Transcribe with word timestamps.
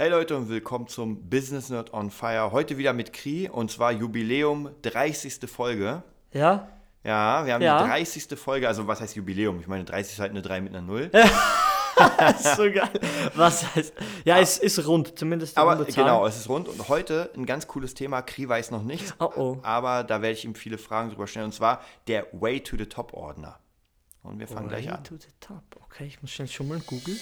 Hey 0.00 0.10
Leute 0.10 0.36
und 0.36 0.48
willkommen 0.48 0.86
zum 0.86 1.28
Business 1.28 1.70
Nerd 1.70 1.92
on 1.92 2.12
Fire. 2.12 2.52
Heute 2.52 2.78
wieder 2.78 2.92
mit 2.92 3.12
Kri 3.12 3.48
und 3.48 3.68
zwar 3.68 3.90
Jubiläum 3.90 4.70
30. 4.82 5.50
Folge. 5.50 6.04
Ja? 6.32 6.68
Ja, 7.02 7.44
wir 7.44 7.54
haben 7.54 7.62
Ja. 7.62 7.82
die 7.82 7.88
30. 7.88 8.38
Folge, 8.38 8.68
also 8.68 8.86
was 8.86 9.00
heißt 9.00 9.16
Jubiläum? 9.16 9.58
Ich 9.58 9.66
meine, 9.66 9.84
30 9.84 10.12
ist 10.12 10.20
halt 10.20 10.30
eine 10.30 10.40
3 10.42 10.60
mit 10.60 10.72
einer 10.72 10.86
0. 10.86 11.10
Das 12.16 12.44
ist 12.44 12.54
so 12.56 12.62
geil. 12.70 12.88
Was 13.34 13.74
heißt. 13.74 13.92
Ja, 14.24 14.38
es 14.38 14.56
ist 14.58 14.86
rund, 14.86 15.18
zumindest 15.18 15.58
Aber 15.58 15.72
runde 15.74 15.88
Zahl. 15.92 16.04
genau, 16.04 16.24
es 16.28 16.36
ist 16.36 16.48
rund 16.48 16.68
und 16.68 16.88
heute 16.88 17.32
ein 17.36 17.44
ganz 17.44 17.66
cooles 17.66 17.92
Thema. 17.94 18.22
Kri 18.22 18.48
weiß 18.48 18.70
noch 18.70 18.84
nichts, 18.84 19.14
Oh 19.18 19.32
oh. 19.34 19.58
aber 19.64 20.04
da 20.04 20.22
werde 20.22 20.34
ich 20.34 20.44
ihm 20.44 20.54
viele 20.54 20.78
Fragen 20.78 21.10
drüber 21.10 21.26
stellen 21.26 21.46
und 21.46 21.54
zwar 21.54 21.80
der 22.06 22.28
Way 22.30 22.60
to 22.60 22.76
the 22.76 22.86
Top 22.86 23.14
Ordner. 23.14 23.58
Und 24.22 24.38
wir 24.38 24.46
fangen 24.46 24.68
gleich 24.68 24.86
Way 24.86 24.92
an. 24.94 25.02
to 25.02 25.16
the 25.16 25.26
top. 25.40 25.64
Okay, 25.86 26.04
ich 26.06 26.22
muss 26.22 26.30
schnell 26.30 26.46
schummeln. 26.46 26.84
Google. 26.86 27.16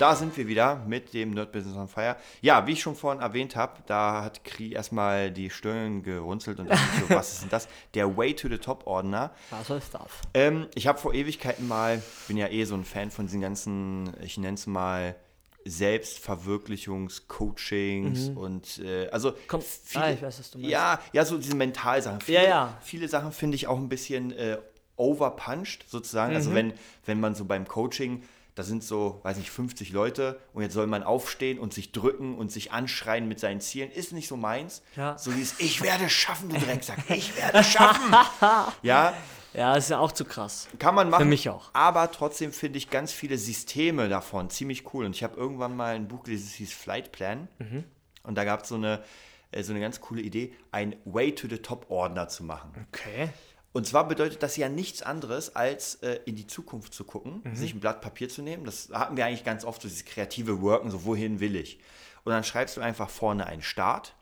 Da 0.00 0.16
sind 0.16 0.34
wir 0.36 0.48
wieder 0.48 0.76
mit 0.86 1.12
dem 1.12 1.32
Nerd 1.32 1.52
Business 1.52 1.76
on 1.76 1.86
Fire. 1.86 2.16
Ja, 2.40 2.66
wie 2.66 2.72
ich 2.72 2.80
schon 2.80 2.96
vorhin 2.96 3.20
erwähnt 3.20 3.54
habe, 3.54 3.74
da 3.86 4.24
hat 4.24 4.42
Kri 4.44 4.72
erstmal 4.72 5.30
die 5.30 5.50
Stirn 5.50 6.02
gerunzelt 6.02 6.58
und 6.58 6.70
dachte 6.70 6.82
so, 7.00 7.10
was 7.14 7.32
ist 7.32 7.42
denn 7.42 7.50
das? 7.50 7.68
Der 7.94 8.16
Way 8.16 8.34
to 8.34 8.48
the 8.48 8.56
Top 8.56 8.86
Ordner. 8.86 9.30
Was 9.50 9.68
ist 9.68 9.92
das? 9.92 10.06
Ähm, 10.32 10.68
ich 10.74 10.86
habe 10.86 10.98
vor 10.98 11.12
Ewigkeiten 11.12 11.68
mal, 11.68 12.02
bin 12.28 12.38
ja 12.38 12.48
eh 12.48 12.64
so 12.64 12.74
ein 12.74 12.84
Fan 12.84 13.10
von 13.10 13.26
diesen 13.26 13.42
ganzen, 13.42 14.14
ich 14.22 14.38
nenne 14.38 14.54
es 14.54 14.66
mal 14.66 15.16
Selbstverwirklichungs-Coachings 15.66 18.30
und 18.30 18.78
äh, 18.78 19.08
also 19.10 19.34
Komm, 19.48 19.60
viele, 19.60 20.04
ah, 20.04 20.10
ich 20.12 20.22
weiß, 20.22 20.38
was 20.38 20.50
du 20.50 20.56
meinst. 20.58 20.70
ja, 20.70 20.98
ja, 21.12 21.24
so 21.26 21.36
diese 21.36 21.56
Mentalsachen. 21.56 22.22
Viele, 22.22 22.38
Ja, 22.38 22.44
ja. 22.48 22.78
viele 22.80 23.06
Sachen 23.08 23.32
finde 23.32 23.56
ich 23.56 23.66
auch 23.66 23.76
ein 23.76 23.90
bisschen 23.90 24.32
äh, 24.32 24.56
overpunched 24.96 25.84
sozusagen. 25.88 26.30
Mhm. 26.30 26.36
Also 26.36 26.54
wenn, 26.54 26.72
wenn 27.04 27.20
man 27.20 27.34
so 27.34 27.44
beim 27.44 27.68
Coaching, 27.68 28.22
da 28.54 28.62
sind 28.62 28.82
so, 28.84 29.20
weiß 29.22 29.36
nicht, 29.38 29.50
50 29.50 29.92
Leute 29.92 30.40
und 30.52 30.62
jetzt 30.62 30.74
soll 30.74 30.86
man 30.86 31.02
aufstehen 31.02 31.58
und 31.58 31.72
sich 31.72 31.92
drücken 31.92 32.36
und 32.36 32.50
sich 32.50 32.72
anschreien 32.72 33.28
mit 33.28 33.40
seinen 33.40 33.60
Zielen, 33.60 33.90
ist 33.90 34.12
nicht 34.12 34.28
so 34.28 34.36
meins. 34.36 34.82
Ja. 34.96 35.16
So 35.18 35.30
dieses, 35.32 35.58
ich 35.60 35.82
werde 35.82 36.08
schaffen, 36.08 36.48
du 36.48 36.58
Drecksack, 36.58 37.08
ich 37.10 37.36
werde 37.40 37.62
schaffen. 37.64 38.14
ja, 38.82 39.14
Ja, 39.52 39.74
ist 39.74 39.90
ja 39.90 39.98
auch 39.98 40.12
zu 40.12 40.24
krass. 40.24 40.68
kann 40.78 40.94
man 40.94 41.10
machen. 41.10 41.22
Für 41.22 41.28
mich 41.28 41.48
auch. 41.48 41.70
Aber 41.72 42.10
trotzdem 42.12 42.52
finde 42.52 42.78
ich 42.78 42.90
ganz 42.90 43.12
viele 43.12 43.36
Systeme 43.38 44.08
davon 44.08 44.48
ziemlich 44.50 44.94
cool. 44.94 45.04
Und 45.06 45.16
ich 45.16 45.24
habe 45.24 45.36
irgendwann 45.36 45.74
mal 45.76 45.94
ein 45.94 46.08
Buch 46.08 46.22
gelesen, 46.24 46.46
das 46.46 46.54
hieß 46.54 46.72
Flight 46.72 47.12
Plan. 47.12 47.48
Mhm. 47.58 47.84
Und 48.22 48.36
da 48.36 48.44
gab 48.44 48.64
so 48.66 48.76
es 48.76 49.00
äh, 49.52 49.62
so 49.62 49.72
eine 49.72 49.80
ganz 49.80 50.00
coole 50.00 50.22
Idee, 50.22 50.52
ein 50.70 50.96
Way 51.04 51.34
to 51.34 51.48
the 51.48 51.58
Top 51.58 51.86
Ordner 51.90 52.28
zu 52.28 52.44
machen. 52.44 52.70
Okay. 52.92 53.30
Und 53.72 53.86
zwar 53.86 54.08
bedeutet 54.08 54.42
das 54.42 54.56
ja 54.56 54.68
nichts 54.68 55.00
anderes, 55.02 55.54
als 55.54 55.96
äh, 55.96 56.18
in 56.24 56.34
die 56.36 56.46
Zukunft 56.46 56.92
zu 56.92 57.04
gucken, 57.04 57.40
Mhm. 57.44 57.54
sich 57.54 57.72
ein 57.74 57.80
Blatt 57.80 58.00
Papier 58.00 58.28
zu 58.28 58.42
nehmen. 58.42 58.64
Das 58.64 58.88
hatten 58.92 59.16
wir 59.16 59.24
eigentlich 59.26 59.44
ganz 59.44 59.64
oft, 59.64 59.80
so 59.82 59.88
dieses 59.88 60.04
kreative 60.04 60.60
Worken, 60.60 60.90
so 60.90 61.04
wohin 61.04 61.38
will 61.40 61.54
ich. 61.54 61.78
Und 62.24 62.32
dann 62.32 62.42
schreibst 62.44 62.76
du 62.76 62.80
einfach 62.80 63.08
vorne 63.08 63.46
einen 63.46 63.62
Start 63.62 64.14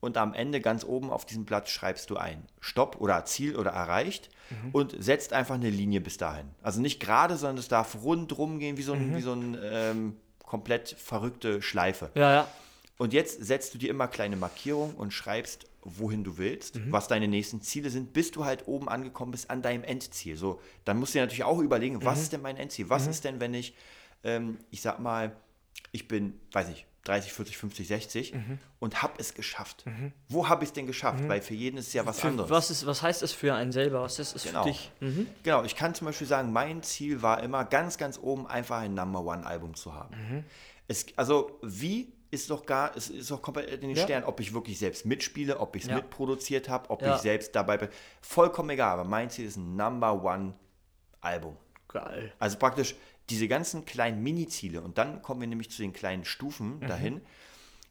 und 0.00 0.16
am 0.16 0.32
Ende 0.32 0.60
ganz 0.60 0.84
oben 0.84 1.10
auf 1.10 1.26
diesem 1.26 1.44
Blatt 1.44 1.68
schreibst 1.68 2.08
du 2.10 2.16
ein 2.16 2.46
Stopp 2.60 3.00
oder 3.00 3.24
Ziel 3.24 3.56
oder 3.56 3.72
erreicht 3.72 4.30
Mhm. 4.50 4.70
und 4.72 4.94
setzt 5.02 5.32
einfach 5.32 5.56
eine 5.56 5.68
Linie 5.70 6.00
bis 6.00 6.16
dahin. 6.16 6.46
Also 6.62 6.80
nicht 6.80 7.00
gerade, 7.00 7.36
sondern 7.36 7.58
es 7.58 7.68
darf 7.68 7.96
rundrum 8.02 8.60
gehen, 8.60 8.76
wie 8.78 8.82
so 8.82 8.92
ein, 8.92 9.10
Mhm. 9.10 9.16
wie 9.16 9.20
so 9.22 9.32
ein 9.32 9.58
ähm, 9.60 10.16
komplett 10.46 10.90
verrückte 10.98 11.60
Schleife. 11.62 12.10
Ja, 12.14 12.32
ja. 12.32 12.48
Und 12.98 13.12
jetzt 13.12 13.42
setzt 13.44 13.72
du 13.74 13.78
dir 13.78 13.90
immer 13.90 14.08
kleine 14.08 14.36
Markierungen 14.36 14.94
und 14.96 15.12
schreibst, 15.12 15.66
wohin 15.82 16.24
du 16.24 16.36
willst, 16.36 16.74
Mhm. 16.76 16.92
was 16.92 17.08
deine 17.08 17.28
nächsten 17.28 17.62
Ziele 17.62 17.90
sind, 17.90 18.12
bis 18.12 18.30
du 18.32 18.44
halt 18.44 18.66
oben 18.68 18.88
angekommen 18.88 19.30
bist 19.32 19.48
an 19.50 19.62
deinem 19.62 19.84
Endziel. 19.84 20.36
So, 20.36 20.60
dann 20.84 20.98
musst 20.98 21.14
du 21.14 21.18
dir 21.18 21.22
natürlich 21.22 21.44
auch 21.44 21.60
überlegen, 21.60 21.96
Mhm. 21.96 22.04
was 22.04 22.20
ist 22.20 22.32
denn 22.32 22.42
mein 22.42 22.56
Endziel? 22.56 22.90
Was 22.90 23.06
ist 23.06 23.24
denn, 23.24 23.40
wenn 23.40 23.54
ich, 23.54 23.74
ähm, 24.24 24.58
ich 24.70 24.82
sag 24.82 24.98
mal, 24.98 25.34
ich 25.92 26.08
bin, 26.08 26.38
weiß 26.52 26.68
nicht, 26.68 26.86
30, 27.04 27.32
40, 27.32 27.56
50, 27.56 27.86
60 27.88 28.34
Mhm. 28.34 28.58
und 28.80 29.00
habe 29.00 29.14
es 29.18 29.32
geschafft. 29.32 29.84
Wo 30.28 30.48
habe 30.48 30.64
ich 30.64 30.70
es 30.70 30.72
denn 30.74 30.86
geschafft? 30.86 31.26
Weil 31.26 31.40
für 31.40 31.54
jeden 31.54 31.78
ist 31.78 31.86
es 31.86 31.92
ja 31.94 32.04
was 32.04 32.22
anderes. 32.22 32.50
Was, 32.50 32.70
ist, 32.70 32.84
was 32.84 33.00
heißt 33.00 33.22
das 33.22 33.32
für 33.32 33.54
einen 33.54 33.72
selber? 33.72 34.02
Was 34.02 34.18
ist 34.18 34.34
es 34.36 34.42
Genau. 34.42 34.64
für 34.64 34.68
dich? 34.70 34.90
Mhm. 35.00 35.26
Genau, 35.42 35.62
ich 35.64 35.74
kann 35.76 35.94
zum 35.94 36.06
Beispiel 36.06 36.26
sagen, 36.26 36.52
mein 36.52 36.82
Ziel 36.82 37.22
war 37.22 37.42
immer 37.42 37.64
ganz, 37.64 37.96
ganz 37.96 38.18
oben 38.20 38.46
einfach 38.46 38.78
ein 38.80 38.92
Number 38.92 39.20
One 39.24 39.46
Album 39.46 39.74
zu 39.74 39.94
haben. 39.94 40.14
Mhm. 40.16 40.44
Es, 40.88 41.06
also 41.16 41.58
wie 41.62 42.12
ist 42.30 42.50
doch 42.50 42.66
gar, 42.66 42.94
es 42.96 43.08
ist 43.10 43.30
doch 43.30 43.40
komplett 43.40 43.70
in 43.70 43.80
den 43.88 43.96
Ja. 43.96 44.02
Sternen, 44.04 44.26
ob 44.26 44.40
ich 44.40 44.52
wirklich 44.52 44.78
selbst 44.78 45.06
mitspiele, 45.06 45.58
ob 45.60 45.74
ich 45.76 45.84
es 45.84 45.88
Ja. 45.88 45.96
mitproduziert 45.96 46.68
habe, 46.68 46.90
ob 46.90 47.02
Ja. 47.02 47.14
ich 47.16 47.22
selbst 47.22 47.54
dabei 47.56 47.78
bin. 47.78 47.88
Vollkommen 48.20 48.70
egal, 48.70 48.92
aber 48.98 49.04
mein 49.08 49.30
Ziel 49.30 49.46
ist 49.46 49.56
ein 49.56 49.76
Number 49.76 50.22
One 50.22 50.54
Album. 51.20 51.56
Geil. 51.88 52.32
Also 52.38 52.58
praktisch 52.58 52.94
diese 53.30 53.48
ganzen 53.48 53.84
kleinen 53.84 54.22
Mini-Ziele 54.22 54.80
und 54.80 54.98
dann 54.98 55.22
kommen 55.22 55.40
wir 55.40 55.48
nämlich 55.48 55.70
zu 55.70 55.82
den 55.82 55.92
kleinen 55.92 56.24
Stufen 56.24 56.80
dahin, 56.80 57.20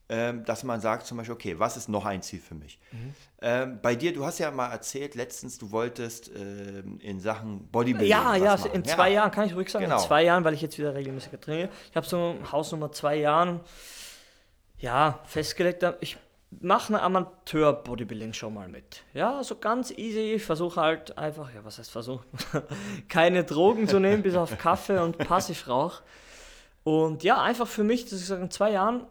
ähm, 0.10 0.46
dass 0.46 0.64
man 0.64 0.80
sagt 0.82 1.06
zum 1.06 1.18
Beispiel, 1.18 1.34
okay, 1.36 1.60
was 1.60 1.76
ist 1.78 1.90
noch 1.90 2.06
ein 2.06 2.22
Ziel 2.22 2.40
für 2.40 2.56
mich? 2.56 2.80
Ähm, 3.42 3.80
bei 3.82 3.94
dir, 3.96 4.14
du 4.14 4.26
hast 4.26 4.40
ja 4.40 4.50
mal 4.52 4.72
erzählt 4.72 5.16
letztens, 5.16 5.58
du 5.58 5.72
wolltest 5.72 6.32
ähm, 6.34 7.00
in 7.02 7.20
Sachen 7.20 7.68
Bodybuilding 7.68 8.08
Ja, 8.10 8.36
ja, 8.36 8.56
machen. 8.56 8.72
in 8.72 8.86
zwei 8.86 9.12
Jahren 9.12 9.32
kann 9.32 9.48
ich 9.48 9.54
ruhig 9.56 9.70
sagen. 9.70 9.84
Genau. 9.86 9.98
In 10.02 10.08
zwei 10.08 10.24
Jahren, 10.24 10.44
weil 10.46 10.54
ich 10.54 10.62
jetzt 10.62 10.78
wieder 10.78 10.96
regelmäßiger 10.96 11.42
trainiere. 11.42 11.70
Ich 11.90 11.96
habe 11.98 12.08
so 12.08 12.36
Hausnummer 12.52 12.92
zwei 12.94 13.18
Jahren, 13.18 13.60
ja, 14.80 15.20
festgelegt. 15.26 15.84
Ich 16.02 16.18
mache 16.62 16.94
eine 16.94 17.02
Amateur-Bodybuilding-Show 17.02 18.50
mal 18.50 18.68
mit. 18.68 19.04
Ja, 19.14 19.44
so 19.44 19.56
ganz 19.56 19.92
easy. 19.92 20.34
Ich 20.36 20.44
versuche 20.44 20.80
halt 20.80 21.18
einfach, 21.18 21.54
ja, 21.54 21.64
was 21.64 21.80
heißt 21.80 21.92
versuchen? 21.92 22.26
Keine 23.10 23.44
Drogen 23.44 23.88
zu 23.88 24.00
nehmen, 24.00 24.24
bis 24.24 24.36
auf 24.36 24.58
Kaffee 24.58 25.00
und 25.00 25.18
Passivrauch. 25.18 26.02
Und 26.84 27.24
ja, 27.24 27.42
einfach 27.42 27.68
für 27.68 27.84
mich, 27.84 28.06
dass 28.06 28.22
ich 28.22 28.28
sage, 28.28 28.42
in 28.44 28.52
zwei 28.52 28.72
Jahren, 28.72 29.06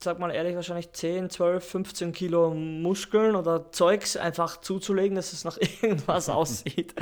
sag 0.00 0.18
mal 0.18 0.30
ehrlich, 0.30 0.54
wahrscheinlich 0.54 0.92
10, 0.92 1.30
12, 1.30 1.68
15 1.68 2.12
Kilo 2.12 2.54
Muskeln 2.54 3.34
oder 3.34 3.72
Zeugs 3.72 4.16
einfach 4.16 4.60
zuzulegen, 4.60 5.16
dass 5.16 5.32
es 5.32 5.44
nach 5.44 5.58
irgendwas 5.82 6.28
aussieht. 6.28 6.94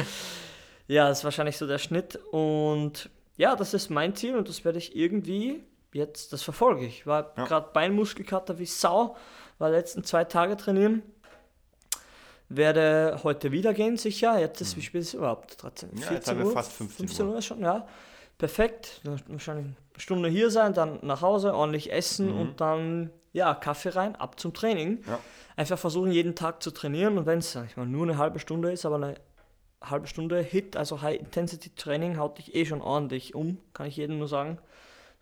Ja, 0.87 1.09
das 1.09 1.19
ist 1.19 1.25
wahrscheinlich 1.25 1.59
so 1.59 1.67
der 1.67 1.79
Schnitt. 1.79 2.17
Und 2.31 3.11
ja, 3.37 3.57
das 3.57 3.75
ist 3.75 3.91
mein 3.91 4.15
Ziel 4.15 4.37
und 4.37 4.49
das 4.49 4.65
werde 4.65 4.79
ich 4.79 4.97
irgendwie 4.97 5.65
jetzt, 5.95 6.33
das 6.33 6.43
verfolge 6.43 6.85
ich. 6.85 7.07
War 7.07 7.33
Ja. 7.37 7.45
gerade 7.47 7.69
Beinmuskelkater 7.73 8.59
wie 8.59 8.67
Sau, 8.67 9.17
war 9.59 9.71
letzten 9.71 10.05
zwei 10.05 10.25
Tage 10.25 10.57
trainieren. 10.57 11.03
Werde 12.49 13.21
heute 13.25 13.53
wieder 13.53 13.73
gehen, 13.73 13.97
sicher. 13.97 14.39
Jetzt 14.39 14.61
ist, 14.61 14.77
wie 14.77 14.83
spät 14.83 15.01
ist 15.01 15.09
es 15.09 15.15
überhaupt? 15.15 15.63
13, 15.63 15.91
Mhm. 15.93 15.99
Ja, 16.03 16.13
jetzt 16.13 16.29
haben 16.29 16.39
wir 16.39 16.51
fast 16.51 16.73
15 16.73 17.09
15 17.09 17.27
Uhr. 17.29 17.35
Uhr 17.35 17.43
schon, 17.43 17.61
ja. 17.63 17.87
Perfekt. 18.37 19.01
Wahrscheinlich 19.29 19.67
eine 19.67 19.75
Stunde 19.97 20.29
hier 20.29 20.51
sein, 20.51 20.75
dann 20.75 20.99
nach 21.03 21.23
Hause, 21.23 21.55
ordentlich 21.55 21.91
essen 21.93 22.33
und 22.33 22.61
dann, 22.61 23.11
ja, 23.33 23.55
Kaffee 23.55 23.91
rein, 23.91 24.15
ab 24.17 24.39
zum 24.39 24.53
Training. 24.53 25.01
Mhm. 25.01 25.05
Ja. 25.07 25.19
Einfach 25.57 25.79
versuchen, 25.79 26.11
jeden 26.11 26.35
Tag 26.35 26.63
zu 26.63 26.71
trainieren 26.71 27.17
und 27.17 27.27
wenn 27.27 27.39
es, 27.39 27.55
ich 27.55 27.77
mal, 27.77 27.87
nur 27.87 28.03
eine 28.03 28.19
halbe 28.19 28.39
Stunde 28.41 28.73
ist, 28.73 28.85
aber 28.85 28.97
eine 28.97 29.15
halbe 29.83 30.07
Stunde 30.07 30.41
Hit, 30.43 30.77
also 30.77 31.01
High-Intensity-Training, 31.01 32.19
haut 32.19 32.39
dich 32.39 32.55
eh 32.55 32.67
schon 32.67 32.83
ordentlich 32.83 33.35
um, 33.35 33.59
kann 33.73 33.87
ich 33.87 33.97
jedem 33.97 34.19
nur 34.19 34.29
sagen. 34.29 34.59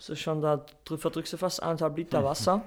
Das 0.03 0.11
ist 0.11 0.21
schon, 0.21 0.43
da 0.43 0.67
drü- 0.85 0.99
verdrückst 0.99 1.33
du 1.33 1.37
fast 1.37 1.63
eineinhalb 1.63 1.97
Liter 1.97 2.25
Wasser. 2.25 2.63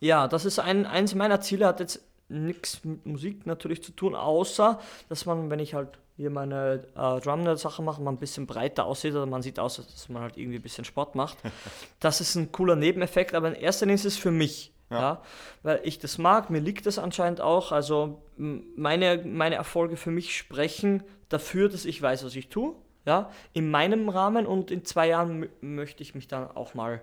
Ja, 0.00 0.28
das 0.28 0.44
ist 0.44 0.58
ein, 0.58 0.84
eins 0.84 1.14
meiner 1.14 1.40
Ziele, 1.40 1.66
hat 1.66 1.80
jetzt 1.80 2.00
nichts 2.28 2.84
mit 2.84 3.06
Musik 3.06 3.46
natürlich 3.46 3.82
zu 3.82 3.92
tun, 3.92 4.14
außer, 4.14 4.78
dass 5.08 5.24
man, 5.24 5.48
wenn 5.48 5.60
ich 5.60 5.72
halt 5.72 5.98
hier 6.18 6.28
meine 6.28 6.84
äh, 6.94 7.20
Drum-Sache 7.20 7.80
mache, 7.82 8.02
man 8.02 8.14
ein 8.16 8.18
bisschen 8.18 8.46
breiter 8.46 8.84
aussieht 8.84 9.12
oder 9.14 9.24
man 9.24 9.40
sieht 9.40 9.58
aus, 9.58 9.76
dass 9.76 10.08
man 10.10 10.20
halt 10.22 10.36
irgendwie 10.36 10.58
ein 10.58 10.62
bisschen 10.62 10.84
Sport 10.84 11.14
macht. 11.14 11.38
Das 12.00 12.20
ist 12.20 12.34
ein 12.34 12.52
cooler 12.52 12.76
Nebeneffekt, 12.76 13.34
aber 13.34 13.48
in 13.48 13.54
erster 13.54 13.86
Linie 13.86 13.94
ist 13.94 14.04
es 14.04 14.16
für 14.18 14.30
mich. 14.30 14.72
Ja. 14.88 15.20
weil 15.64 15.80
ich 15.82 15.98
das 15.98 16.16
mag, 16.16 16.48
mir 16.50 16.60
liegt 16.60 16.86
das 16.86 16.98
anscheinend 17.00 17.40
auch. 17.40 17.72
Also 17.72 18.22
meine, 18.36 19.22
meine 19.24 19.56
Erfolge 19.56 19.96
für 19.96 20.12
mich 20.12 20.36
sprechen 20.36 21.02
dafür, 21.28 21.68
dass 21.68 21.84
ich 21.86 22.00
weiß, 22.00 22.24
was 22.24 22.36
ich 22.36 22.50
tue. 22.50 22.74
Ja, 23.06 23.30
in 23.52 23.70
meinem 23.70 24.08
Rahmen 24.08 24.46
und 24.46 24.70
in 24.72 24.84
zwei 24.84 25.06
Jahren 25.08 25.44
mö- 25.44 25.48
möchte 25.60 26.02
ich 26.02 26.14
mich 26.16 26.26
dann 26.26 26.50
auch 26.50 26.74
mal 26.74 27.00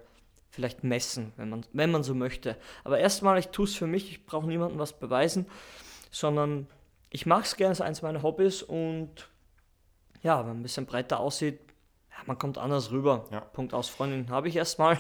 vielleicht 0.52 0.84
messen, 0.84 1.32
wenn 1.38 1.50
man, 1.50 1.66
wenn 1.72 1.92
man 1.92 2.04
so 2.04 2.14
möchte. 2.14 2.58
Aber 2.84 3.00
erstmal, 3.00 3.40
ich 3.40 3.48
tue 3.48 3.66
es 3.66 3.74
für 3.76 3.88
mich, 3.88 4.12
ich 4.12 4.26
brauche 4.26 4.46
niemandem 4.46 4.78
was 4.80 4.94
beweisen, 5.00 5.48
sondern 6.12 6.68
ich 7.10 7.26
mache 7.26 7.44
es 7.44 7.56
gerne, 7.56 7.72
es 7.72 7.80
ist 7.80 7.86
eins 7.86 8.02
meiner 8.02 8.22
Hobbys 8.22 8.62
und 8.62 9.30
ja, 10.22 10.40
wenn 10.40 10.48
man 10.48 10.60
ein 10.60 10.64
bisschen 10.64 10.86
breiter 10.86 11.20
aussieht, 11.20 11.60
ja, 12.12 12.18
man 12.26 12.38
kommt 12.38 12.58
anders 12.58 12.92
rüber. 12.92 13.26
Ja. 13.32 13.40
Punkt 13.40 13.74
aus, 13.74 13.88
Freundin 13.90 14.30
habe 14.30 14.50
ich 14.50 14.56
erstmal. 14.58 14.98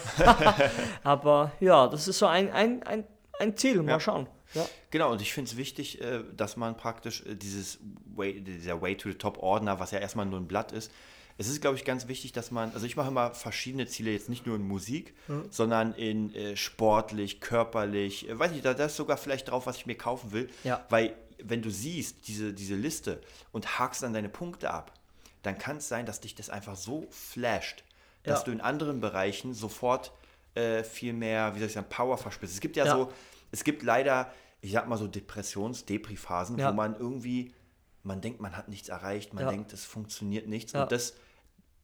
Aber 1.03 1.51
ja, 1.59 1.87
das 1.87 2.07
ist 2.07 2.19
so 2.19 2.27
ein, 2.27 2.49
ein, 2.51 2.81
ein, 2.83 3.03
ein 3.43 3.57
Ziel. 3.57 3.81
Mal 3.81 3.91
Ja. 3.93 3.99
schauen. 3.99 4.27
Ja. 4.53 4.67
Genau, 4.91 5.11
und 5.11 5.21
ich 5.21 5.33
finde 5.33 5.49
es 5.49 5.57
wichtig, 5.57 5.99
äh, 6.01 6.23
dass 6.35 6.57
man 6.57 6.77
praktisch 6.77 7.23
äh, 7.25 7.35
dieses 7.35 7.79
Way, 8.15 8.41
dieser 8.41 8.81
Way 8.81 8.97
to 8.97 9.09
the 9.09 9.17
Top 9.17 9.37
Ordner, 9.39 9.79
was 9.79 9.91
ja 9.91 9.99
erstmal 9.99 10.25
nur 10.25 10.39
ein 10.39 10.47
Blatt 10.47 10.71
ist, 10.71 10.91
es 11.39 11.47
ist, 11.47 11.61
glaube 11.61 11.75
ich, 11.77 11.83
ganz 11.83 12.07
wichtig, 12.07 12.31
dass 12.31 12.51
man, 12.51 12.71
also 12.75 12.85
ich 12.85 12.95
mache 12.95 13.07
immer 13.07 13.31
verschiedene 13.33 13.87
Ziele, 13.87 14.11
jetzt 14.11 14.29
nicht 14.29 14.45
nur 14.45 14.55
in 14.55 14.61
Musik, 14.67 15.15
sondern 15.49 15.93
in 15.95 16.31
äh, 16.35 16.55
sportlich, 16.55 17.41
körperlich, 17.41 18.29
äh, 18.29 18.37
weiß 18.37 18.51
nicht, 18.51 18.63
da, 18.63 18.75
da 18.75 18.85
ist 18.85 18.95
sogar 18.95 19.17
vielleicht 19.17 19.49
drauf, 19.49 19.65
was 19.65 19.77
ich 19.77 19.87
mir 19.87 19.95
kaufen 19.95 20.31
will, 20.31 20.47
Ja. 20.63 20.85
weil 20.89 21.15
wenn 21.43 21.63
du 21.63 21.71
siehst, 21.71 22.27
diese, 22.27 22.53
diese 22.53 22.75
Liste 22.75 23.19
und 23.51 23.79
hakst 23.79 24.03
dann 24.03 24.13
deine 24.13 24.29
Punkte 24.29 24.69
ab, 24.69 24.93
dann 25.41 25.57
kann 25.57 25.77
es 25.77 25.87
sein, 25.89 26.05
dass 26.05 26.21
dich 26.21 26.35
das 26.35 26.51
einfach 26.51 26.75
so 26.75 27.07
flasht, 27.09 27.83
dass 28.21 28.41
Ja. 28.41 28.45
du 28.45 28.51
in 28.51 28.61
anderen 28.61 28.99
Bereichen 28.99 29.55
sofort 29.55 30.11
äh, 30.55 30.83
viel 30.83 31.13
mehr, 31.13 31.55
wie 31.55 31.59
soll 31.59 31.67
ich 31.67 31.73
sagen, 31.73 31.87
Power 31.89 32.15
verspürst. 32.19 32.53
Es 32.53 32.61
gibt 32.61 32.75
ja, 32.77 32.85
Ja. 32.85 32.95
so, 32.95 33.11
es 33.53 33.63
gibt 33.63 33.83
leider, 33.83 34.33
ich 34.61 34.71
sag 34.73 34.87
mal 34.87 34.97
so 34.97 35.07
Depressions-, 35.07 35.85
Depri-Phasen, 35.85 36.57
Ja. 36.57 36.69
wo 36.71 36.73
man 36.73 36.95
irgendwie, 36.97 37.53
man 38.01 38.19
denkt, 38.19 38.41
man 38.41 38.57
hat 38.57 38.67
nichts 38.67 38.89
erreicht, 38.89 39.33
man 39.33 39.45
Ja. 39.45 39.49
denkt, 39.51 39.71
es 39.71 39.85
funktioniert 39.85 40.47
nichts. 40.47 40.73
Ja. 40.73 40.83
Und 40.83 40.91
das, 40.91 41.13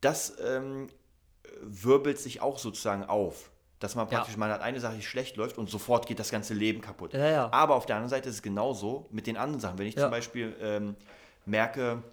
das 0.01 0.33
ähm, 0.43 0.87
wirbelt 1.61 2.19
sich 2.19 2.41
auch 2.41 2.59
sozusagen 2.59 3.03
auf. 3.05 3.51
Dass 3.79 3.95
man 3.95 4.09
praktisch, 4.09 4.35
man 4.35 4.51
hat 4.51 4.61
eine 4.61 4.81
Sache, 4.81 4.95
die 4.97 5.01
schlecht 5.03 5.37
läuft 5.37 5.57
und 5.57 5.69
sofort 5.69 6.05
geht 6.05 6.19
das 6.19 6.31
ganze 6.31 6.53
Leben 6.53 6.81
kaputt. 6.81 7.15
Aber 7.15 7.75
auf 7.75 7.85
der 7.85 7.95
anderen 7.95 8.09
Seite 8.09 8.27
ist 8.27 8.35
es 8.35 8.41
genauso 8.41 9.07
mit 9.09 9.25
den 9.25 9.37
anderen 9.37 9.61
Sachen. 9.61 9.77
Wenn 9.77 9.87
ich 9.87 9.97
zum 9.97 10.11
Beispiel 10.11 10.53
ähm, 10.59 10.95
merke, 11.45 12.03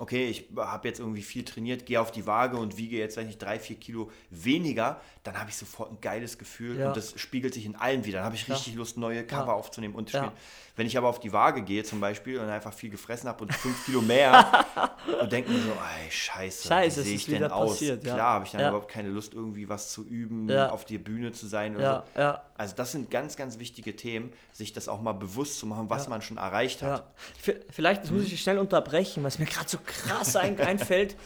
okay, 0.00 0.28
ich 0.30 0.48
habe 0.56 0.88
jetzt 0.88 0.98
irgendwie 0.98 1.20
viel 1.22 1.44
trainiert, 1.44 1.84
gehe 1.84 2.00
auf 2.00 2.10
die 2.10 2.26
Waage 2.26 2.56
und 2.56 2.76
wiege 2.78 2.96
jetzt, 2.96 3.16
wenn 3.18 3.28
ich 3.28 3.36
drei, 3.36 3.58
vier 3.58 3.76
Kilo 3.76 4.10
weniger, 4.30 4.98
dann 5.24 5.38
habe 5.38 5.50
ich 5.50 5.56
sofort 5.56 5.92
ein 5.92 6.00
geiles 6.00 6.38
Gefühl 6.38 6.78
Ja. 6.78 6.88
und 6.88 6.96
das 6.96 7.12
spiegelt 7.20 7.52
sich 7.52 7.66
in 7.66 7.76
allem 7.76 8.04
wieder. 8.06 8.18
Dann 8.18 8.24
habe 8.26 8.34
ich 8.34 8.48
Ja. 8.48 8.54
richtig 8.54 8.74
Lust, 8.76 8.96
neue 8.96 9.24
Cover 9.26 9.48
Ja. 9.48 9.52
aufzunehmen 9.52 9.94
und 9.94 10.08
zu 10.08 10.16
Ja. 10.16 10.22
spielen. 10.24 10.36
Wenn 10.76 10.86
ich 10.86 10.96
aber 10.96 11.08
auf 11.08 11.20
die 11.20 11.32
Waage 11.34 11.62
gehe 11.62 11.84
zum 11.84 12.00
Beispiel 12.00 12.38
und 12.38 12.48
einfach 12.48 12.72
viel 12.72 12.88
gefressen 12.88 13.28
habe 13.28 13.44
und 13.44 13.52
fünf 13.54 13.84
Kilo 13.84 14.00
mehr 14.00 14.64
und 15.20 15.30
denke 15.30 15.50
mir 15.50 15.60
so, 15.60 15.72
ey, 15.72 16.10
scheiße, 16.10 16.68
Scheiße, 16.68 17.00
wie 17.00 17.04
sehe 17.04 17.14
ich 17.16 17.26
denn 17.26 17.44
aus? 17.50 17.72
passiert, 17.72 18.02
ja. 18.04 18.14
Klar 18.14 18.32
habe 18.34 18.44
ich 18.46 18.52
dann 18.52 18.62
Ja. 18.62 18.68
überhaupt 18.70 18.90
keine 18.90 19.10
Lust, 19.10 19.34
irgendwie 19.34 19.68
was 19.68 19.90
zu 19.90 20.02
üben, 20.06 20.48
Ja. 20.48 20.70
auf 20.70 20.86
der 20.86 20.98
Bühne 20.98 21.32
zu 21.32 21.46
sein 21.46 21.76
oder 21.76 21.84
Ja, 21.84 22.04
so. 22.16 22.20
Also 22.60 22.74
das 22.76 22.92
sind 22.92 23.10
ganz, 23.10 23.36
ganz 23.36 23.58
wichtige 23.58 23.96
Themen, 23.96 24.34
sich 24.52 24.74
das 24.74 24.86
auch 24.86 25.00
mal 25.00 25.12
bewusst 25.14 25.58
zu 25.58 25.64
machen, 25.66 25.88
was 25.88 26.04
Ja. 26.04 26.10
man 26.10 26.20
schon 26.20 26.36
erreicht 26.36 26.82
hat. 26.82 27.10
Ja. 27.46 27.54
Vielleicht, 27.70 28.10
muss 28.10 28.24
ich 28.24 28.38
schnell 28.42 28.58
unterbrechen, 28.58 29.24
was 29.24 29.38
mir 29.38 29.46
gerade 29.46 29.66
so 29.66 29.78
krass 29.82 30.36
ein, 30.36 30.60
einfällt. 30.60 31.16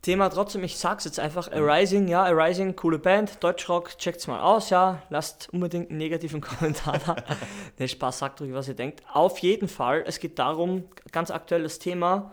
Thema 0.00 0.30
trotzdem, 0.30 0.64
ich 0.64 0.78
sag's 0.78 1.04
jetzt 1.04 1.20
einfach, 1.20 1.52
Arising, 1.52 2.08
ja, 2.08 2.22
Arising, 2.24 2.76
coole 2.76 2.98
Band, 2.98 3.44
Deutschrock, 3.44 3.98
checkt's 3.98 4.26
mal 4.26 4.40
aus, 4.40 4.70
ja, 4.70 5.02
lasst 5.10 5.50
unbedingt 5.52 5.90
einen 5.90 5.98
negativen 5.98 6.40
Kommentar 6.42 6.98
da. 6.98 7.16
ne, 7.78 7.86
Spaß, 7.86 8.20
sagt 8.20 8.40
ruhig, 8.40 8.54
was 8.54 8.66
ihr 8.66 8.74
denkt. 8.74 9.02
Auf 9.12 9.38
jeden 9.40 9.68
Fall, 9.68 10.02
es 10.06 10.18
geht 10.18 10.38
darum, 10.38 10.84
ganz 11.12 11.30
aktuelles 11.30 11.78
Thema, 11.78 12.32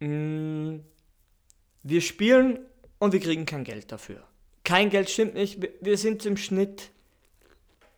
mh, 0.00 0.80
wir 1.84 2.00
spielen 2.02 2.58
und 2.98 3.14
wir 3.14 3.20
kriegen 3.20 3.46
kein 3.46 3.64
Geld 3.64 3.90
dafür. 3.92 4.22
Kein 4.64 4.90
Geld 4.90 5.08
stimmt 5.08 5.32
nicht, 5.34 5.62
wir, 5.62 5.70
wir 5.80 5.96
sind 5.96 6.26
im 6.26 6.36
Schnitt 6.36 6.90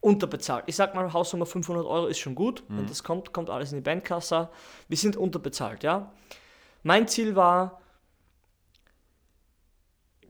unterbezahlt. 0.03 0.65
Ich 0.67 0.77
sag 0.77 0.95
mal, 0.95 1.13
Hausnummer 1.15 1.47
500 1.47 1.87
Euro 1.87 2.07
ist 2.09 2.19
schon 2.19 2.35
gut. 2.35 2.63
Wenn 2.69 2.87
das 2.87 3.03
kommt, 3.05 3.33
kommt 3.33 3.49
alles 3.49 3.73
in 3.73 3.79
die 3.79 3.83
Bandkasse. 3.83 4.51
Wir 4.89 4.97
sind 4.99 5.17
unterbezahlt, 5.17 5.83
ja. 5.85 6.13
Mein 6.83 7.09
Ziel 7.09 7.37
war, 7.37 7.81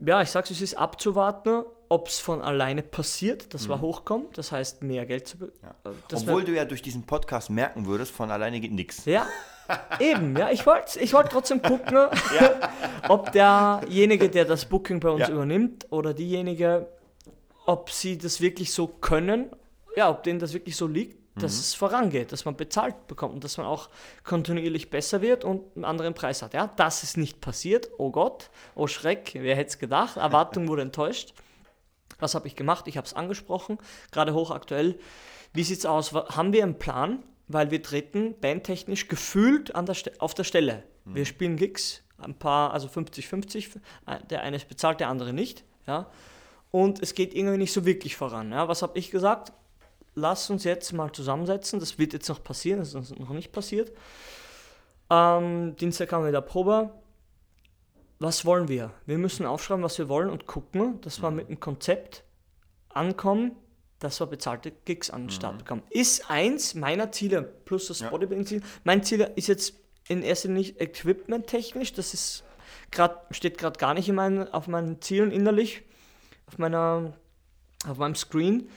ja, 0.04 0.20
ich 0.22 0.30
sag's, 0.30 0.50
es 0.50 0.60
ist 0.60 0.74
abzuwarten, 0.74 1.64
ob 1.88 2.08
es 2.08 2.18
von 2.18 2.42
alleine 2.42 2.82
passiert, 2.82 3.52
dass 3.54 3.68
wir 3.68 3.80
hochkommen. 3.80 4.26
Das 4.34 4.50
heißt, 4.52 4.82
mehr 4.82 5.06
Geld 5.06 5.26
zu 5.28 5.36
Ja. 5.62 5.74
äh, 5.90 5.94
Obwohl 6.14 6.44
du 6.44 6.52
ja 6.52 6.64
durch 6.64 6.82
diesen 6.82 7.04
Podcast 7.04 7.50
merken 7.50 7.86
würdest, 7.86 8.12
von 8.12 8.30
alleine 8.30 8.60
geht 8.60 8.72
nichts. 8.72 9.04
ja, 9.04 9.26
eben, 10.00 10.36
ja. 10.36 10.50
Ich 10.50 10.66
wollte 10.66 10.98
ich 11.00 11.12
wollt 11.14 11.30
trotzdem 11.30 11.62
gucken, 11.62 11.96
ob 13.08 13.32
derjenige, 13.32 14.28
der 14.28 14.44
das 14.44 14.64
Booking 14.66 15.00
bei 15.00 15.10
uns 15.10 15.28
Ja. 15.28 15.30
übernimmt, 15.34 15.86
oder 15.90 16.12
diejenige, 16.14 16.88
ob 17.66 17.90
sie 17.90 18.18
das 18.18 18.40
wirklich 18.40 18.72
so 18.72 18.86
können, 18.88 19.50
ja, 19.96 20.10
ob 20.10 20.22
denen 20.22 20.38
das 20.38 20.52
wirklich 20.52 20.76
so 20.76 20.86
liegt, 20.86 21.20
dass 21.34 21.54
es 21.58 21.72
vorangeht, 21.74 22.30
dass 22.30 22.44
man 22.44 22.56
bezahlt 22.56 23.06
bekommt 23.06 23.32
und 23.34 23.42
dass 23.44 23.56
man 23.56 23.64
auch 23.66 23.88
kontinuierlich 24.22 24.90
besser 24.90 25.22
wird 25.22 25.44
und 25.44 25.62
einen 25.76 25.86
anderen 25.86 26.12
Preis 26.12 26.42
hat. 26.42 26.52
Ja, 26.52 26.66
das 26.76 27.02
ist 27.04 27.16
nicht 27.16 27.40
passiert. 27.40 27.88
Oh 27.96 28.10
Gott, 28.10 28.50
oh 28.74 28.86
Schreck, 28.86 29.30
wer 29.34 29.56
hätte 29.56 29.70
es 29.70 29.78
gedacht? 29.78 30.18
Erwartung 30.18 30.68
wurde 30.68 30.82
enttäuscht. 30.82 31.32
Was 32.18 32.34
habe 32.34 32.46
ich 32.48 32.54
gemacht? 32.54 32.86
Ich 32.86 32.98
habe 32.98 33.06
es 33.06 33.14
angesprochen, 33.14 33.78
gerade 34.10 34.34
hochaktuell. 34.34 34.98
Wie 35.54 35.64
sieht's 35.64 35.86
aus? 35.86 36.12
Wa- 36.12 36.28
Haben 36.36 36.52
wir 36.52 36.62
einen 36.64 36.78
Plan? 36.78 37.22
Weil 37.48 37.70
wir 37.70 37.82
treten 37.82 38.34
bandtechnisch 38.40 39.08
gefühlt 39.08 39.74
an 39.74 39.86
der 39.86 39.94
Ste 39.94 40.12
auf 40.18 40.34
der 40.34 40.44
Stelle. 40.44 40.84
Wir 41.04 41.24
spielen 41.26 41.56
Gigs, 41.56 42.02
ein 42.18 42.34
paar, 42.38 42.72
also 42.72 42.88
50-50. 42.88 43.76
äh, 44.06 44.18
Der 44.30 44.42
eine 44.42 44.56
ist 44.56 44.68
bezahlt, 44.68 45.00
der 45.00 45.08
andere 45.08 45.32
nicht. 45.32 45.64
Ja? 45.86 46.08
Und 46.70 47.02
es 47.02 47.14
geht 47.14 47.34
irgendwie 47.34 47.58
nicht 47.58 47.72
so 47.72 47.84
wirklich 47.84 48.16
voran. 48.16 48.52
Ja? 48.52 48.68
Was 48.68 48.82
habe 48.82 48.98
ich 48.98 49.10
gesagt? 49.10 49.52
Lass 50.14 50.50
uns 50.50 50.64
jetzt 50.64 50.92
mal 50.92 51.12
zusammensetzen. 51.12 51.80
Das 51.80 51.98
wird 51.98 52.12
jetzt 52.12 52.28
noch 52.28 52.42
passieren, 52.42 52.80
das 52.80 52.88
ist 52.88 52.94
uns 52.94 53.10
noch 53.18 53.30
nicht 53.30 53.52
passiert. 53.52 53.92
Ähm, 55.10 55.76
Dienstag 55.76 56.12
haben 56.12 56.24
wir 56.24 56.32
da 56.32 56.40
Probe. 56.40 56.90
Was 58.18 58.44
wollen 58.44 58.68
wir? 58.68 58.92
Wir 59.04 59.18
müssen 59.18 59.46
aufschreiben, 59.46 59.82
was 59.82 59.98
wir 59.98 60.08
wollen 60.08 60.30
und 60.30 60.46
gucken, 60.46 61.00
dass 61.00 61.20
wir 61.22 61.30
mit 61.30 61.48
einem 61.48 61.58
Konzept 61.58 62.22
ankommen, 62.88 63.56
dass 63.98 64.20
wir 64.20 64.26
bezahlte 64.26 64.70
Gigs 64.70 65.10
an 65.10 65.24
den 65.24 65.30
Start 65.30 65.58
bekommen. 65.58 65.82
Ist 65.90 66.30
eins 66.30 66.74
meiner 66.74 67.10
Ziele, 67.10 67.42
plus 67.42 67.88
das 67.88 68.00
Ja. 68.00 68.10
Bodybuilding-Ziel. 68.10 68.62
Mein 68.84 69.02
Ziel 69.02 69.28
ist 69.34 69.48
jetzt 69.48 69.74
in 70.08 70.22
erster 70.22 70.48
Linie 70.48 70.62
nicht 70.62 70.80
equipment-technisch, 70.80 71.92
das 71.94 72.14
ist 72.14 72.44
grad, 72.90 73.24
steht 73.34 73.58
gerade 73.58 73.78
gar 73.78 73.94
nicht 73.94 74.08
in 74.08 74.14
meinen, 74.14 74.48
auf 74.52 74.68
meinen 74.68 75.00
Zielen 75.00 75.30
innerlich, 75.30 75.82
auf, 76.46 76.58
meiner, 76.58 77.14
auf 77.88 77.98
meinem 77.98 78.14
Screen. 78.14 78.68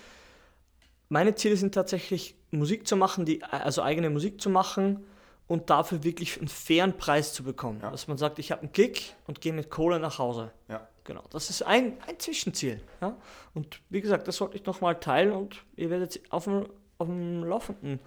Meine 1.16 1.34
Ziele 1.36 1.56
sind 1.56 1.74
tatsächlich 1.74 2.36
Musik 2.52 2.86
zu 2.86 2.98
machen, 2.98 3.24
die, 3.26 3.42
also 3.42 3.82
eigene 3.82 4.10
Musik 4.10 4.42
zu 4.42 4.50
machen 4.50 5.06
und 5.48 5.70
dafür 5.70 6.04
wirklich 6.04 6.38
einen 6.38 6.50
fairen 6.50 6.98
Preis 6.98 7.32
zu 7.32 7.44
bekommen. 7.46 7.80
Ja. 7.82 7.90
Dass 7.90 8.10
man 8.10 8.18
sagt, 8.18 8.38
ich 8.38 8.52
habe 8.52 8.64
einen 8.64 8.74
Gig 8.74 9.16
und 9.26 9.40
gehe 9.40 9.54
mit 9.54 9.70
Kohle 9.70 9.98
nach 9.98 10.20
Hause. 10.20 10.52
Ja. 10.68 10.86
Genau, 11.06 11.24
das 11.30 11.50
ist 11.50 11.62
ein, 11.64 11.94
ein 12.06 12.20
Zwischenziel. 12.20 12.82
Ja? 13.00 13.16
Und 13.54 13.80
wie 13.90 14.02
gesagt, 14.02 14.28
das 14.28 14.42
wollte 14.42 14.58
ich 14.58 14.66
nochmal 14.66 15.00
teilen 15.00 15.31
und 15.31 15.64
ihr 15.78 15.90
werdet 15.90 16.19
auf 16.31 16.44
dem, 16.44 16.66
auf 16.98 17.07
dem 17.07 17.45
Laufenden 17.45 18.02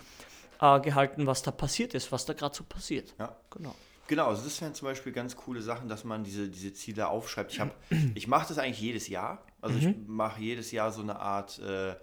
äh, 0.61 0.79
gehalten, 0.81 1.27
was 1.27 1.41
da 1.43 1.51
passiert 1.51 1.95
ist, 1.95 2.13
was 2.13 2.27
da 2.27 2.35
gerade 2.35 2.55
so 2.55 2.65
passiert. 2.65 3.15
Ja. 3.19 3.35
Genau. 3.51 3.75
Genau, 4.09 4.27
also 4.27 4.43
das 4.45 4.61
wären 4.61 4.75
zum 4.75 4.87
Beispiel 4.87 5.13
ganz 5.13 5.35
coole 5.35 5.63
Sachen, 5.63 5.89
dass 5.89 6.05
man 6.05 6.25
diese, 6.25 6.49
diese 6.51 6.75
Ziele 6.75 7.09
aufschreibt. 7.09 7.53
Ich, 7.53 7.61
hab- 7.61 7.75
ich 8.15 8.27
mache 8.29 8.49
das 8.49 8.59
eigentlich 8.59 8.81
jedes 8.83 9.09
Jahr. 9.09 9.43
Also 9.63 9.79
ich 9.79 9.89
mache 10.07 10.43
jedes 10.43 10.73
Jahr 10.73 10.93
so 10.93 11.01
eine 11.01 11.19
Art, 11.19 11.59
äh, 11.61 11.95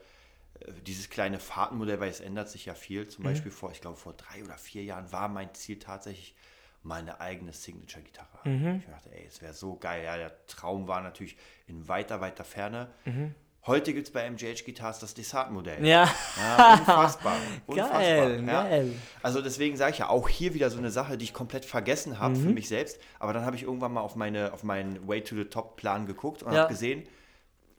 dieses 0.85 1.09
kleine 1.09 1.39
Fahrtenmodell, 1.39 1.99
weil 1.99 2.09
es 2.09 2.19
ändert 2.19 2.49
sich 2.49 2.65
ja 2.65 2.73
viel. 2.73 3.07
Zum 3.07 3.23
Beispiel 3.23 3.51
vor, 3.51 3.71
ich 3.71 3.81
glaube, 3.81 3.97
vor 3.97 4.13
drei 4.13 4.43
oder 4.43 4.57
vier 4.57 4.83
Jahren 4.83 5.11
war 5.11 5.27
mein 5.27 5.53
Ziel 5.53 5.79
tatsächlich 5.79 6.35
meine 6.83 7.19
eigene 7.19 7.51
Signature-Gitarre. 7.51 8.77
Ich 8.79 8.85
dachte, 8.85 9.09
ey, 9.11 9.25
es 9.27 9.41
wäre 9.41 9.53
so 9.53 9.75
geil. 9.75 10.03
Ja, 10.03 10.17
der 10.17 10.45
Traum 10.47 10.87
war 10.87 11.01
natürlich 11.01 11.35
in 11.67 11.87
weiter, 11.87 12.21
weiter 12.21 12.43
Ferne. 12.43 12.89
Heute 13.65 13.93
gibt 13.95 14.05
es 14.07 14.13
bei 14.13 14.29
MJH 14.29 14.63
Guitars 14.63 14.99
das 14.99 15.15
Desart-Modell. 15.15 15.83
Ja, 15.83 16.07
Ja, 16.37 16.73
unfassbar. 16.73 17.35
unfassbar. 17.65 17.99
Geil, 17.99 18.43
ja. 18.45 18.63
geil. 18.63 18.93
Also 19.23 19.41
deswegen 19.41 19.75
sage 19.75 19.93
ich 19.93 19.97
ja, 19.97 20.09
auch 20.09 20.29
hier 20.29 20.53
wieder 20.53 20.69
so 20.69 20.77
eine 20.77 20.91
Sache, 20.91 21.17
die 21.17 21.25
ich 21.25 21.33
komplett 21.33 21.65
vergessen 21.65 22.19
habe 22.19 22.35
Mhm. 22.37 22.43
für 22.43 22.49
mich 22.49 22.67
selbst. 22.67 22.99
Aber 23.17 23.33
dann 23.33 23.43
habe 23.43 23.55
ich 23.55 23.63
irgendwann 23.63 23.91
mal 23.91 24.01
auf, 24.01 24.15
meine, 24.15 24.53
auf 24.53 24.61
meinen 24.63 25.07
Way 25.07 25.23
to 25.23 25.35
the 25.35 25.45
Top 25.45 25.77
Plan 25.77 26.05
geguckt 26.05 26.43
und 26.43 26.53
Ja. 26.53 26.59
habe 26.61 26.69
gesehen, 26.73 27.07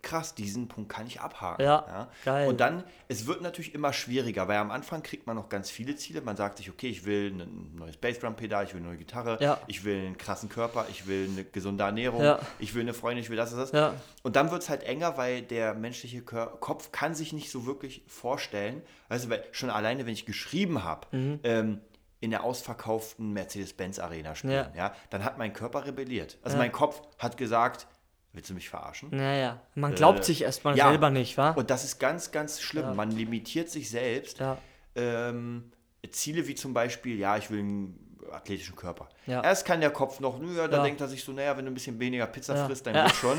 krass, 0.06 0.34
diesen 0.34 0.68
Punkt 0.68 0.90
kann 0.90 1.06
ich 1.06 1.20
abhaken. 1.20 1.62
Ja, 1.64 2.08
geil. 2.24 2.48
Und 2.48 2.60
dann, 2.60 2.84
es 3.08 3.26
wird 3.26 3.42
natürlich 3.42 3.74
immer 3.74 3.92
schwieriger, 3.92 4.48
weil 4.48 4.56
am 4.58 4.70
Anfang 4.70 5.02
kriegt 5.02 5.26
man 5.26 5.36
noch 5.36 5.48
ganz 5.48 5.70
viele 5.70 5.96
Ziele. 5.96 6.20
Man 6.22 6.36
sagt 6.36 6.58
sich, 6.58 6.70
okay, 6.70 6.88
ich 6.88 7.04
will 7.04 7.32
ein 7.32 7.76
neues 7.76 7.96
Bassdrum-Pedal, 7.96 8.64
ich 8.64 8.72
will 8.72 8.80
eine 8.80 8.88
neue 8.88 8.96
Gitarre, 8.98 9.38
Ja. 9.40 9.58
ich 9.66 9.84
will 9.84 9.98
einen 10.06 10.16
krassen 10.16 10.48
Körper, 10.48 10.86
ich 10.90 11.06
will 11.06 11.28
eine 11.32 11.44
gesunde 11.44 11.84
Ernährung, 11.84 12.22
Ja. 12.22 12.38
ich 12.58 12.74
will 12.74 12.82
eine 12.82 12.94
Freundin, 12.94 13.22
ich 13.22 13.30
will 13.30 13.36
das 13.36 13.52
und 13.52 13.58
das. 13.58 13.72
Ja. 13.72 13.94
Und 14.22 14.36
dann 14.36 14.50
wird 14.50 14.62
es 14.62 14.68
halt 14.68 14.82
enger, 14.84 15.16
weil 15.16 15.42
der 15.42 15.74
menschliche 15.74 16.22
Kör 16.22 16.46
Kopf 16.60 16.92
kann 16.92 17.14
sich 17.14 17.32
nicht 17.32 17.50
so 17.50 17.66
wirklich 17.66 18.02
vorstellen. 18.06 18.82
Also 19.08 19.28
weil 19.30 19.44
schon 19.52 19.70
alleine, 19.70 20.06
wenn 20.06 20.12
ich 20.14 20.24
geschrieben 20.26 20.84
habe, 20.84 21.06
Mhm. 21.16 21.40
ähm, 21.42 21.80
in 22.20 22.30
der 22.30 22.44
ausverkauften 22.44 23.32
Mercedes-Benz-Arena 23.34 24.34
spielen, 24.34 24.70
ja. 24.74 24.86
Ja. 24.86 24.94
dann 25.10 25.22
hat 25.24 25.38
mein 25.38 25.52
Körper 25.52 25.84
rebelliert. 25.86 26.38
Also 26.42 26.56
Ja. 26.56 26.62
mein 26.62 26.72
Kopf 26.72 27.02
hat 27.18 27.36
gesagt, 27.36 27.86
willst 28.36 28.50
du 28.50 28.54
mich 28.54 28.68
verarschen? 28.68 29.08
Naja, 29.10 29.60
man 29.74 29.94
glaubt 29.94 30.20
Äh, 30.20 30.24
sich 30.24 30.42
erstmal 30.42 30.76
ja. 30.76 30.88
selber 30.90 31.10
nicht, 31.10 31.36
wa? 31.38 31.50
Und 31.50 31.70
das 31.70 31.82
ist 31.84 31.98
ganz, 31.98 32.30
ganz 32.30 32.60
schlimm. 32.60 32.84
Ja. 32.84 32.94
Man 32.94 33.10
limitiert 33.10 33.68
sich 33.70 33.90
selbst. 33.90 34.38
Ja. 34.38 34.58
Ähm, 34.94 35.72
Ziele 36.10 36.46
wie 36.46 36.54
zum 36.54 36.72
Beispiel, 36.72 37.18
ja, 37.18 37.36
ich 37.36 37.50
will 37.50 37.60
ein 37.62 37.98
athletischen 38.30 38.74
Körper. 38.76 39.08
Ja. 39.26 39.40
Erst 39.42 39.64
kann 39.64 39.80
der 39.80 39.90
Kopf 39.90 40.18
noch, 40.20 40.38
naja, 40.40 40.66
da 40.68 40.78
Ja. 40.78 40.82
denkt 40.82 41.00
er 41.00 41.08
sich 41.08 41.22
so, 41.24 41.32
naja, 41.32 41.56
wenn 41.56 41.64
du 41.64 41.70
ein 41.70 41.74
bisschen 41.74 41.98
weniger 42.00 42.26
Pizza 42.26 42.66
frisst, 42.66 42.86
dann 42.86 42.94
Ja. 42.94 43.08
schon. 43.10 43.38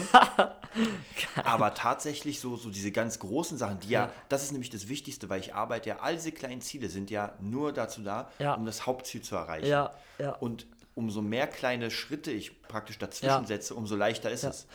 Aber 1.44 1.74
tatsächlich 1.74 2.40
so, 2.40 2.56
so 2.56 2.70
diese 2.70 2.92
ganz 2.92 3.20
großen 3.20 3.58
Sachen, 3.58 3.80
die 3.82 3.90
ja, 3.90 4.06
Ja. 4.06 4.12
das 4.30 4.44
ist 4.44 4.52
nämlich 4.52 4.70
das 4.70 4.88
Wichtigste, 4.88 5.30
weil 5.30 5.40
ich 5.40 5.54
arbeite 5.54 5.90
ja, 5.90 6.00
all 6.00 6.16
diese 6.16 6.32
kleinen 6.32 6.62
Ziele 6.62 6.90
sind 6.90 7.10
ja 7.10 7.34
nur 7.40 7.74
dazu 7.74 8.02
da, 8.02 8.30
Ja. 8.40 8.54
um 8.54 8.66
das 8.66 8.86
Hauptziel 8.86 9.22
zu 9.22 9.36
erreichen. 9.36 9.68
Ja, 9.68 9.94
ja. 10.20 10.32
Und 10.36 10.68
umso 10.98 11.22
mehr 11.22 11.48
kleine 11.48 11.90
Schritte 11.92 12.32
ich 12.32 12.62
praktisch 12.64 12.98
dazwischen 12.98 13.28
Ja. 13.42 13.46
setze, 13.46 13.76
umso 13.76 13.96
leichter 13.96 14.30
ist 14.32 14.44
Ja. 14.44 14.50
es. 14.50 14.68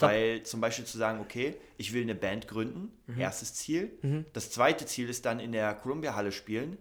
Weil 0.00 0.42
zum 0.44 0.60
Beispiel 0.60 0.84
zu 0.84 0.96
sagen, 0.96 1.20
okay, 1.20 1.56
ich 1.76 1.92
will 1.92 2.02
eine 2.02 2.14
Band 2.14 2.46
gründen, 2.48 2.92
Mhm. 3.06 3.20
erstes 3.20 3.54
Ziel. 3.54 3.90
Das 4.32 4.50
zweite 4.50 4.86
Ziel 4.86 5.08
ist 5.08 5.24
dann 5.26 5.40
in 5.40 5.52
der 5.52 5.74
Columbia-Halle 5.74 6.30
spielen. 6.32 6.78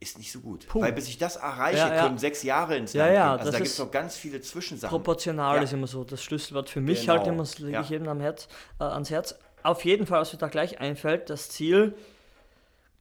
Ist 0.00 0.18
nicht 0.18 0.30
so 0.30 0.40
gut. 0.40 0.64
Mhm. 0.64 0.68
Puh. 0.68 0.80
Weil 0.82 0.92
bis 0.92 1.08
ich 1.08 1.16
das 1.16 1.36
erreiche, 1.36 1.78
Ja, 1.78 1.94
ja. 1.94 2.02
können 2.06 2.18
sechs 2.18 2.42
Jahre 2.42 2.76
ins 2.76 2.92
Ja, 2.92 3.04
Land 3.06 3.14
ja, 3.16 3.22
gehen. 3.22 3.30
Also 3.38 3.44
das 3.44 3.52
da 3.52 3.58
gibt 3.58 3.70
es 3.70 3.78
noch 3.78 3.90
ganz 3.90 4.16
viele 4.16 4.40
Zwischensachen. 4.42 4.90
Proportional 4.90 5.56
Ja. 5.56 5.62
ist 5.62 5.72
immer 5.72 5.86
so 5.86 6.04
das 6.04 6.22
Schlüsselwort 6.22 6.68
für 6.68 6.82
mich 6.82 7.02
Genau. 7.02 7.14
halt 7.14 7.26
immer, 7.26 7.38
das 7.38 7.58
lege 7.58 7.72
Ja. 7.72 7.80
ich 7.80 7.88
jedem 7.88 8.08
am 8.08 8.20
Herz, 8.20 8.48
äh, 8.80 8.84
ans 8.84 9.08
Herz. 9.10 9.34
Auf 9.62 9.82
jeden 9.86 10.06
Fall, 10.06 10.20
was 10.20 10.30
mir 10.32 10.38
da 10.38 10.48
gleich 10.48 10.78
einfällt, 10.80 11.30
das 11.30 11.48
Ziel, 11.48 11.94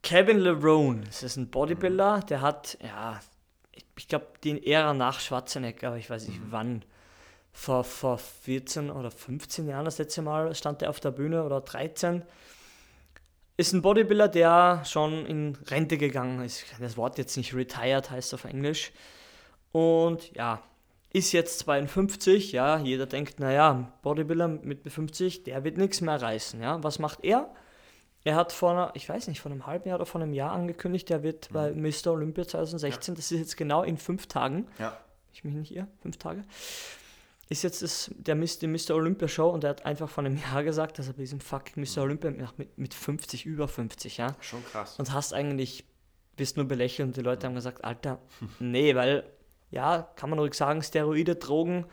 Kevin 0.02 0.40
Lerone, 0.40 1.02
das 1.06 1.24
ist 1.24 1.36
ein 1.36 1.50
Bodybuilder, 1.50 2.22
der 2.30 2.40
hat, 2.42 2.78
ja, 2.82 3.20
ich, 3.98 4.08
glaube, 4.08 4.28
die 4.44 4.66
Ära 4.68 4.94
nach 4.94 5.20
Schwarzenegger, 5.20 5.90
aber 5.90 5.98
ich 5.98 6.10
weiß 6.10 6.28
nicht 6.28 6.42
wann, 6.50 6.84
vor, 7.52 7.84
vor 7.84 8.18
14 8.18 8.90
oder 8.90 9.12
15 9.12 9.68
Jahren 9.68 9.86
das 9.86 10.00
letzte 10.00 10.24
Mal 10.24 10.54
stand 10.56 10.82
er 10.82 10.90
auf 10.90 11.00
der 11.00 11.12
Bühne 11.12 11.44
oder 11.44 11.62
13. 11.62 12.24
Ist 13.56 13.74
ein 13.74 13.84
Bodybuilder, 13.84 14.28
der 14.28 14.84
schon 14.86 15.26
in 15.28 15.56
Rente 15.68 15.98
gegangen 15.98 16.44
ist. 16.44 16.66
Das 16.80 16.98
Wort 16.98 17.20
jetzt 17.20 17.38
nicht 17.38 17.54
retired 17.54 18.10
heißt 18.10 18.34
auf 18.34 18.46
Englisch. 18.46 18.92
Und 19.72 20.34
ja, 20.34 20.64
ist 21.12 21.32
jetzt 21.32 21.60
52, 21.60 22.52
ja, 22.52 22.80
jeder 22.80 23.06
denkt, 23.06 23.40
naja, 23.40 23.94
Bodybuilder 24.02 24.48
mit 24.48 24.92
50, 24.92 25.44
der 25.44 25.64
wird 25.64 25.78
nichts 25.78 26.02
mehr 26.02 26.20
reißen, 26.20 26.60
ja. 26.60 26.84
Was 26.84 26.98
macht 26.98 27.24
er? 27.24 27.54
Er 28.26 28.36
hat 28.36 28.52
vor 28.54 28.72
einer, 28.72 28.92
ich 28.94 29.08
weiß 29.10 29.28
nicht, 29.28 29.42
vor 29.42 29.52
einem 29.52 29.66
halben 29.68 29.88
Jahr 29.90 29.98
oder 29.98 30.06
vor 30.06 30.22
einem 30.22 30.34
Jahr 30.34 30.52
angekündigt, 30.54 31.12
er 31.12 31.24
wird 31.24 31.50
bei 31.52 31.72
Mr. 31.74 32.08
Olympia 32.14 32.48
2016, 32.48 33.16
das 33.16 33.32
ist 33.32 33.40
jetzt 33.40 33.58
genau 33.58 33.84
in 33.84 33.98
fünf 33.98 34.28
Tagen, 34.28 34.68
Ja. 34.80 34.98
ich 35.34 35.44
mich 35.44 35.54
nicht 35.54 35.76
irre, 35.76 35.88
fünf 36.02 36.18
Tage, 36.18 36.44
ist 37.50 37.64
jetzt 37.64 37.82
das, 37.82 38.10
der 38.16 38.36
Mr. 38.36 38.60
die 38.62 38.68
Mr. 38.68 38.92
Olympia 38.96 39.28
Show 39.28 39.50
und 39.50 39.64
er 39.66 39.72
hat 39.72 39.86
einfach 39.86 40.10
vor 40.10 40.24
einem 40.24 40.38
Jahr 40.38 40.64
gesagt, 40.64 40.98
dass 41.00 41.08
er 41.08 41.14
bei 41.14 41.24
diesem 41.24 41.42
fucking 41.42 41.84
Mr. 41.84 42.04
Olympia 42.04 42.32
macht 42.32 42.58
mit, 42.58 42.78
mit 42.78 42.94
50, 42.94 43.46
über 43.46 43.68
50, 43.68 44.18
ja 44.18 44.36
Schon 44.40 44.64
krass. 44.72 44.98
und 44.98 45.12
hast 45.12 45.34
eigentlich, 45.34 45.84
bist 46.38 46.56
nur 46.56 46.66
belächelt 46.66 47.08
und 47.10 47.18
die 47.18 47.22
Leute 47.22 47.46
haben 47.46 47.56
gesagt, 47.56 47.84
Alter, 47.84 48.20
nee, 48.60 48.96
weil, 48.96 49.26
ja, 49.70 50.08
kann 50.16 50.30
man 50.30 50.40
ruhig 50.40 50.54
sagen, 50.54 50.82
Steroide, 50.82 51.36
Drogen 51.36 51.86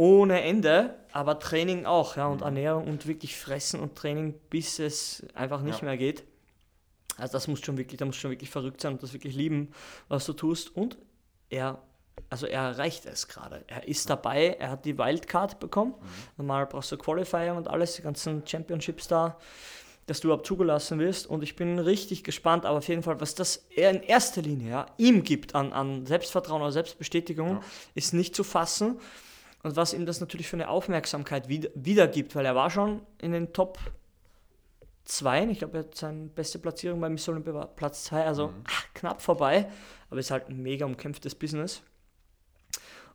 ohne 0.00 0.40
Ende, 0.40 0.94
aber 1.12 1.38
Training 1.38 1.84
auch, 1.84 2.16
ja, 2.16 2.26
und 2.26 2.40
Ernährung 2.40 2.86
und 2.88 3.06
wirklich 3.06 3.36
fressen 3.36 3.80
und 3.80 3.96
Training, 3.96 4.32
bis 4.48 4.78
es 4.78 5.22
einfach 5.34 5.60
nicht 5.60 5.80
Ja. 5.80 5.84
mehr 5.88 5.98
geht. 5.98 6.24
Also 7.18 7.32
das 7.34 7.48
muss 7.48 7.60
schon 7.60 7.76
wirklich, 7.76 7.98
da 7.98 8.06
muss 8.06 8.16
schon 8.16 8.30
wirklich 8.30 8.48
verrückt 8.48 8.80
sein 8.80 8.94
und 8.94 9.02
das 9.02 9.12
wirklich 9.12 9.34
lieben, 9.34 9.72
was 10.08 10.24
du 10.24 10.32
tust. 10.32 10.74
Und 10.74 10.96
er, 11.50 11.82
also 12.30 12.46
er 12.46 12.62
erreicht 12.62 13.04
es 13.04 13.28
gerade. 13.28 13.62
Er 13.66 13.86
ist 13.88 14.08
dabei, 14.08 14.56
er 14.58 14.70
hat 14.70 14.86
die 14.86 14.96
Wildcard 14.96 15.60
bekommen. 15.60 15.92
Normal 16.38 16.66
brauchst 16.66 16.90
du 16.92 16.96
Qualifying 16.96 17.56
und 17.58 17.68
alles, 17.68 17.94
die 17.96 18.00
ganzen 18.02 18.46
Championships 18.46 19.06
da, 19.06 19.36
dass 20.06 20.20
du 20.20 20.28
überhaupt 20.28 20.46
zugelassen 20.46 20.98
wirst. 20.98 21.26
Und 21.26 21.42
ich 21.42 21.56
bin 21.56 21.78
richtig 21.78 22.24
gespannt, 22.24 22.64
aber 22.64 22.78
auf 22.78 22.88
jeden 22.88 23.02
Fall, 23.02 23.20
was 23.20 23.34
das 23.34 23.66
er 23.76 23.90
in 23.90 24.02
erster 24.02 24.40
Linie 24.40 24.70
ja, 24.70 24.86
ihm 24.96 25.24
gibt 25.24 25.54
an, 25.54 25.74
an 25.74 26.06
Selbstvertrauen 26.06 26.62
oder 26.62 26.72
Selbstbestätigung, 26.72 27.48
Ja. 27.56 27.60
ist 27.94 28.14
nicht 28.14 28.34
zu 28.34 28.44
fassen. 28.44 28.98
Und 29.62 29.76
was 29.76 29.92
ihm 29.92 30.06
das 30.06 30.20
natürlich 30.20 30.48
für 30.48 30.56
eine 30.56 30.68
Aufmerksamkeit 30.68 31.48
wieder, 31.48 31.68
wiedergibt, 31.74 32.34
weil 32.34 32.46
er 32.46 32.54
war 32.54 32.70
schon 32.70 33.02
in 33.20 33.32
den 33.32 33.52
Top 33.52 33.78
2, 35.04 35.44
ich 35.46 35.58
glaube, 35.58 35.78
er 35.78 35.84
hat 35.84 35.94
seine 35.96 36.28
beste 36.28 36.58
Platzierung 36.58 37.00
beim 37.00 37.12
Miss 37.12 37.28
Olympia 37.28 37.52
war 37.52 37.66
Platz 37.66 38.04
2, 38.04 38.24
also 38.24 38.52
ach, 38.66 38.84
knapp 38.94 39.20
vorbei, 39.20 39.70
aber 40.08 40.20
ist 40.20 40.30
halt 40.30 40.48
ein 40.48 40.62
mega 40.62 40.86
umkämpftes 40.86 41.34
Business. 41.34 41.82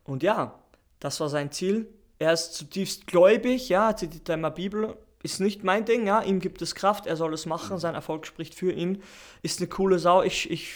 Und 0.04 0.22
ja, 0.22 0.58
das 1.00 1.18
war 1.20 1.28
sein 1.28 1.50
Ziel. 1.50 1.88
Er 2.18 2.32
ist 2.32 2.54
zutiefst 2.54 3.06
gläubig, 3.06 3.68
ja, 3.68 3.94
zitiert 3.96 4.28
immer 4.28 4.50
Bibel, 4.50 4.96
ist 5.22 5.40
nicht 5.40 5.64
mein 5.64 5.84
Ding, 5.84 6.06
ja, 6.06 6.22
ihm 6.22 6.38
gibt 6.38 6.62
es 6.62 6.74
Kraft, 6.74 7.06
er 7.06 7.16
soll 7.16 7.34
es 7.34 7.46
machen, 7.46 7.78
sein 7.78 7.94
Erfolg 7.94 8.26
spricht 8.26 8.54
für 8.54 8.72
ihn, 8.72 9.02
ist 9.42 9.60
eine 9.60 9.68
coole 9.68 9.98
Sau. 9.98 10.22
Ich, 10.22 10.50
ich 10.50 10.72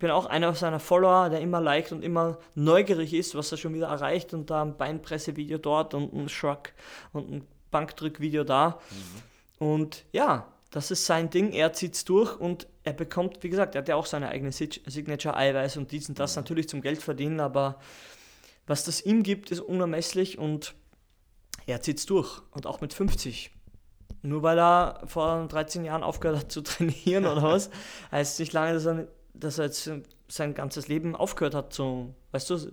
bin 0.00 0.10
auch 0.10 0.26
einer 0.26 0.54
seiner 0.54 0.80
Follower, 0.80 1.28
der 1.28 1.40
immer 1.40 1.60
liked 1.60 1.92
und 1.92 2.02
immer 2.02 2.38
neugierig 2.54 3.14
ist, 3.14 3.34
was 3.34 3.52
er 3.52 3.58
schon 3.58 3.74
wieder 3.74 3.88
erreicht 3.88 4.32
und 4.34 4.50
da 4.50 4.62
ein 4.62 4.76
Beinpressevideo 4.76 5.58
dort 5.58 5.94
und 5.94 6.12
ein 6.12 6.28
Shrug 6.28 6.70
und 7.12 7.30
ein 7.30 7.46
Bankdrückvideo 7.70 8.44
da. 8.44 8.78
Und 9.58 10.04
ja, 10.12 10.46
das 10.70 10.90
ist 10.90 11.04
sein 11.06 11.28
Ding, 11.30 11.52
er 11.52 11.72
zieht 11.74 11.94
es 11.94 12.04
durch 12.04 12.38
und 12.38 12.66
er 12.82 12.94
bekommt, 12.94 13.42
wie 13.42 13.50
gesagt, 13.50 13.74
er 13.74 13.82
hat 13.82 13.88
ja 13.88 13.96
auch 13.96 14.06
seine 14.06 14.30
eigene 14.30 14.50
Sig- 14.52 14.80
Signature-Eiweiß 14.86 15.76
und 15.76 15.92
dies 15.92 16.08
und 16.08 16.18
das 16.18 16.34
natürlich 16.34 16.68
zum 16.68 16.80
Geld 16.80 17.02
verdienen, 17.02 17.40
aber 17.40 17.78
was 18.66 18.84
das 18.84 19.02
ihm 19.02 19.22
gibt, 19.22 19.50
ist 19.50 19.60
unermesslich 19.60 20.38
und 20.38 20.74
er 21.66 21.80
zieht 21.82 21.98
es 21.98 22.06
durch 22.06 22.40
und 22.52 22.66
auch 22.66 22.80
mit 22.80 22.94
50. 22.94 23.50
Nur 24.22 24.42
weil 24.42 24.58
er 24.58 25.02
vor 25.06 25.46
13 25.48 25.84
Jahren 25.84 26.02
aufgehört 26.02 26.38
hat 26.38 26.52
zu 26.52 26.62
trainieren 26.62 27.26
oder 27.26 27.42
was, 27.42 27.70
heißt 28.10 28.40
nicht 28.40 28.52
lange, 28.52 28.72
dass 28.74 28.86
er, 28.86 29.08
dass 29.34 29.58
er 29.58 29.66
jetzt 29.66 29.90
sein 30.28 30.54
ganzes 30.54 30.88
Leben 30.88 31.14
aufgehört 31.16 31.54
hat 31.54 31.72
zu, 31.72 32.14
weißt 32.32 32.50
du, 32.50 32.72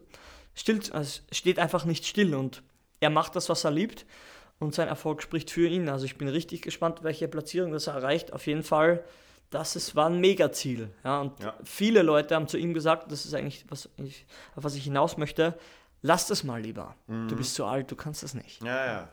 still, 0.53 0.81
also 0.91 1.21
steht 1.31 1.59
einfach 1.59 1.85
nicht 1.85 2.05
still 2.05 2.35
und 2.35 2.63
er 2.99 3.09
macht 3.09 3.35
das, 3.35 3.49
was 3.49 3.63
er 3.63 3.71
liebt 3.71 4.05
und 4.59 4.75
sein 4.75 4.87
Erfolg 4.87 5.21
spricht 5.21 5.51
für 5.51 5.67
ihn. 5.67 5.87
Also 5.89 6.05
ich 6.05 6.17
bin 6.17 6.27
richtig 6.27 6.61
gespannt, 6.61 7.03
welche 7.03 7.27
Platzierung 7.27 7.71
das 7.71 7.87
er 7.87 7.93
erreicht. 7.95 8.33
Auf 8.33 8.45
jeden 8.47 8.63
Fall, 8.63 9.03
das 9.51 9.75
ist, 9.75 9.95
war 9.95 10.07
ein 10.09 10.19
Megaziel. 10.19 10.89
Ja, 11.03 11.21
und 11.21 11.41
Ja. 11.41 11.55
viele 11.63 12.01
Leute 12.01 12.35
haben 12.35 12.47
zu 12.47 12.57
ihm 12.57 12.73
gesagt, 12.73 13.11
das 13.11 13.25
ist 13.25 13.33
eigentlich, 13.33 13.65
was 13.69 13.89
ich, 13.97 14.25
auf 14.55 14.63
was 14.63 14.75
ich 14.75 14.83
hinaus 14.83 15.17
möchte, 15.17 15.57
lass 16.01 16.27
das 16.27 16.43
mal 16.43 16.61
lieber. 16.61 16.95
Du 17.07 17.35
bist 17.35 17.55
zu 17.55 17.65
alt, 17.65 17.89
du 17.89 17.95
kannst 17.95 18.21
das 18.23 18.33
nicht. 18.33 18.61
Ja, 18.63 18.85
ja. 18.85 19.09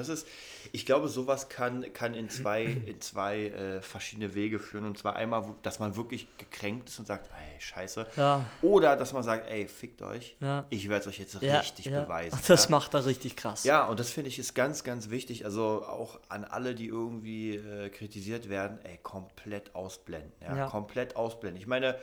Das 0.00 0.08
ist, 0.08 0.26
ich 0.72 0.86
glaube, 0.86 1.08
sowas 1.08 1.48
kann, 1.48 1.92
kann 1.92 2.14
in 2.14 2.28
zwei, 2.28 2.64
in 2.64 3.00
zwei 3.00 3.46
äh, 3.46 3.82
verschiedene 3.82 4.34
Wege 4.34 4.58
führen. 4.58 4.84
Und 4.84 4.98
zwar 4.98 5.16
einmal, 5.16 5.54
dass 5.62 5.78
man 5.78 5.96
wirklich 5.96 6.26
gekränkt 6.38 6.88
ist 6.88 6.98
und 6.98 7.06
sagt, 7.06 7.28
ey, 7.28 7.60
scheiße. 7.60 8.06
Ja. 8.16 8.44
Oder 8.62 8.96
dass 8.96 9.12
man 9.12 9.22
sagt, 9.22 9.48
ey, 9.50 9.68
fickt 9.68 10.02
euch. 10.02 10.36
Ja. 10.40 10.66
Ich 10.70 10.88
werde 10.88 11.02
es 11.02 11.06
euch 11.08 11.18
jetzt 11.18 11.40
Ja, 11.42 11.58
richtig 11.58 11.86
beweisen. 11.86 12.38
Das 12.48 12.68
macht 12.68 12.94
er 12.94 13.06
richtig 13.06 13.36
krass. 13.36 13.64
Ja, 13.64 13.86
und 13.86 14.00
das 14.00 14.10
finde 14.10 14.28
ich 14.28 14.38
ist 14.38 14.54
ganz, 14.54 14.82
ganz 14.82 15.10
wichtig. 15.10 15.44
Also 15.44 15.84
auch 15.86 16.18
an 16.28 16.44
alle, 16.44 16.74
die 16.74 16.86
irgendwie 16.86 17.56
äh, 17.56 17.90
kritisiert 17.90 18.48
werden, 18.48 18.78
ey, 18.84 18.98
komplett 19.02 19.74
ausblenden. 19.74 20.32
Ja. 20.40 20.66
komplett 20.66 21.16
ausblenden. 21.16 21.60
Ich 21.60 21.66
meine, 21.66 21.96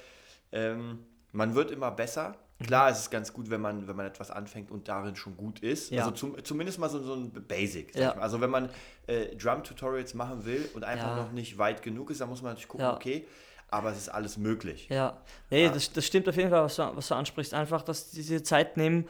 ähm, 0.52 1.00
man 1.32 1.56
wird 1.56 1.72
immer 1.72 1.92
besser. 1.92 2.36
Klar, 2.64 2.90
es 2.90 3.00
ist 3.00 3.12
ganz 3.12 3.32
gut, 3.34 3.50
wenn 3.52 3.62
man, 3.62 3.88
wenn 3.88 3.96
man 3.96 4.06
etwas 4.08 4.32
anfängt 4.32 4.72
und 4.72 4.88
darin 4.88 5.16
schon 5.16 5.38
gut 5.38 5.60
ist. 5.60 5.92
Ja. 5.92 6.02
Also 6.06 6.16
zum, 6.16 6.44
zumindest 6.44 6.80
mal 6.80 6.90
so, 6.90 7.02
so 7.04 7.14
ein 7.14 7.32
Basic. 7.32 7.92
sag 7.94 8.02
Ja. 8.02 8.10
ich 8.10 8.16
mal. 8.16 8.22
Also 8.24 8.42
wenn 8.42 8.50
man 8.50 8.70
äh, 9.06 9.36
Drum-Tutorials 9.36 10.14
machen 10.16 10.46
will 10.46 10.68
und 10.74 10.84
einfach 10.84 11.10
Ja. 11.10 11.16
noch 11.24 11.32
nicht 11.32 11.58
weit 11.60 11.84
genug 11.84 12.10
ist, 12.10 12.20
dann 12.22 12.30
muss 12.30 12.42
man 12.42 12.52
natürlich 12.54 12.68
gucken, 12.68 12.88
okay, 12.88 13.28
aber 13.70 13.92
es 13.92 13.98
ist 13.98 14.10
alles 14.10 14.38
möglich. 14.38 14.88
Ja, 14.90 15.18
nee. 15.52 15.70
Das, 15.70 15.92
das 15.94 16.06
stimmt 16.06 16.28
auf 16.30 16.36
jeden 16.36 16.50
Fall, 16.50 16.64
was 16.64 16.78
du, 16.78 16.90
was 16.96 17.08
du 17.10 17.16
ansprichst. 17.16 17.54
Einfach, 17.54 17.84
dass 17.84 18.10
diese 18.12 18.42
Zeit 18.42 18.76
nehmen. 18.78 19.08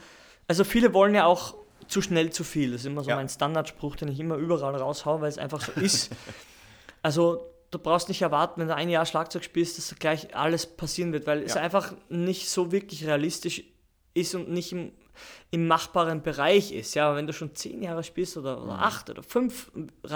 Also 0.48 0.64
viele 0.64 0.94
wollen 0.94 1.16
ja 1.16 1.26
auch 1.26 1.56
zu 1.88 2.02
schnell 2.02 2.32
zu 2.32 2.44
viel. 2.44 2.72
Das 2.72 2.82
ist 2.82 2.88
immer 2.88 3.04
so 3.04 3.12
mein 3.12 3.30
Standardspruch, 3.30 3.96
den 3.96 4.10
ich 4.10 4.20
immer 4.20 4.36
überall 4.36 4.76
raushau, 4.76 5.22
weil 5.22 5.30
es 5.30 5.38
einfach 5.38 5.62
so 5.62 5.72
ist. 5.80 6.10
Also 7.04 7.46
du 7.78 7.84
brauchst 7.84 8.10
nicht 8.10 8.22
erwarten, 8.22 8.60
wenn 8.62 8.68
du 8.68 8.76
ein 8.76 8.90
Jahr 8.90 9.06
Schlagzeug 9.06 9.44
spielst, 9.44 9.78
dass 9.78 9.96
gleich 10.00 10.36
alles 10.36 10.66
passieren 10.66 11.14
wird, 11.14 11.28
weil 11.28 11.44
es 11.44 11.54
Ja. 11.56 11.62
einfach 11.62 11.94
nicht 12.10 12.50
so 12.50 12.72
wirklich 12.72 13.06
realistisch 13.06 13.64
ist 14.14 14.34
und 14.36 14.50
nicht 14.50 14.72
im, 14.72 14.92
im 15.52 15.68
machbaren 15.68 16.22
Bereich 16.24 16.72
ist. 16.72 16.96
Ja, 16.96 17.16
wenn 17.16 17.28
du 17.28 17.34
schon 17.34 17.56
zehn 17.56 17.82
Jahre 17.84 18.04
spielst 18.04 18.36
oder, 18.38 18.58
Mhm. 18.58 18.64
oder 18.64 18.80
acht 18.80 19.10
oder 19.10 19.24
fünf 19.24 19.72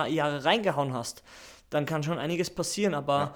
Jahre 0.08 0.44
reingehauen 0.44 0.94
hast, 0.94 1.24
dann 1.70 1.86
kann 1.86 2.03
schon 2.03 2.18
einiges 2.20 2.50
passieren, 2.50 2.94
aber 2.94 3.18
Ja. 3.18 3.36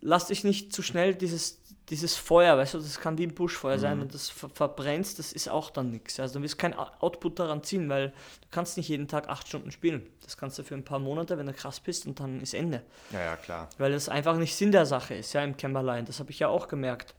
lass 0.00 0.26
dich 0.28 0.44
nicht 0.44 0.72
zu 0.72 0.82
schnell 0.82 1.14
dieses, 1.14 1.60
dieses 1.90 2.16
Feuer, 2.16 2.56
weißt 2.58 2.74
du, 2.74 2.78
das 2.78 3.00
kann 3.00 3.16
wie 3.18 3.26
ein 3.26 3.34
Buschfeuer 3.34 3.76
Mhm. 3.76 3.80
sein 3.80 4.00
und 4.00 4.14
das 4.14 4.28
ver 4.30 4.48
verbrennst, 4.50 5.18
das 5.18 5.32
ist 5.32 5.48
auch 5.48 5.70
dann 5.70 5.90
nichts. 5.90 6.20
Also 6.20 6.38
du 6.38 6.44
wirst 6.44 6.58
kein 6.58 6.74
Out- 6.74 6.92
Output 7.00 7.38
daran 7.38 7.62
ziehen, 7.62 7.88
weil 7.88 8.08
du 8.10 8.48
kannst 8.50 8.76
nicht 8.76 8.88
jeden 8.88 9.08
Tag 9.08 9.28
acht 9.28 9.48
Stunden 9.48 9.70
spielen. 9.70 10.06
Das 10.22 10.36
kannst 10.36 10.58
du 10.58 10.62
für 10.64 10.74
ein 10.74 10.84
paar 10.84 10.98
Monate, 10.98 11.38
wenn 11.38 11.46
du 11.46 11.52
krass 11.54 11.80
bist 11.80 12.06
und 12.06 12.20
dann 12.20 12.40
ist 12.40 12.54
Ende. 12.54 12.82
Ja, 13.12 13.20
ja, 13.20 13.36
klar. 13.36 13.68
Weil 13.78 13.92
das 13.92 14.08
einfach 14.08 14.36
nicht 14.36 14.54
Sinn 14.54 14.72
der 14.72 14.86
Sache 14.86 15.14
ist, 15.14 15.32
ja, 15.32 15.42
im 15.42 15.56
Kämmerlein. 15.56 16.04
Das 16.04 16.20
habe 16.20 16.30
ich 16.30 16.38
ja 16.38 16.48
auch 16.48 16.68
gemerkt. 16.68 17.14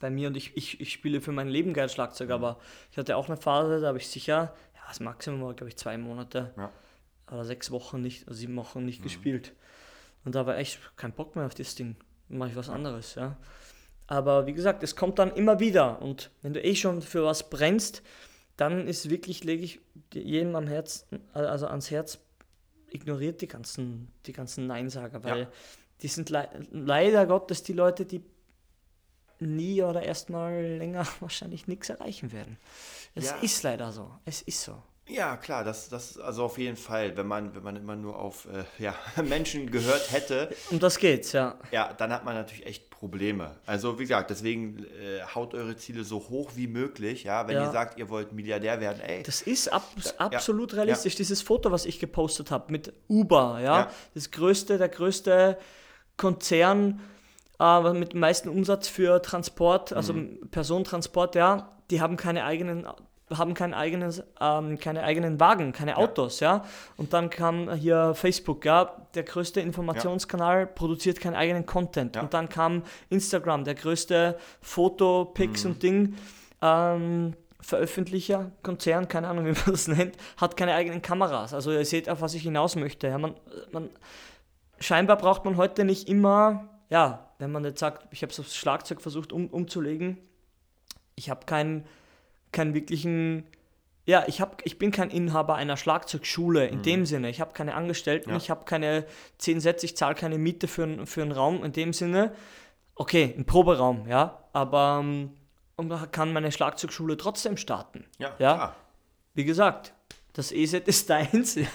Bei 0.00 0.10
mir 0.10 0.28
und 0.28 0.36
ich, 0.36 0.56
ich, 0.56 0.80
ich 0.80 0.92
spiele 0.92 1.20
für 1.20 1.30
mein 1.32 1.48
Leben 1.48 1.74
gern 1.74 1.88
Schlagzeug, 1.88 2.28
Mhm. 2.28 2.34
aber 2.34 2.58
ich 2.90 2.98
hatte 2.98 3.16
auch 3.16 3.28
eine 3.28 3.36
Phase, 3.36 3.80
da 3.80 3.88
habe 3.88 3.98
ich 3.98 4.08
sicher, 4.08 4.54
ja, 4.74 4.80
das 4.88 4.98
Maximum 5.00 5.42
war, 5.42 5.54
glaube 5.54 5.68
ich, 5.68 5.76
zwei 5.76 5.96
Monate 5.98 6.52
Ja. 6.56 6.70
oder 7.30 7.44
sechs 7.44 7.70
Wochen 7.70 8.00
nicht, 8.00 8.26
oder 8.26 8.34
sieben 8.34 8.56
Wochen 8.56 8.80
Mhm. 8.80 8.86
nicht 8.86 9.02
gespielt. 9.02 9.52
Und 10.24 10.34
da 10.34 10.46
war 10.46 10.56
echt 10.56 10.78
kein 10.96 11.12
Bock 11.12 11.36
mehr 11.36 11.46
auf 11.46 11.54
das 11.54 11.74
Ding. 11.74 11.96
Dann 12.28 12.38
mache 12.38 12.50
ich 12.50 12.56
was 12.56 12.68
anderes, 12.70 13.14
ja. 13.16 13.36
Aber 14.12 14.46
wie 14.46 14.52
gesagt, 14.52 14.82
es 14.82 14.94
kommt 14.94 15.18
dann 15.18 15.32
immer 15.32 15.58
wieder. 15.58 16.02
Und 16.02 16.30
wenn 16.42 16.52
du 16.52 16.62
eh 16.62 16.74
schon 16.76 17.00
für 17.00 17.24
was 17.24 17.48
brennst, 17.48 18.02
dann 18.58 18.86
ist 18.86 19.08
wirklich, 19.08 19.42
lege 19.42 19.64
ich 19.64 19.80
jedem 20.12 20.54
am 20.54 20.66
Herz, 20.66 21.06
also 21.32 21.66
ans 21.66 21.90
Herz, 21.90 22.18
ignoriert 22.90 23.40
die 23.40 23.48
ganzen, 23.48 24.12
die 24.26 24.34
ganzen 24.34 24.66
Neinsager, 24.66 25.24
weil 25.24 25.38
Ja. 25.40 25.48
die 26.02 26.08
sind 26.08 26.28
le 26.28 26.46
leider 26.70 27.24
Gottes 27.24 27.62
die 27.62 27.72
Leute, 27.72 28.04
die 28.04 28.22
nie 29.38 29.82
oder 29.82 30.02
erstmal 30.02 30.62
länger 30.62 31.06
wahrscheinlich 31.20 31.66
nichts 31.66 31.88
erreichen 31.88 32.32
werden. 32.32 32.58
Es 33.14 33.30
Ja. 33.30 33.36
ist 33.36 33.62
leider 33.62 33.92
so. 33.92 34.10
Es 34.26 34.42
ist 34.42 34.60
so. 34.62 34.82
Ja, 35.08 35.38
klar, 35.38 35.64
das, 35.64 35.88
das 35.88 36.18
also 36.18 36.44
auf 36.44 36.58
jeden 36.58 36.76
Fall. 36.76 37.16
Wenn 37.16 37.26
man, 37.26 37.54
wenn 37.54 37.62
man 37.62 37.76
immer 37.76 37.96
nur 37.96 38.18
auf 38.18 38.46
äh, 38.46 38.64
ja, 38.78 38.94
Menschen 39.24 39.70
gehört 39.70 40.12
hätte, 40.12 40.54
Um 40.70 40.78
das 40.78 40.98
geht's, 40.98 41.32
ja. 41.32 41.58
ja, 41.70 41.94
dann 41.94 42.12
hat 42.12 42.24
man 42.26 42.34
natürlich 42.34 42.66
echt 42.66 42.90
Probleme. 43.02 43.50
Also 43.66 43.98
wie 43.98 44.04
gesagt, 44.04 44.30
deswegen 44.30 44.78
äh, 44.84 45.22
haut 45.34 45.54
eure 45.54 45.74
Ziele 45.76 46.04
so 46.04 46.18
hoch 46.30 46.52
wie 46.54 46.68
möglich. 46.68 47.24
Ja, 47.24 47.48
wenn 47.48 47.56
Ja. 47.56 47.64
ihr 47.66 47.72
sagt, 47.72 47.98
ihr 47.98 48.08
wollt 48.08 48.30
Milliardär 48.32 48.80
werden, 48.80 49.00
ey, 49.00 49.24
Das 49.24 49.42
ist 49.42 49.72
ab, 49.72 49.82
ja, 50.04 50.12
absolut 50.18 50.70
ja. 50.70 50.76
realistisch. 50.78 51.16
Dieses 51.16 51.42
Foto, 51.42 51.72
was 51.72 51.84
ich 51.84 51.98
gepostet 51.98 52.52
habe 52.52 52.70
mit 52.70 52.92
Uber, 53.08 53.58
ja, 53.60 53.78
Ja. 53.80 53.90
das 54.14 54.30
größte, 54.30 54.78
der 54.78 54.88
größte 54.88 55.58
Konzern 56.16 57.00
äh, 57.58 57.92
mit 57.92 58.12
dem 58.12 58.20
meisten 58.20 58.48
Umsatz 58.48 58.86
für 58.86 59.20
Transport, 59.20 59.92
also 59.92 60.12
Mhm. 60.12 60.48
Personentransport, 60.52 61.34
ja, 61.34 61.70
die 61.90 62.00
haben 62.00 62.16
keine 62.16 62.44
eigenen 62.44 62.86
haben 63.36 63.54
kein 63.54 63.74
eigenes, 63.74 64.22
ähm, 64.40 64.78
keine 64.78 65.02
eigenen 65.02 65.40
Wagen, 65.40 65.72
keine 65.72 65.96
Autos, 65.96 66.40
ja. 66.40 66.64
Und 66.96 67.12
dann 67.12 67.30
kam 67.30 67.72
hier 67.74 68.14
Facebook, 68.14 68.64
ja, 68.64 68.96
der 69.14 69.22
größte 69.22 69.60
Informationskanal 69.60 70.66
produziert 70.66 71.20
keinen 71.20 71.34
eigenen 71.34 71.66
Content. 71.66 72.16
Ja. 72.16 72.22
Und 72.22 72.34
dann 72.34 72.48
kam 72.48 72.82
Instagram, 73.10 73.64
der 73.64 73.74
größte 73.74 74.38
Foto, 74.60 75.26
Pics 75.26 75.64
Mhm. 75.64 75.70
und 75.70 75.82
Ding, 75.82 76.14
ähm, 76.62 77.34
Veröffentlicher, 77.60 78.50
Konzern, 78.62 79.06
keine 79.08 79.28
Ahnung, 79.28 79.44
wie 79.46 79.52
man 79.52 79.64
das 79.66 79.86
nennt, 79.88 80.16
hat 80.36 80.56
keine 80.56 80.74
eigenen 80.74 81.00
Kameras. 81.00 81.54
Also 81.54 81.70
ihr 81.72 81.84
seht, 81.84 82.08
auf 82.08 82.20
was 82.20 82.34
ich 82.34 82.42
hinaus 82.42 82.76
möchte. 82.76 83.06
Ja, 83.06 83.18
man, 83.18 83.34
man, 83.70 83.90
scheinbar 84.80 85.16
braucht 85.16 85.44
man 85.44 85.56
heute 85.56 85.84
nicht 85.84 86.08
immer, 86.08 86.68
ja, 86.90 87.30
wenn 87.38 87.52
man 87.52 87.64
jetzt 87.64 87.80
sagt, 87.80 88.06
ich 88.10 88.22
habe 88.22 88.32
es 88.32 88.40
aufs 88.40 88.56
Schlagzeug 88.56 89.00
versucht 89.00 89.32
um, 89.32 89.46
umzulegen, 89.46 90.18
ich 91.14 91.30
habe 91.30 91.46
keinen, 91.46 91.84
keinen 92.52 92.74
wirklichen, 92.74 93.44
ja, 94.06 94.24
ich, 94.26 94.40
hab, 94.40 94.62
ich 94.66 94.78
bin 94.78 94.90
kein 94.90 95.10
Inhaber 95.10 95.54
einer 95.56 95.76
Schlagzeugschule 95.76 96.66
in 96.66 96.82
dem 96.82 97.06
Sinne. 97.06 97.30
Ich 97.30 97.40
habe 97.40 97.52
keine 97.52 97.74
Angestellten, 97.74 98.30
Ja. 98.30 98.36
ich 98.36 98.50
habe 98.50 98.64
keine 98.64 99.04
zehn 99.38 99.60
Sätze, 99.60 99.86
ich 99.86 99.96
zahle 99.96 100.14
keine 100.14 100.38
Miete 100.38 100.68
für, 100.68 100.82
einen- 100.84 101.06
für 101.06 101.22
einen 101.22 101.32
Raum 101.32 101.64
in 101.64 101.72
dem 101.72 101.92
Sinne. 101.92 102.32
Okay, 102.94 103.34
ein 103.36 103.44
Proberaum, 103.46 104.06
ja, 104.08 104.38
aber 104.52 105.00
ähm, 105.02 105.30
und 105.76 105.88
da 105.88 106.06
kann 106.06 106.32
meine 106.32 106.52
Schlagzeugschule 106.52 107.16
trotzdem 107.16 107.56
starten. 107.56 108.04
ja, 108.18 108.28
ja. 108.38 108.54
klar. 108.54 108.76
Wie 109.34 109.44
gesagt, 109.44 109.94
das 110.34 110.52
ESET 110.52 110.86
ist 110.88 111.08
deins. 111.08 111.54
Ja. 111.54 111.66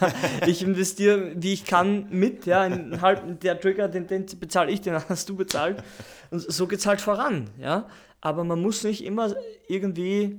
Ich 0.46 0.62
investiere, 0.62 1.32
wie 1.34 1.52
ich 1.52 1.64
kann, 1.64 2.08
mit. 2.10 2.46
Ja. 2.46 2.64
In 2.66 3.00
halb, 3.00 3.40
der 3.40 3.60
Trigger, 3.60 3.88
den, 3.88 4.06
den 4.06 4.26
bezahle 4.38 4.70
ich, 4.70 4.80
den 4.80 4.94
hast 5.08 5.28
du 5.28 5.34
bezahlt. 5.36 5.82
Und 6.30 6.40
so 6.40 6.66
geht 6.68 6.78
es 6.78 6.86
halt 6.86 7.00
voran. 7.00 7.50
Ja. 7.58 7.88
Aber 8.20 8.44
man 8.44 8.60
muss 8.62 8.84
nicht 8.84 9.04
immer 9.04 9.34
irgendwie 9.66 10.38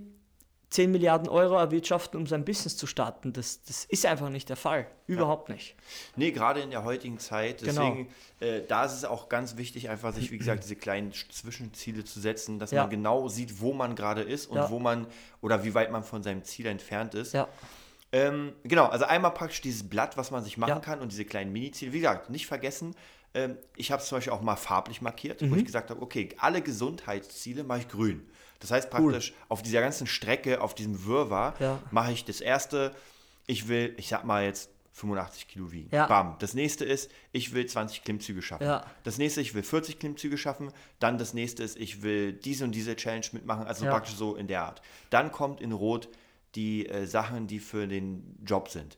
10 0.70 0.92
Milliarden 0.92 1.28
Euro 1.30 1.56
erwirtschaften, 1.56 2.20
um 2.20 2.28
sein 2.28 2.46
Business 2.46 2.78
zu 2.78 2.86
starten. 2.86 3.34
Das, 3.34 3.64
das 3.64 3.86
ist 3.86 4.06
einfach 4.06 4.30
nicht 4.30 4.50
der 4.50 4.56
Fall. 4.56 4.86
Überhaupt 5.08 5.50
nicht. 5.50 5.76
Nee, 6.16 6.32
gerade 6.32 6.60
in 6.62 6.70
der 6.70 6.84
heutigen 6.84 7.18
Zeit. 7.18 7.64
Genau. 7.64 7.90
Deswegen, 7.90 8.10
äh, 8.40 8.62
da 8.68 8.86
ist 8.86 8.94
es 8.94 9.04
auch 9.06 9.30
ganz 9.30 9.58
wichtig, 9.58 9.90
einfach 9.90 10.14
sich, 10.14 10.30
wie 10.32 10.38
gesagt, 10.38 10.64
diese 10.64 10.76
kleinen 10.76 11.12
Sch- 11.12 11.30
Zwischenziele 11.32 12.04
zu 12.04 12.20
setzen, 12.20 12.60
dass 12.60 12.70
Ja. 12.72 12.82
man 12.84 12.92
genau 12.92 13.28
sieht, 13.30 13.60
wo 13.62 13.74
man 13.74 13.96
gerade 13.96 14.22
ist 14.22 14.46
und 14.46 14.58
Ja. 14.58 14.70
wo 14.70 14.78
man 14.78 15.08
oder 15.42 15.64
wie 15.64 15.74
weit 15.74 15.92
man 15.92 16.04
von 16.04 16.22
seinem 16.22 16.44
Ziel 16.44 16.68
entfernt 16.68 17.16
ist. 17.16 17.34
Ja. 17.34 17.48
Ähm, 18.12 18.54
genau, 18.64 18.86
also 18.88 19.06
einmal 19.06 19.32
praktisch 19.32 19.62
dieses 19.62 19.88
Blatt, 19.88 20.18
was 20.18 20.32
man 20.32 20.44
sich 20.44 20.58
machen 20.58 20.70
Ja. 20.70 20.80
kann 20.80 21.00
und 21.00 21.12
diese 21.12 21.26
kleinen 21.26 21.52
Mini-Ziele. 21.52 21.94
Wie 21.94 22.00
gesagt, 22.00 22.30
nicht 22.30 22.48
vergessen, 22.48 22.96
ähm, 23.34 23.58
ich 23.76 23.92
habe 23.92 24.02
es 24.02 24.08
zum 24.08 24.18
Beispiel 24.18 24.34
auch 24.34 24.42
mal 24.42 24.56
farblich 24.56 25.02
markiert, 25.02 25.42
Mhm. 25.42 25.52
wo 25.52 25.56
ich 25.56 25.66
gesagt 25.66 25.90
habe, 25.90 26.02
okay, 26.02 26.30
alle 26.38 26.62
Gesundheitsziele 26.62 27.64
mache 27.64 27.80
ich 27.80 27.88
grün. 27.88 28.28
Das 28.60 28.72
heißt 28.72 28.90
praktisch, 28.90 29.34
auf 29.48 29.62
dieser 29.62 29.82
ganzen 29.82 30.08
Strecke, 30.08 30.62
auf 30.62 30.76
diesem 30.76 31.06
Wirrwarr, 31.06 31.54
Ja. 31.60 31.80
mache 31.92 32.12
ich 32.12 32.26
das 32.26 32.42
erste, 32.42 32.94
ich 33.48 33.68
will, 33.68 33.94
ich 33.98 34.08
sag 34.10 34.26
mal 34.26 34.44
jetzt 34.44 34.70
85 34.94 35.48
Kilo 35.48 35.72
wiegen. 35.72 35.88
Ja. 35.94 36.08
Bam. 36.08 36.36
Das 36.40 36.54
nächste 36.54 36.84
ist, 36.84 37.10
ich 37.32 37.54
will 37.54 37.66
20 37.66 38.04
Klimmzüge 38.04 38.42
schaffen. 38.42 38.66
Ja. 38.66 38.86
Das 39.06 39.18
nächste, 39.18 39.40
ich 39.40 39.54
will 39.54 39.64
40 39.64 39.98
Klimmzüge 39.98 40.38
schaffen. 40.38 40.74
Dann 41.00 41.18
das 41.18 41.34
nächste 41.34 41.64
ist, 41.64 41.78
ich 41.78 42.02
will 42.02 42.34
diese 42.34 42.66
und 42.66 42.74
diese 42.74 42.98
Challenge 42.98 43.26
mitmachen. 43.32 43.66
Also 43.66 43.86
Ja. 43.86 43.92
praktisch 43.92 44.16
so 44.16 44.36
in 44.36 44.48
der 44.48 44.64
Art. 44.64 44.82
Dann 45.10 45.32
kommt 45.32 45.62
in 45.62 45.72
Rot 45.72 46.10
die 46.56 46.86
äh, 46.90 47.06
Sachen, 47.06 47.48
die 47.48 47.60
für 47.60 47.88
den 47.88 48.36
Job 48.46 48.68
sind. 48.70 48.98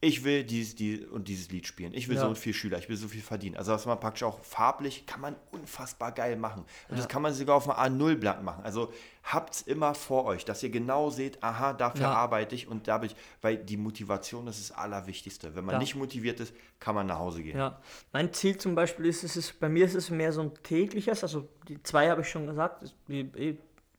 Ich 0.00 0.22
will 0.22 0.44
dieses 0.44 0.76
die, 0.76 1.04
und 1.04 1.26
dieses 1.26 1.50
Lied 1.50 1.66
spielen. 1.66 1.92
Ich 1.92 2.06
will 2.08 2.14
Ja. 2.14 2.22
so 2.22 2.28
und 2.28 2.38
viel 2.38 2.54
Schüler. 2.54 2.78
Ich 2.78 2.88
will 2.88 2.96
so 2.96 3.08
viel 3.08 3.20
verdienen. 3.20 3.56
Also 3.56 3.72
was 3.72 3.84
man 3.84 3.98
praktisch 3.98 4.22
auch 4.22 4.38
farblich 4.44 5.06
kann 5.06 5.20
man 5.20 5.34
unfassbar 5.50 6.12
geil 6.12 6.36
machen. 6.36 6.64
Und 6.88 6.96
das 6.98 7.08
kann 7.08 7.20
man 7.20 7.34
sogar 7.34 7.56
auf 7.56 7.68
einem 7.68 8.00
A0-Blatt 8.00 8.44
machen. 8.44 8.62
Also 8.64 8.92
habt's 9.24 9.60
immer 9.62 9.94
vor 9.94 10.24
euch, 10.26 10.44
dass 10.44 10.62
ihr 10.62 10.70
genau 10.70 11.10
seht, 11.10 11.42
aha, 11.42 11.72
dafür 11.72 12.02
Ja. 12.02 12.12
arbeite 12.12 12.54
ich 12.54 12.68
und 12.68 12.86
da 12.86 12.98
bin 12.98 13.10
ich, 13.10 13.16
weil 13.42 13.56
die 13.56 13.76
Motivation 13.76 14.46
das 14.46 14.58
ist 14.60 14.70
das 14.70 14.78
Allerwichtigste. 14.78 15.56
Wenn 15.56 15.64
man 15.64 15.74
Ja. 15.74 15.78
nicht 15.80 15.96
motiviert 15.96 16.38
ist, 16.38 16.54
kann 16.78 16.94
man 16.94 17.08
nach 17.08 17.18
Hause 17.18 17.42
gehen. 17.42 17.56
Ja, 17.58 17.80
mein 18.12 18.32
Ziel 18.32 18.56
zum 18.56 18.76
Beispiel 18.76 19.06
ist, 19.06 19.24
es 19.24 19.36
ist 19.36 19.58
bei 19.58 19.68
mir 19.68 19.84
ist 19.84 19.94
es 19.96 20.10
mehr 20.10 20.32
so 20.32 20.42
ein 20.42 20.52
tägliches, 20.62 21.24
also 21.24 21.48
die 21.66 21.82
zwei 21.82 22.08
habe 22.08 22.20
ich 22.20 22.28
schon 22.28 22.46
gesagt, 22.46 22.94
die, 23.08 23.24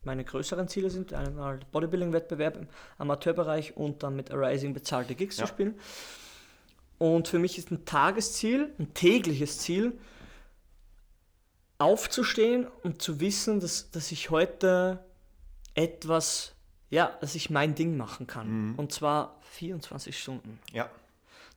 meine 0.09 0.23
größeren 0.23 0.67
Ziele 0.67 0.89
sind 0.89 1.13
einmal 1.13 1.59
Bodybuilding-Wettbewerb 1.71 2.57
im 2.57 2.67
Amateurbereich 2.97 3.77
und 3.77 4.01
dann 4.01 4.15
mit 4.15 4.31
Arising 4.31 4.73
bezahlte 4.73 5.13
Gigs 5.13 5.37
Ja. 5.37 5.43
zu 5.45 5.49
spielen. 5.49 5.79
Und 6.97 7.27
für 7.27 7.37
mich 7.37 7.59
ist 7.59 7.69
ein 7.69 7.85
Tagesziel, 7.85 8.73
ein 8.79 8.91
tägliches 8.95 9.59
Ziel, 9.59 9.99
aufzustehen 11.77 12.67
und 12.83 13.01
zu 13.03 13.19
wissen, 13.19 13.59
dass, 13.59 13.91
dass 13.91 14.11
ich 14.11 14.31
heute 14.31 14.99
etwas, 15.75 16.53
ja, 16.89 17.15
dass 17.21 17.35
ich 17.35 17.51
mein 17.51 17.75
Ding 17.75 17.95
machen 17.95 18.25
kann. 18.25 18.73
Und 18.77 18.91
zwar 18.91 19.37
24 19.43 20.17
Stunden. 20.19 20.59
Ja. 20.73 20.89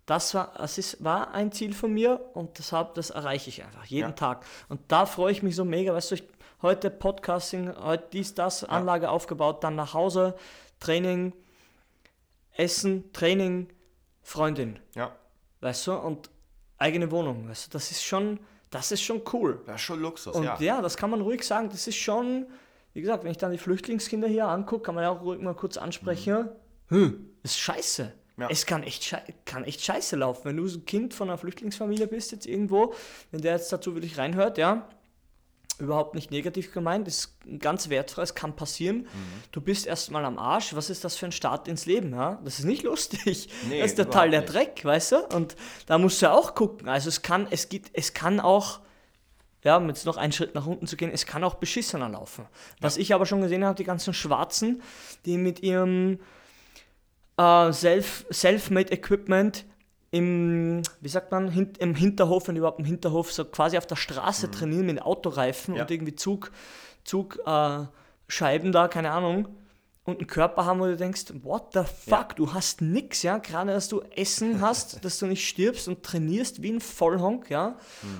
Das 0.05 0.35
war, 0.35 0.53
das 0.59 0.77
ist, 0.79 1.03
war 1.03 1.33
ein 1.33 1.53
Ziel 1.53 1.73
von 1.73 1.93
mir 1.95 2.21
und 2.35 2.59
deshalb, 2.59 2.95
das 2.97 3.11
erreiche 3.11 3.49
ich 3.49 3.63
einfach 3.65 3.85
jeden 3.87 4.11
Ja. 4.11 4.15
Tag. 4.15 4.45
Und 4.69 4.81
da 4.89 5.07
freue 5.07 5.33
ich 5.33 5.43
mich 5.43 5.57
so 5.57 5.65
mega, 5.65 5.95
weißt 5.95 6.11
du, 6.11 6.15
ich, 6.17 6.25
heute 6.63 6.91
Podcasting, 6.91 7.75
heute 7.77 8.05
dies, 8.13 8.35
das, 8.35 8.65
Anlage 8.65 9.11
aufgebaut, 9.11 9.63
dann 9.65 9.75
nach 9.75 9.95
Hause, 9.95 10.35
Training, 10.81 11.33
Essen, 12.57 13.13
Training, 13.13 13.69
Freundin, 14.23 14.79
Ja. 14.95 15.15
weißt 15.61 15.87
du, 15.89 15.95
und 15.95 16.31
eigene 16.79 17.11
Wohnung, 17.11 17.49
weißt 17.49 17.67
du, 17.67 17.71
das 17.71 17.91
ist 17.91 18.05
schon, 18.05 18.39
das 18.71 18.93
ist 18.93 19.03
schon 19.03 19.23
cool. 19.33 19.61
Das 19.67 19.77
ist 19.77 19.83
schon 19.83 20.01
Luxus, 20.01 20.35
Und 20.35 20.45
ja. 20.45 20.57
ja. 20.61 20.81
das 20.83 20.97
kann 20.97 21.11
man 21.11 21.21
ruhig 21.21 21.45
sagen. 21.45 21.69
Das 21.71 21.87
ist 21.87 21.97
schon, 21.97 22.47
wie 22.95 23.01
gesagt, 23.01 23.25
wenn 23.25 23.31
ich 23.31 23.39
dann 23.39 23.53
die 23.53 23.59
Flüchtlingskinder 23.59 24.29
hier 24.29 24.47
angucke, 24.47 24.85
kann 24.85 24.95
man 24.95 25.05
ja 25.05 25.11
auch 25.11 25.21
ruhig 25.23 25.41
mal 25.41 25.55
kurz 25.55 25.77
ansprechen. 25.77 26.49
Hm, 26.89 27.31
ist 27.43 27.59
scheiße. 27.59 28.13
Ja. 28.39 28.49
Es 28.51 28.65
kann 28.65 28.83
echt, 28.83 29.15
kann 29.45 29.65
echt 29.65 29.83
scheiße 29.83 30.17
laufen. 30.17 30.45
Wenn 30.45 30.57
du 30.57 30.67
so 30.67 30.79
ein 30.79 30.87
Kind 30.87 31.13
von 31.13 31.29
einer 31.29 31.37
Flüchtlingsfamilie 31.39 32.07
bist, 32.07 32.33
jetzt 32.33 32.47
irgendwo, 32.47 32.95
wenn 33.31 33.43
der 33.43 33.53
jetzt 33.53 33.71
dazu 33.73 33.95
wirklich 33.95 34.17
reinhört, 34.17 34.57
ja, 34.59 34.89
überhaupt 35.83 36.15
nicht 36.15 36.31
negativ 36.31 36.73
gemeint, 36.73 37.09
ist 37.09 37.37
ganz 37.59 37.89
wertfrei, 37.89 38.23
es 38.23 38.35
kann 38.35 38.55
passieren. 38.55 38.99
Mhm. 38.99 39.43
Du 39.51 39.61
bist 39.61 39.87
erstmal 39.87 40.25
am 40.25 40.39
Arsch, 40.39 40.75
was 40.75 40.91
ist 40.91 41.05
das 41.05 41.17
für 41.17 41.27
ein 41.27 41.33
Start 41.33 41.67
ins 41.67 41.87
Leben? 41.87 42.13
Ja? 42.13 42.41
Das 42.45 42.61
ist 42.61 42.65
nicht 42.65 42.85
lustig. 42.85 43.49
Nee, 43.69 43.81
das 43.81 43.91
ist 43.91 43.97
total 43.97 44.31
der 44.31 44.43
überhaupt 44.43 44.55
Dreck, 44.55 44.85
weißt 44.85 45.13
du? 45.13 45.17
Und 45.35 45.57
da 45.87 45.99
musst 45.99 46.23
du 46.23 46.27
ja 46.27 46.33
auch 46.33 46.55
gucken. 46.55 46.89
Also 46.89 47.09
es 47.09 47.23
kann, 47.23 47.49
es 47.51 47.69
gibt, 47.69 47.91
es 47.95 48.15
kann 48.15 48.39
auch, 48.39 48.81
ja, 49.65 49.77
um 49.77 49.89
jetzt 49.89 50.07
noch 50.07 50.17
einen 50.17 50.33
Schritt 50.33 50.55
nach 50.55 50.67
unten 50.67 50.87
zu 50.87 50.97
gehen, 50.97 51.11
es 51.13 51.27
kann 51.27 51.43
auch 51.43 51.55
beschissener 51.55 52.09
laufen. 52.09 52.47
Was 52.81 52.97
ich 52.97 53.13
aber 53.13 53.27
schon 53.27 53.41
gesehen 53.41 53.65
habe, 53.65 53.75
die 53.75 53.85
ganzen 53.85 54.15
Schwarzen, 54.15 54.83
die 55.27 55.37
mit 55.37 55.63
ihrem 55.63 56.21
äh, 57.37 57.73
Self, 57.73 58.25
Self-Made 58.33 58.93
Equipment 58.93 59.65
im, 60.13 60.83
wie 61.01 61.09
sagt 61.09 61.33
man, 61.33 61.49
hin, 61.51 61.73
im 61.79 61.95
Hinterhof, 61.97 62.47
wenn 62.47 62.55
überhaupt 62.57 62.79
im 62.79 62.85
Hinterhof, 62.85 63.33
so 63.33 63.45
quasi 63.45 63.77
auf 63.79 63.87
der 63.87 63.97
Straße 63.97 64.51
trainieren 64.51 64.87
mit 64.87 65.03
Autoreifen 65.03 65.75
Ja. 65.75 65.83
und 65.83 65.91
irgendwie 65.91 66.15
Zug, 66.15 66.53
Zug 67.03 67.41
äh, 67.45 67.79
Scheiben 68.29 68.71
da, 68.73 68.87
keine 68.89 69.11
Ahnung. 69.11 69.49
Und 70.05 70.19
einen 70.19 70.27
Körper 70.27 70.65
haben, 70.67 70.81
wo 70.81 70.87
du 70.87 70.97
denkst, 70.97 71.27
what 71.43 71.73
the 71.75 71.81
fuck, 72.09 72.35
du 72.37 72.53
hast 72.53 72.81
nix, 72.83 73.23
ja, 73.23 73.39
gerade 73.39 73.73
dass 73.73 73.89
du 73.89 74.03
Essen 74.17 74.61
hast, 74.61 74.99
dass 75.05 75.19
du 75.19 75.27
nicht 75.27 75.47
stirbst 75.49 75.89
und 75.89 76.03
trainierst 76.03 76.61
wie 76.63 76.73
ein 76.73 76.81
Vollhonk, 76.81 77.49
ja, 77.51 77.77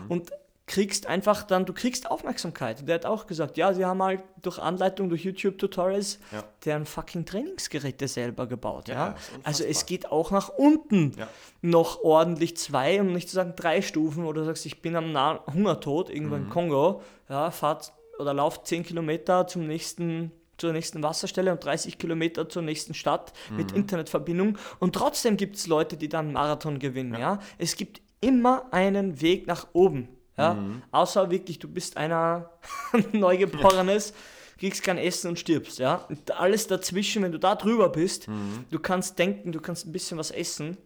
und 0.09 0.31
kriegst 0.67 1.07
einfach 1.07 1.43
dann, 1.43 1.67
du 1.67 1.73
kriegst 1.73 2.11
Aufmerksamkeit. 2.11 2.87
Der 2.89 2.95
hat 2.95 3.07
auch 3.07 3.27
gesagt, 3.27 3.57
ja, 3.57 3.73
sie 3.75 3.85
haben 3.85 4.03
halt 4.03 4.23
durch 4.43 4.59
Anleitung, 4.59 5.09
durch 5.09 5.25
YouTube-Tutorials 5.25 6.19
Ja. 6.31 6.45
deren 6.65 6.87
fucking 6.87 7.27
Trainingsgeräte 7.27 8.07
selber 8.09 8.47
gebaut, 8.47 8.89
Ja, 8.89 8.95
ja. 8.95 9.15
Also 9.43 9.65
es 9.65 9.87
geht 9.87 10.11
auch 10.11 10.31
nach 10.31 10.49
unten 10.51 11.13
Ja. 11.19 11.29
noch 11.63 12.03
ordentlich 12.03 12.57
zwei, 12.57 13.01
um 13.01 13.13
nicht 13.13 13.29
zu 13.29 13.35
sagen 13.35 13.55
drei 13.57 13.83
Stufen, 13.83 14.25
oder 14.25 14.43
du 14.43 14.47
sagst, 14.47 14.65
ich 14.67 14.81
bin 14.83 14.95
am 14.97 15.13
nahen 15.13 15.41
Hungertod 15.53 16.11
irgendwo 16.11 16.37
Mhm. 16.37 16.43
im 16.45 16.49
Kongo, 16.51 17.03
ja, 17.29 17.51
fahrt 17.51 17.93
oder 18.19 18.33
laufe 18.33 18.61
10 18.63 18.85
Kilometer 18.85 19.47
zum 19.49 19.67
nächsten, 19.67 20.31
zur 20.59 20.73
nächsten 20.73 21.03
Wasserstelle 21.03 21.51
und 21.51 21.65
30 21.65 21.99
Kilometer 21.99 22.49
zur 22.49 22.63
nächsten 22.63 22.95
Stadt 22.95 23.33
mit 23.51 23.73
Internetverbindung. 23.73 24.59
Und 24.79 24.95
trotzdem 24.95 25.37
gibt 25.37 25.57
es 25.57 25.67
Leute, 25.67 25.97
die 25.97 26.09
dann 26.09 26.27
einen 26.27 26.35
Marathon 26.35 26.79
gewinnen. 26.79 27.19
Ja. 27.19 27.41
Es 27.59 27.75
gibt 27.77 28.01
immer 28.21 28.67
einen 28.73 29.21
Weg 29.21 29.49
nach 29.49 29.67
oben. 29.73 30.09
Ja. 30.37 30.57
Außer 30.91 31.31
wirklich, 31.31 31.59
du 31.59 31.69
bist 31.69 31.97
einer 31.97 32.51
Neugeborenes, 33.13 34.15
kriegst 34.59 34.83
kein 34.83 34.99
Essen 34.99 35.29
und 35.29 35.39
stirbst. 35.39 35.79
Ja. 35.79 36.07
Und 36.09 36.31
alles 36.31 36.67
dazwischen, 36.67 37.23
wenn 37.23 37.33
du 37.33 37.39
da 37.39 37.55
drüber 37.55 37.89
bist, 37.89 38.29
du 38.71 38.79
kannst 38.79 39.19
denken, 39.19 39.53
du 39.53 39.61
kannst 39.61 39.87
ein 39.87 39.93
bisschen 39.93 40.19
was 40.19 40.31
essen 40.31 40.79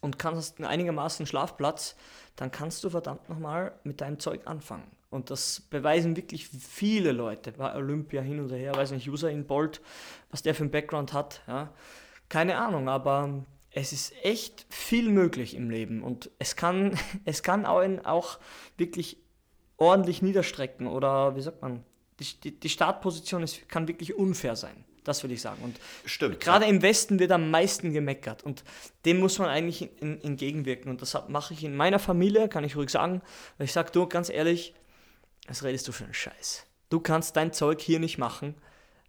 und 0.00 0.18
kannst 0.18 0.58
einen 0.58 0.66
einigermaßen 0.66 1.26
Schlafplatz, 1.26 1.96
dann 2.36 2.50
kannst 2.50 2.82
du 2.84 2.90
verdammt 2.90 3.28
nochmal 3.28 3.72
mit 3.84 4.00
deinem 4.00 4.18
Zeug 4.18 4.42
anfangen. 4.46 4.90
Und 5.10 5.30
das 5.30 5.60
beweisen 5.70 6.16
wirklich 6.16 6.48
viele 6.48 7.12
Leute 7.12 7.52
bei 7.52 7.74
Olympia 7.74 8.20
hin 8.20 8.40
und 8.40 8.50
her, 8.50 8.74
weiß 8.74 8.90
nicht, 8.90 9.08
Usain 9.08 9.46
Bolt, 9.46 9.80
was 10.30 10.42
der 10.42 10.54
für 10.54 10.64
einen 10.64 10.72
Background 10.72 11.12
hat, 11.12 11.42
ja. 11.46 11.72
Keine 12.28 12.56
Ahnung, 12.56 12.88
aber 12.88 13.44
es 13.74 13.92
ist 13.92 14.14
echt 14.22 14.66
viel 14.70 15.10
möglich 15.10 15.54
im 15.54 15.68
Leben 15.68 16.02
und 16.02 16.30
es 16.38 16.56
kann, 16.56 16.98
es 17.24 17.42
kann 17.42 17.66
einen 17.66 18.04
auch 18.04 18.38
wirklich 18.76 19.18
ordentlich 19.76 20.22
niederstrecken 20.22 20.86
oder 20.86 21.36
wie 21.36 21.42
sagt 21.42 21.60
man, 21.60 21.84
die, 22.20 22.58
die, 22.58 22.68
Startposition 22.68 23.42
ist, 23.42 23.68
kann 23.68 23.88
wirklich 23.88 24.14
unfair 24.14 24.54
sein. 24.54 24.84
Das 25.02 25.22
würde 25.24 25.34
ich 25.34 25.42
sagen. 25.42 25.62
Und 25.62 25.78
Stimmt. 26.06 26.40
Gerade 26.40 26.64
im 26.66 26.80
Westen 26.80 27.18
wird 27.18 27.32
am 27.32 27.50
meisten 27.50 27.92
gemeckert 27.92 28.44
und 28.44 28.62
dem 29.04 29.18
muss 29.18 29.38
man 29.38 29.48
eigentlich 29.48 29.90
entgegenwirken. 30.00 30.90
Und 30.90 31.02
das 31.02 31.18
mache 31.28 31.52
ich 31.52 31.64
in 31.64 31.76
meiner 31.76 31.98
Familie, 31.98 32.48
kann 32.48 32.64
ich 32.64 32.76
ruhig 32.76 32.88
sagen. 32.88 33.20
Weil 33.58 33.66
ich 33.66 33.72
sage, 33.72 33.90
du, 33.90 34.06
ganz 34.06 34.30
ehrlich, 34.30 34.74
was 35.46 35.64
redest 35.64 35.88
du 35.88 35.92
für 35.92 36.04
einen 36.04 36.14
Scheiß? 36.14 36.64
Du 36.88 37.00
kannst 37.00 37.36
dein 37.36 37.52
Zeug 37.52 37.82
hier 37.82 37.98
nicht 37.98 38.16
machen. 38.16 38.54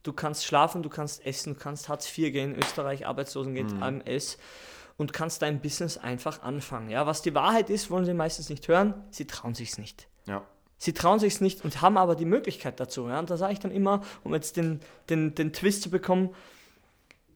Du 0.06 0.14
kannst 0.14 0.46
schlafen, 0.46 0.84
du 0.84 0.90
kannst 0.90 1.26
essen, 1.26 1.56
du 1.56 1.60
kannst 1.60 1.90
Hartz 1.90 2.16
IV 2.16 2.32
gehen, 2.32 2.56
Österreich 2.56 3.08
Arbeitslosengeld, 3.08 3.74
AMS 3.82 4.38
und 4.98 5.14
kannst 5.14 5.42
dein 5.42 5.62
Business 5.62 5.98
einfach 5.98 6.44
anfangen. 6.44 6.92
Ja, 6.92 7.08
was 7.08 7.24
die 7.24 7.34
Wahrheit 7.34 7.72
ist, 7.72 7.90
wollen 7.90 8.06
sie 8.06 8.14
meistens 8.14 8.50
nicht 8.50 8.68
hören. 8.68 8.94
Sie 9.10 9.26
trauen 9.26 9.56
sich's 9.56 9.80
nicht. 9.80 10.08
Ja. 10.28 10.44
Sie 10.78 10.94
trauen 10.94 11.18
sich 11.18 11.42
nicht 11.42 11.66
und 11.66 11.82
haben 11.82 11.98
aber 11.98 12.16
die 12.16 12.26
Möglichkeit 12.26 12.80
dazu. 12.80 13.08
Ja? 13.08 13.18
Und 13.18 13.32
da 13.32 13.38
sage 13.38 13.54
ich 13.54 13.60
dann 13.60 13.72
immer, 13.72 14.02
um 14.24 14.32
jetzt 14.36 14.58
den, 14.58 14.80
den, 15.10 15.34
den 15.34 15.54
Twist 15.54 15.82
zu 15.82 15.90
bekommen, 15.90 16.36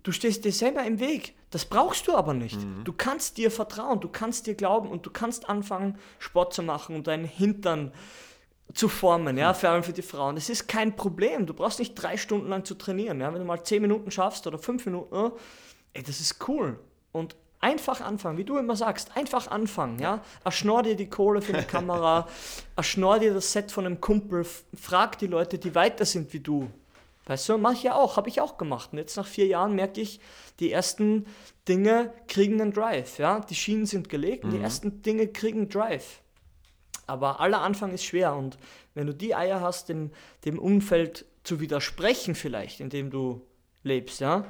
du 0.03 0.12
stehst 0.12 0.45
dir 0.45 0.51
selber 0.51 0.84
im 0.84 0.99
Weg. 0.99 1.34
Das 1.49 1.65
brauchst 1.65 2.08
du 2.08 2.15
aber 2.15 2.36
nicht. 2.36 2.60
Du 2.84 2.93
kannst 2.93 3.38
dir 3.38 3.49
vertrauen, 3.49 3.99
du 3.99 4.10
kannst 4.10 4.45
dir 4.45 4.53
glauben 4.53 4.89
und 4.89 5.08
du 5.08 5.10
kannst 5.10 5.49
anfangen, 5.49 5.97
Sport 6.19 6.53
zu 6.53 6.62
machen 6.62 6.95
und 6.95 7.08
deinen 7.08 7.25
Hintern 7.25 7.91
zu 8.73 8.88
formen, 8.88 9.38
ja, 9.38 9.53
vor 9.53 9.69
allem 9.69 9.84
für 9.84 9.93
die 9.93 10.01
Frauen. 10.01 10.36
Das 10.36 10.49
ist 10.49 10.67
kein 10.67 10.95
Problem. 10.95 11.45
Du 11.45 11.53
brauchst 11.53 11.79
nicht 11.79 11.95
drei 11.95 12.17
Stunden 12.17 12.49
lang 12.49 12.65
zu 12.65 12.75
trainieren. 12.75 13.19
Ja? 13.19 13.34
Wenn 13.34 13.39
du 13.39 13.45
mal 13.45 13.63
zehn 13.63 13.82
Minuten 13.82 14.12
schaffst 14.12 14.45
oder 14.47 14.60
fünf 14.60 14.86
Minuten, 14.86 15.15
ja, 15.15 15.32
ey, 15.93 16.03
das 16.03 16.19
ist 16.19 16.47
cool. 16.47 16.79
Und 17.12 17.36
einfach 17.60 18.01
anfangen, 18.01 18.38
wie 18.38 18.45
du 18.45 18.58
immer 18.58 18.75
sagst, 18.75 19.15
einfach 19.17 19.47
anfangen, 19.49 19.99
ja. 19.99 20.23
Erschnorr 20.43 20.84
dir 20.84 20.95
die 20.95 21.10
Kohle 21.10 21.41
für 21.41 21.53
eine 21.53 21.65
Kamera, 21.65 22.27
erschnorr 22.75 23.19
dir 23.19 23.34
das 23.34 23.51
Set 23.51 23.71
von 23.71 23.86
einem 23.86 23.99
Kumpel, 23.99 24.45
frag 24.79 25.17
die 25.17 25.27
Leute, 25.27 25.58
die 25.58 25.75
weiter 25.75 26.05
sind 26.05 26.32
wie 26.34 26.39
du. 26.39 26.69
Weißt 27.25 27.49
du, 27.49 27.58
mach 27.58 27.73
ich 27.73 27.84
ja 27.84 27.95
auch, 27.95 28.17
habe 28.17 28.29
ich 28.29 28.41
auch 28.41 28.58
gemacht. 28.58 28.89
Und 28.91 28.97
jetzt 28.97 29.17
nach 29.17 29.27
vier 29.27 29.45
Jahren 29.45 29.75
merke 29.75 30.01
ich, 30.01 30.19
die 30.60 30.71
ersten 30.71 31.27
Dinge 31.67 32.12
kriegen 32.27 32.60
einen 32.62 32.73
Drive, 32.73 33.19
ja. 33.19 33.39
Die 33.41 33.55
Schienen 33.55 33.86
sind 33.86 34.10
gelegt 34.10 34.43
und 34.43 34.51
die 34.51 34.60
ersten 34.60 35.01
Dinge 35.01 35.27
kriegen 35.27 35.60
einen 35.60 35.69
Drive. 35.69 36.21
Aber 37.09 37.39
aller 37.39 37.61
Anfang 37.61 37.91
ist 37.91 38.03
schwer 38.03 38.35
und 38.35 38.57
wenn 38.93 39.07
du 39.07 39.13
die 39.13 39.35
Eier 39.35 39.61
hast, 39.61 39.89
dem, 39.89 40.11
dem 40.45 40.59
Umfeld 40.59 41.25
zu 41.43 41.59
widersprechen 41.59 42.35
vielleicht, 42.35 42.79
in 42.79 42.89
dem 42.89 43.09
du 43.09 43.41
lebst, 43.83 44.19
ja, 44.19 44.45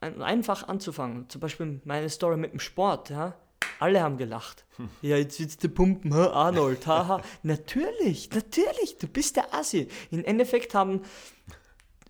ein, 0.00 0.22
einfach 0.22 0.68
anzufangen. 0.68 1.28
Zum 1.28 1.40
Beispiel 1.40 1.80
meine 1.84 2.08
Story 2.08 2.36
mit 2.36 2.52
dem 2.52 2.60
Sport, 2.60 3.10
ja. 3.10 3.34
Alle 3.78 4.02
haben 4.02 4.18
gelacht. 4.18 4.66
Ja, 5.00 5.16
jetzt 5.16 5.40
willst 5.40 5.64
du 5.64 5.68
pumpen, 5.70 6.12
hä, 6.12 6.28
Arnold, 6.32 6.86
haha. 6.86 7.22
natürlich, 7.42 8.30
natürlich, 8.30 8.98
du 8.98 9.06
bist 9.06 9.36
der 9.36 9.54
Assi. 9.54 9.88
Im 10.10 10.24
Endeffekt 10.24 10.74
haben 10.74 11.00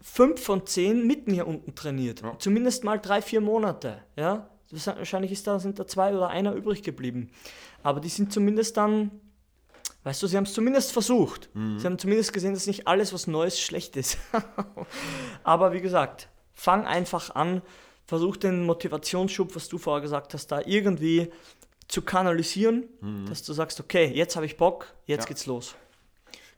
fünf 0.02 0.42
von 0.42 0.66
zehn 0.66 1.06
mit 1.06 1.28
mir 1.28 1.46
unten 1.46 1.74
trainiert. 1.74 2.22
Zumindest 2.38 2.82
mal 2.82 2.98
drei, 2.98 3.22
vier 3.22 3.40
Monate, 3.40 4.02
ja. 4.16 4.48
Wahrscheinlich 4.70 5.32
ist 5.32 5.46
da, 5.46 5.58
sind 5.58 5.78
da 5.78 5.86
zwei 5.86 6.14
oder 6.14 6.28
einer 6.28 6.54
übrig 6.54 6.82
geblieben. 6.82 7.30
Aber 7.82 8.00
die 8.00 8.08
sind 8.08 8.32
zumindest 8.32 8.76
dann 8.76 9.10
Weißt 10.02 10.22
du, 10.22 10.26
sie 10.26 10.36
haben 10.36 10.44
es 10.44 10.54
zumindest 10.54 10.92
versucht. 10.92 11.50
Sie 11.54 11.84
haben 11.84 11.98
zumindest 11.98 12.32
gesehen, 12.32 12.54
dass 12.54 12.66
nicht 12.66 12.86
alles, 12.88 13.12
was 13.12 13.26
Neues, 13.26 13.60
schlecht 13.60 13.96
ist. 13.96 14.16
Aber 15.44 15.72
wie 15.72 15.80
gesagt, 15.80 16.28
fang 16.54 16.86
einfach 16.86 17.34
an, 17.34 17.60
versuch 18.06 18.36
den 18.38 18.64
Motivationsschub, 18.64 19.54
was 19.54 19.68
du 19.68 19.76
vorher 19.78 20.00
gesagt 20.00 20.32
hast, 20.34 20.46
da 20.48 20.62
irgendwie 20.64 21.30
zu 21.86 22.02
kanalisieren, 22.02 22.84
dass 23.28 23.42
du 23.42 23.52
sagst, 23.52 23.78
okay, 23.80 24.06
jetzt 24.14 24.36
habe 24.36 24.46
ich 24.46 24.56
Bock, 24.56 24.86
jetzt 25.06 25.24
Ja. 25.24 25.28
geht's 25.28 25.46
los. 25.46 25.74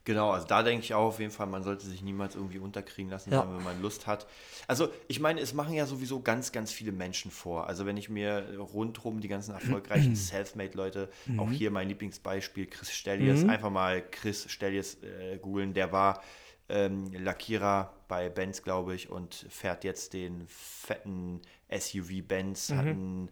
Genau, 0.05 0.31
also 0.31 0.45
da 0.47 0.63
denke 0.63 0.83
ich 0.83 0.93
auch 0.93 1.05
auf 1.07 1.19
jeden 1.19 1.31
Fall, 1.31 1.47
man 1.47 1.63
sollte 1.63 1.85
sich 1.85 2.01
niemals 2.01 2.35
irgendwie 2.35 2.59
unterkriegen 2.59 3.09
lassen, 3.09 3.31
Ja. 3.31 3.47
wenn 3.49 3.63
man 3.63 3.81
Lust 3.81 4.05
hat. 4.05 4.27
Also 4.67 4.89
ich 5.07 5.21
meine, 5.21 5.39
es 5.39 5.53
machen 5.53 5.73
ja 5.73 5.85
sowieso 5.85 6.19
ganz, 6.21 6.51
ganz 6.51 6.73
viele 6.73 6.91
Menschen 6.91 7.31
vor. 7.31 7.67
Also 7.67 7.85
wenn 7.85 7.95
ich 7.95 8.09
mir 8.09 8.57
rundherum 8.59 9.21
die 9.21 9.29
ganzen 9.29 9.53
erfolgreichen 9.53 10.15
Selfmade-Leute, 10.15 11.09
auch 11.37 11.49
hier 11.51 11.71
mein 11.71 11.87
Lieblingsbeispiel, 11.87 12.65
Chris 12.67 12.91
Stellies, 12.91 13.47
einfach 13.47 13.69
mal 13.69 14.01
Chris 14.09 14.51
Stellies 14.51 14.97
äh, 15.03 15.37
googeln, 15.37 15.73
der 15.73 15.93
war 15.93 16.21
ähm, 16.69 17.11
Lackierer 17.13 17.93
bei 18.09 18.29
Benz, 18.29 18.61
glaube 18.61 18.95
ich, 18.95 19.09
und 19.09 19.45
fährt 19.49 19.83
jetzt 19.85 20.13
den 20.13 20.45
fetten 20.47 21.41
SUV 21.71 22.23
Benz, 22.27 22.71
hat 22.71 22.85
einen 22.87 23.29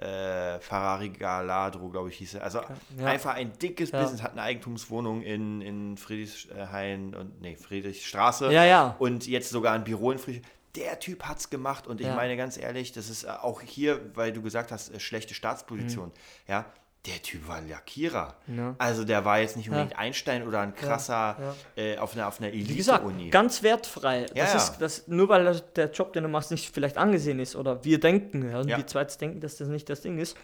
äh, 0.00 0.58
Ferrari 0.60 1.10
Galadro, 1.10 1.88
glaube 1.90 2.08
ich, 2.08 2.16
hieß 2.16 2.34
er. 2.34 2.42
Also 2.44 2.60
Ja. 2.98 3.06
einfach 3.06 3.34
ein 3.34 3.52
dickes 3.58 3.90
Ja. 3.90 4.00
Business, 4.00 4.22
hat 4.22 4.32
eine 4.32 4.42
Eigentumswohnung 4.42 5.22
in, 5.22 5.60
in 5.60 5.96
Friedrichshain 5.96 7.14
und 7.14 7.40
nee, 7.40 7.56
Friedrichstraße. 7.56 8.52
Ja, 8.52 8.64
ja. 8.64 8.96
Und 8.98 9.26
jetzt 9.26 9.50
sogar 9.50 9.74
ein 9.74 9.84
Büro 9.84 10.10
in 10.10 10.18
Friedrich. 10.18 10.42
Der 10.76 11.00
Typ 11.00 11.24
hat's 11.24 11.50
gemacht 11.50 11.86
und 11.88 12.00
ich 12.00 12.06
Ja. 12.06 12.14
meine 12.14 12.36
ganz 12.36 12.56
ehrlich, 12.56 12.92
das 12.92 13.10
ist 13.10 13.24
äh, 13.24 13.28
auch 13.28 13.60
hier, 13.60 14.00
weil 14.14 14.32
du 14.32 14.40
gesagt 14.40 14.70
hast, 14.72 14.94
äh, 14.94 15.00
schlechte 15.00 15.34
Staatsposition. 15.34 16.06
Mhm. 16.08 16.12
Ja, 16.48 16.64
der 17.06 17.22
Typ 17.22 17.48
war 17.48 17.56
ein 17.56 17.68
Lackierer. 17.68 18.34
Ja. 18.46 18.74
Also 18.78 19.04
der 19.04 19.24
war 19.24 19.40
jetzt 19.40 19.56
nicht 19.56 19.68
unbedingt 19.70 19.98
Einstein 19.98 20.46
oder 20.46 20.60
ein 20.60 20.74
krasser 20.74 21.36
ja. 21.76 21.82
Äh, 21.82 21.96
auf 21.98 22.14
einer, 22.14 22.28
auf 22.28 22.40
einer 22.40 22.52
Wie 22.52 22.62
gesagt, 22.76 23.04
Elite-Uni. 23.04 23.30
ganz 23.30 23.62
wertfrei. 23.62 24.26
Ja, 24.34 24.44
das 24.44 24.52
ja. 24.52 24.56
ist 24.58 24.78
das, 24.78 25.08
nur 25.08 25.28
weil 25.30 25.60
der 25.76 25.90
Job, 25.90 26.12
den 26.12 26.24
du 26.24 26.28
machst, 26.28 26.50
nicht 26.50 26.74
vielleicht 26.74 26.98
angesehen 26.98 27.38
ist 27.40 27.56
oder 27.56 27.82
wir 27.84 27.98
denken, 28.00 28.50
ja, 28.50 28.60
Ja. 28.62 28.76
wir 28.76 28.86
zwei 28.86 29.00
jetzt 29.02 29.20
denken, 29.20 29.40
dass 29.40 29.56
das 29.56 29.68
nicht 29.68 29.88
das 29.88 30.02
Ding 30.02 30.18
ist, 30.18 30.36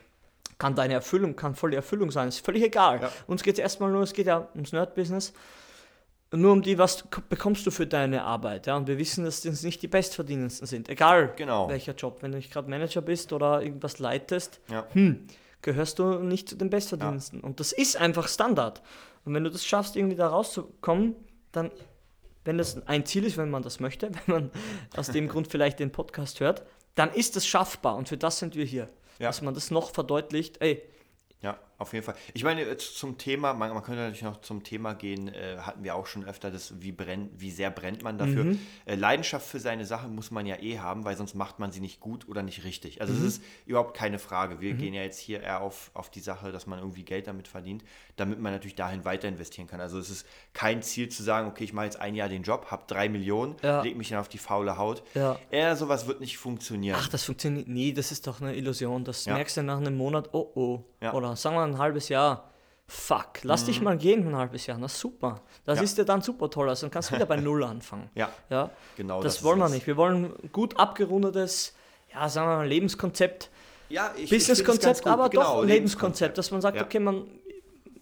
kann 0.59 0.75
deine 0.75 0.95
Erfüllung, 0.95 1.37
kann 1.37 1.55
voll 1.55 1.73
die 1.73 1.77
Erfüllung 1.77 2.11
sein. 2.11 2.29
Ist 2.29 2.43
völlig 2.43 2.63
egal. 2.63 3.03
Ja. 3.03 3.13
Uns 3.27 3.43
geht 3.43 3.55
es 3.57 3.59
erstmal 3.59 3.91
nur, 3.91 4.03
es 4.03 4.15
geht 4.15 4.27
ja 4.27 4.49
ums 4.55 4.73
Nerd-Business. 4.73 5.35
Nur 6.33 6.53
um 6.53 6.63
die, 6.63 6.79
was 6.79 7.05
bekommst 7.29 7.67
du 7.67 7.71
für 7.71 7.87
deine 7.87 8.25
Arbeit. 8.25 8.67
Ja? 8.67 8.77
Und 8.77 8.89
wir 8.89 8.99
wissen, 8.99 9.25
dass 9.27 9.43
das 9.43 9.63
nicht 9.63 9.81
die 9.83 9.89
Bestverdienendsten 9.89 10.67
sind. 10.67 10.89
Egal 10.89 11.33
Genau. 11.37 11.69
welcher 11.69 11.95
Job. 11.95 12.19
Wenn 12.23 12.33
du 12.33 12.39
nicht 12.39 12.51
gerade 12.53 12.69
Manager 12.69 13.01
bist 13.03 13.33
oder 13.35 13.63
irgendwas 13.63 13.99
leitest, 13.99 14.59
Ja. 14.71 14.87
hm, 14.93 15.27
gehörst 15.67 15.99
du 15.99 16.21
nicht 16.21 16.49
zu 16.49 16.57
den 16.57 16.71
Bestverdienendsten. 16.71 17.41
Und 17.41 17.59
das 17.61 17.73
ist 17.73 17.97
einfach 17.97 18.29
Standard. 18.29 18.83
Und 19.25 19.35
wenn 19.35 19.43
du 19.43 19.51
das 19.51 19.67
schaffst, 19.67 19.97
irgendwie 19.97 20.17
da 20.17 20.29
rauszukommen, 20.29 21.17
dann, 21.51 21.73
wenn 22.45 22.57
das 22.57 22.87
ein 22.87 23.05
Ziel 23.05 23.25
ist, 23.25 23.37
wenn 23.37 23.51
man 23.51 23.65
das 23.65 23.81
möchte, 23.81 24.13
wenn 24.27 24.35
man 24.35 24.51
aus 24.97 25.09
dem 25.09 25.29
Grund 25.29 25.49
vielleicht 25.49 25.81
den 25.81 25.91
Podcast 25.91 26.39
hört, 26.39 26.65
dann 26.95 27.13
ist 27.13 27.35
das 27.35 27.45
schaffbar. 27.45 27.97
Und 27.97 28.09
für 28.09 28.17
das 28.17 28.39
sind 28.39 28.55
wir 28.55 28.65
hier. 28.65 28.89
Ja. 29.19 29.29
Dass 29.29 29.43
man 29.43 29.55
das 29.55 29.71
noch 29.73 29.91
verdeutlicht, 29.91 30.63
ey, 30.63 30.83
Ja, 31.43 31.59
auf 31.79 31.93
jeden 31.93 32.05
Fall. 32.05 32.15
Ich 32.35 32.43
meine, 32.45 32.63
äh, 32.63 32.77
zum 32.77 33.19
Thema, 33.19 33.53
man, 33.53 33.73
man 33.75 33.83
könnte 33.83 34.01
natürlich 34.01 34.23
noch 34.23 34.41
zum 34.41 34.63
Thema 34.63 34.95
gehen, 34.95 35.29
äh, 35.29 35.59
hatten 35.59 35.85
wir 35.85 35.95
auch 35.95 36.07
schon 36.07 36.25
öfter, 36.25 36.51
das, 36.51 36.81
wie, 36.81 36.93
brennt, 36.93 37.31
wie 37.41 37.51
sehr 37.51 37.71
brennt 37.71 38.03
man 38.03 38.19
dafür. 38.19 38.45
Mhm. 38.45 38.59
Äh, 38.87 38.95
Leidenschaft 38.95 39.47
für 39.47 39.61
seine 39.61 39.85
Sache 39.85 40.09
muss 40.09 40.31
man 40.31 40.47
ja 40.47 40.57
eh 40.61 40.79
haben, 40.79 41.05
weil 41.05 41.17
sonst 41.17 41.35
macht 41.35 41.59
man 41.59 41.73
sie 41.73 41.81
nicht 41.81 42.01
gut 42.01 42.29
oder 42.29 42.43
nicht 42.43 42.65
richtig. 42.65 43.01
Also 43.01 43.13
Mhm. 43.13 43.19
es 43.21 43.25
ist 43.27 43.43
überhaupt 43.67 43.97
keine 43.97 44.19
Frage. 44.19 44.61
Wir 44.61 44.75
gehen 44.75 44.95
ja 44.95 45.03
jetzt 45.03 45.19
hier 45.19 45.43
eher 45.43 45.61
auf, 45.61 45.91
auf 45.95 46.11
die 46.11 46.21
Sache, 46.21 46.53
dass 46.53 46.67
man 46.67 46.79
irgendwie 46.79 47.03
Geld 47.05 47.27
damit 47.27 47.49
verdient, 47.49 47.85
damit 48.17 48.39
man 48.41 48.53
natürlich 48.53 48.75
dahin 48.77 49.05
weiter 49.05 49.29
investieren 49.29 49.67
kann. 49.67 49.81
Also 49.81 49.99
es 49.99 50.09
ist 50.11 50.27
kein 50.55 50.83
Ziel 50.83 51.09
zu 51.09 51.23
sagen, 51.23 51.49
okay, 51.49 51.65
ich 51.65 51.73
mache 51.73 51.85
jetzt 51.87 52.01
ein 52.01 52.15
Jahr 52.15 52.29
den 52.29 52.43
Job, 52.43 52.67
habe 52.71 52.85
drei 52.87 53.09
Millionen, 53.09 53.57
Ja. 53.63 53.83
leg 53.83 53.97
mich 53.97 54.09
dann 54.09 54.19
auf 54.19 54.29
die 54.29 54.39
faule 54.39 54.79
Haut. 54.79 55.03
Ja. 55.15 55.39
Eher 55.51 55.77
sowas 55.77 56.07
wird 56.07 56.21
nicht 56.21 56.39
funktionieren. 56.39 56.97
ach, 56.99 57.09
das 57.09 57.25
funktioniert 57.25 57.69
nie, 57.69 57.93
das 57.93 58.13
ist 58.13 58.27
doch 58.27 58.41
eine 58.41 58.55
Illusion. 58.57 59.05
Das 59.05 59.25
Ja. 59.27 59.35
merkst 59.35 59.57
du 59.59 59.63
nach 59.63 59.79
einem 59.79 59.97
Monat, 59.97 60.31
oh 60.33 60.51
oh. 60.55 60.85
Ja. 61.03 61.13
Oder 61.13 61.37
sagen 61.37 61.57
wir 61.57 61.66
ein 61.67 61.79
halbes 61.79 62.09
Jahr. 62.09 62.51
Fuck, 62.89 63.43
lass 63.43 63.65
dich 63.65 63.81
mal 63.81 63.97
gehen 63.99 64.23
für 64.23 64.29
ein 64.29 64.37
halbes 64.37 64.67
Jahr. 64.67 64.79
Na 64.79 64.87
super. 64.87 65.41
Das 65.65 65.79
Ja. 65.79 65.85
ist 65.85 65.99
dir 65.99 66.05
dann 66.05 66.23
super 66.23 66.49
toll. 66.49 66.69
Also 66.69 66.87
dann 66.87 66.93
kannst 66.93 67.11
du 67.11 67.17
wieder 67.17 67.27
bei 67.27 67.37
Null 67.37 67.65
anfangen. 67.65 68.09
Ja, 68.15 68.31
Ja, 68.49 68.71
genau. 68.97 69.21
das, 69.23 69.37
ist 69.39 69.43
wollen 69.45 69.59
wir 69.59 69.69
nicht. 69.69 69.87
Wir 69.89 69.97
wollen 69.97 70.33
ein 70.43 70.51
gut 70.53 70.79
abgerundetes, 70.79 71.75
ja, 72.13 72.29
sagen 72.29 72.49
wir 72.49 72.57
mal, 72.59 72.69
Lebenskonzept, 72.69 73.51
Ja, 73.89 74.13
ich, 74.17 74.25
ich 74.25 74.31
Businesskonzept, 74.31 75.03
gut. 75.03 75.13
aber 75.13 75.29
Genau, 75.31 75.43
doch 75.57 75.63
ein 75.63 75.69
Lebenskonzept, 75.69 76.39
dass 76.39 76.51
man 76.53 76.61
sagt, 76.61 76.77
Ja. 76.77 76.85
okay, 76.85 77.01
man, 77.01 77.27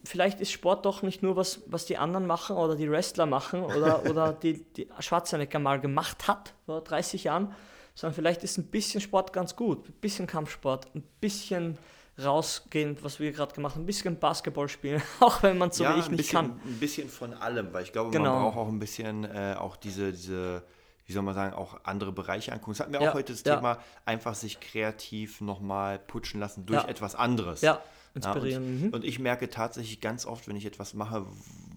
vielleicht 0.05 0.41
ist 0.43 0.53
Sport 0.53 0.85
doch 0.85 1.01
nicht 1.03 1.23
nur 1.23 1.35
was, 1.37 1.61
was 1.67 1.87
die 1.87 1.97
anderen 1.97 2.27
machen 2.27 2.57
oder 2.57 2.77
die 2.77 2.91
Wrestler 2.91 3.25
machen 3.25 3.63
oder, 3.63 4.05
oder 4.11 4.35
die, 4.35 4.65
die 4.75 4.87
Schwarzenegger 4.99 5.59
mal 5.61 5.81
gemacht 5.81 6.29
hat 6.29 6.53
vor 6.67 6.83
30 6.83 7.25
Jahren, 7.25 7.55
sondern 7.95 8.15
vielleicht 8.15 8.45
ist 8.45 8.59
ein 8.59 8.67
bisschen 8.67 9.01
Sport 9.01 9.33
ganz 9.33 9.57
gut. 9.57 9.89
Ein 9.89 9.93
bisschen 10.01 10.27
Kampfsport, 10.27 10.95
ein 10.95 11.03
bisschen 11.21 11.79
rausgehen, 12.23 12.97
was 13.03 13.19
wir 13.21 13.33
gerade 13.33 13.55
gemacht 13.55 13.75
haben, 13.75 13.83
ein 13.83 13.87
bisschen 13.87 14.19
Basketball 14.19 14.69
spielen, 14.69 15.03
auch 15.21 15.43
wenn 15.43 15.59
man 15.59 15.71
so 15.73 15.85
wie 15.85 15.89
ich 15.99 16.05
ein 16.07 16.11
nicht 16.13 16.17
bisschen, 16.19 16.33
kann. 16.51 16.61
ein 16.65 16.79
bisschen 16.81 17.09
von 17.09 17.35
allem, 17.35 17.73
weil 17.73 17.83
ich 17.85 17.93
glaube, 17.93 18.11
Genau. 18.11 18.35
man 18.35 18.43
braucht 18.45 18.57
auch 18.59 18.69
ein 18.69 18.79
bisschen 18.79 19.25
äh, 19.25 19.55
auch 19.59 19.77
diese, 19.77 20.13
diese, 20.13 20.63
wie 21.07 21.13
soll 21.13 21.23
man 21.23 21.35
sagen, 21.35 21.55
auch 21.55 21.81
andere 21.85 22.13
Bereiche 22.13 22.53
angucken. 22.53 22.73
Das 22.73 22.81
hatten 22.81 22.93
wir 22.93 23.01
Ja, 23.03 23.11
auch 23.11 23.15
heute 23.15 23.33
das 23.33 23.43
ja. 23.45 23.57
Thema, 23.57 23.79
einfach 24.05 24.35
sich 24.35 24.61
kreativ 24.61 25.41
nochmal 25.41 25.99
putschen 25.99 26.41
lassen 26.41 26.67
durch 26.67 26.83
Ja. 26.83 26.89
etwas 26.89 27.15
anderes. 27.15 27.61
Ja, 27.63 27.81
Ja, 28.15 28.33
inspirieren. 28.33 28.63
und, 28.65 28.83
mhm. 28.83 28.89
und 28.95 29.05
ich 29.05 29.19
merke 29.19 29.51
tatsächlich 29.51 30.01
ganz 30.01 30.25
oft, 30.27 30.47
wenn 30.49 30.57
ich 30.57 30.67
etwas 30.67 30.95
mache, 30.95 31.27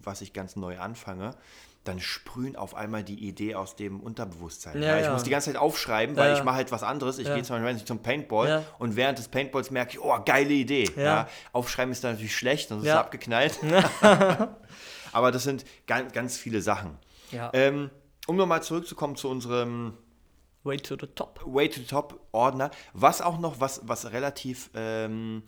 was 0.02 0.20
ich 0.20 0.32
ganz 0.32 0.56
neu 0.56 0.78
anfange, 0.78 1.32
dann 1.84 2.00
sprühen 2.00 2.54
auf 2.54 2.74
einmal 2.74 3.02
die 3.02 3.26
Idee 3.26 3.54
aus 3.54 3.74
dem 3.76 4.00
Unterbewusstsein. 4.00 4.80
Ja, 4.82 4.88
Ja, 4.90 4.98
ich 4.98 5.04
ja. 5.06 5.12
muss 5.12 5.22
die 5.22 5.30
ganze 5.30 5.50
Zeit 5.52 5.60
aufschreiben, 5.60 6.16
weil 6.16 6.26
Ja, 6.28 6.32
ich 6.34 6.38
ja. 6.40 6.44
mache 6.44 6.56
halt 6.56 6.70
was 6.72 6.82
anderes. 6.82 7.18
Ich 7.18 7.26
Ja. 7.26 7.34
gehe 7.34 7.42
zum 7.44 7.62
Beispiel 7.62 7.84
zum 7.86 8.00
Paintball 8.00 8.48
Ja. 8.48 8.64
und 8.78 8.94
während 8.96 9.18
des 9.18 9.28
Paintballs 9.28 9.70
merke 9.70 9.92
ich, 9.92 10.00
oh, 10.00 10.16
geile 10.24 10.52
Idee. 10.52 10.84
Ja. 10.96 11.02
Ja. 11.02 11.28
Aufschreiben 11.52 11.90
ist 11.92 12.04
dann 12.04 12.12
natürlich 12.12 12.36
schlecht, 12.36 12.68
sonst 12.68 12.82
ist 12.82 12.88
Ja. 12.88 12.94
es 12.94 13.00
abgeknallt. 13.00 13.58
Aber 15.12 15.32
das 15.32 15.42
sind 15.44 15.64
ganz, 15.86 16.12
ganz 16.12 16.36
viele 16.36 16.60
Sachen. 16.60 16.98
Ja. 17.32 17.50
Ähm, 17.54 17.90
um 18.26 18.36
nochmal 18.36 18.62
zurückzukommen 18.62 19.16
zu 19.16 19.28
unserem 19.28 19.94
Way 20.64 20.78
to 20.78 20.96
the 21.00 21.06
top. 21.06 21.40
Way 21.46 21.68
to 21.70 21.80
the 21.80 21.86
Top 21.86 22.20
Ordner, 22.32 22.70
was 22.92 23.22
auch 23.22 23.38
noch, 23.38 23.60
was, 23.60 23.80
was 23.84 24.10
relativ 24.12 24.70
ähm, 24.74 25.42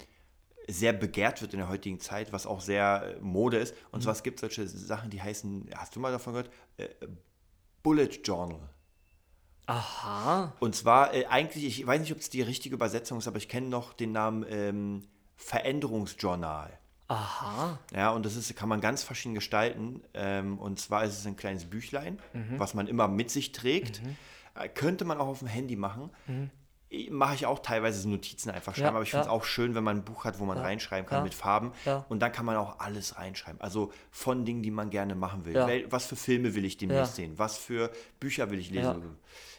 sehr 0.72 0.92
begehrt 0.92 1.40
wird 1.42 1.52
in 1.54 1.59
der 1.61 1.68
heutigen 1.68 2.00
Zeit, 2.00 2.33
was 2.33 2.46
auch 2.46 2.61
sehr 2.61 3.16
äh, 3.16 3.20
Mode 3.20 3.59
ist. 3.59 3.74
Und 3.92 3.98
Mhm. 4.00 4.02
zwar 4.04 4.12
es 4.14 4.22
gibt 4.22 4.40
solche 4.40 4.66
Sachen, 4.66 5.11
die 5.11 5.20
heißen, 5.22 5.70
hast 5.76 5.94
du 5.96 6.00
mal 6.00 6.12
davon 6.12 6.33
gehört? 6.35 6.50
Äh, 6.76 6.88
Bullet 7.83 8.09
Journal. 8.24 8.61
Aha. 9.66 10.52
Und 10.59 10.74
zwar 10.74 11.14
äh, 11.14 11.26
eigentlich, 11.26 11.64
ich 11.64 11.87
weiß 11.87 12.00
nicht, 12.00 12.12
ob 12.12 12.18
es 12.18 12.28
die 12.30 12.42
richtige 12.42 12.74
Übersetzung 12.74 13.18
ist, 13.18 13.28
aber 13.28 13.37
ich 13.38 13.48
kenne 13.48 13.68
noch 13.68 13.92
den 13.92 14.12
Namen 14.12 14.44
ähm, 14.48 15.02
Veränderungsjournal. 15.37 16.76
Aha. 17.09 17.78
Ja, 17.94 18.11
und 18.11 18.24
das 18.26 18.37
ist, 18.37 18.54
kann 18.56 18.68
man 18.68 18.80
ganz 18.80 19.02
verschieden 19.02 19.35
gestalten. 19.35 20.02
Ähm, 20.14 20.59
und 20.59 20.78
zwar 20.80 21.04
ist 21.04 21.18
es 21.18 21.26
ein 21.26 21.37
kleines 21.37 21.64
Büchlein, 21.66 22.18
Mhm. 22.33 22.59
was 22.59 22.74
man 22.74 22.87
immer 22.87 23.09
mit 23.09 23.30
sich 23.30 23.52
trägt. 23.52 24.00
Äh, 24.54 24.68
könnte 24.68 25.04
man 25.04 25.18
auch 25.18 25.26
auf 25.28 25.38
dem 25.40 25.48
Handy 25.48 25.76
machen. 25.76 26.11
Ich- 26.26 26.35
Mache 27.11 27.35
ich 27.37 27.46
auch 27.46 27.61
teilweise 27.61 28.09
Notizen 28.09 28.50
einfach 28.50 28.74
schreiben, 28.74 28.81
Mhm. 28.81 28.85
Ja, 28.87 28.90
aber 28.96 29.03
ich 29.03 29.11
finde 29.11 29.20
es 29.22 29.26
ja. 29.29 29.33
auch 29.33 29.44
schön, 29.44 29.74
wenn 29.76 29.85
man 29.85 29.98
ein 29.98 30.05
Buch 30.05 30.24
hat, 30.24 30.40
wo 30.40 30.44
man 30.44 30.59
reinschreiben 30.59 31.07
kann 31.09 31.18
ja, 31.18 31.24
mit 31.24 31.35
Farben. 31.35 31.72
ja. 31.85 32.05
Und 32.09 32.18
dann 32.20 32.33
kann 32.33 32.44
man 32.44 32.57
auch 32.57 32.81
alles 32.81 33.16
reinschreiben. 33.16 33.61
Also 33.61 33.92
von 34.11 34.44
Dingen, 34.44 34.62
die 34.64 34.72
man 34.72 34.90
gerne 34.90 35.14
machen 35.14 35.44
will. 35.44 35.55
Ja. 35.55 35.68
Was 35.90 36.07
für 36.07 36.16
Filme 36.16 36.55
will 36.57 36.64
ich 36.64 36.79
demnächst 36.79 37.12
Ja. 37.18 37.24
sehen? 37.24 37.35
Was 37.38 37.57
für 37.59 37.92
Bücher 38.18 38.50
will 38.50 38.59
ich 38.59 38.70
lesen? 38.70 39.03
Ja. 39.03 39.09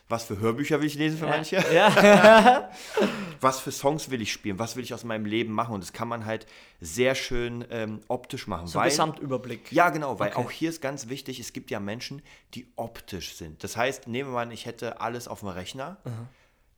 Was 0.09 0.25
für 0.25 0.39
Hörbücher 0.39 0.81
will 0.81 0.87
ich 0.87 0.95
lesen 0.95 1.17
für 1.19 1.27
manche? 1.27 1.63
Ja. 1.73 2.69
was 3.39 3.61
für 3.61 3.71
Songs 3.71 4.11
will 4.11 4.21
ich 4.21 4.33
spielen, 4.33 4.59
was 4.59 4.75
will 4.75 4.83
ich 4.83 4.93
aus 4.93 5.05
meinem 5.05 5.23
Leben 5.25 5.53
machen. 5.53 5.73
Und 5.73 5.81
das 5.83 5.93
kann 5.93 6.09
man 6.09 6.25
halt 6.25 6.45
sehr 6.81 7.15
schön 7.15 7.63
ähm, 7.71 8.01
optisch 8.09 8.45
machen. 8.47 8.67
So 8.67 8.81
Gesamtüberblick. 8.81 9.71
ja, 9.71 9.89
genau, 9.89 10.19
weil 10.19 10.31
Okay. 10.31 10.37
auch 10.41 10.51
hier 10.51 10.69
ist 10.69 10.81
ganz 10.81 11.07
wichtig, 11.07 11.39
es 11.39 11.53
gibt 11.53 11.71
ja 11.71 11.79
Menschen, 11.79 12.21
die 12.55 12.67
optisch 12.75 13.35
sind. 13.35 13.63
Das 13.63 13.77
heißt, 13.77 14.07
nehmen 14.07 14.29
wir 14.29 14.33
mal 14.33 14.41
an, 14.43 14.51
ich 14.51 14.65
hätte 14.65 14.99
alles 14.99 15.29
auf 15.29 15.39
dem 15.39 15.47
Rechner, 15.49 15.97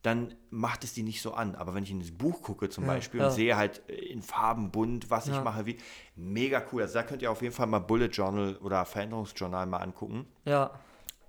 dann 0.04 0.34
macht 0.50 0.84
es 0.84 0.92
die 0.92 1.02
nicht 1.02 1.20
so 1.22 1.34
an. 1.34 1.56
Aber 1.56 1.74
wenn 1.74 1.82
ich 1.82 1.90
in 1.90 1.98
das 1.98 2.12
Buch 2.12 2.42
gucke 2.42 2.68
zum 2.68 2.86
Beispiel 2.86 3.18
ja. 3.20 3.26
und 3.26 3.32
sehe 3.32 3.56
halt 3.56 3.82
äh, 3.88 3.94
in 3.94 4.22
Farben 4.22 4.70
bunt, 4.70 5.10
was 5.10 5.26
ich 5.26 5.34
Ja. 5.34 5.42
mache, 5.42 5.66
wie 5.66 5.78
mega 6.14 6.62
cool. 6.72 6.82
Also 6.82 6.94
da 6.94 7.02
könnt 7.02 7.22
ihr 7.22 7.30
auf 7.32 7.42
jeden 7.42 7.54
Fall 7.54 7.66
mal 7.66 7.80
Bullet 7.80 8.06
Journal 8.08 8.56
oder 8.58 8.84
Veränderungsjournal 8.84 9.66
mal 9.66 9.78
angucken 9.78 10.26
Ja. 10.44 10.70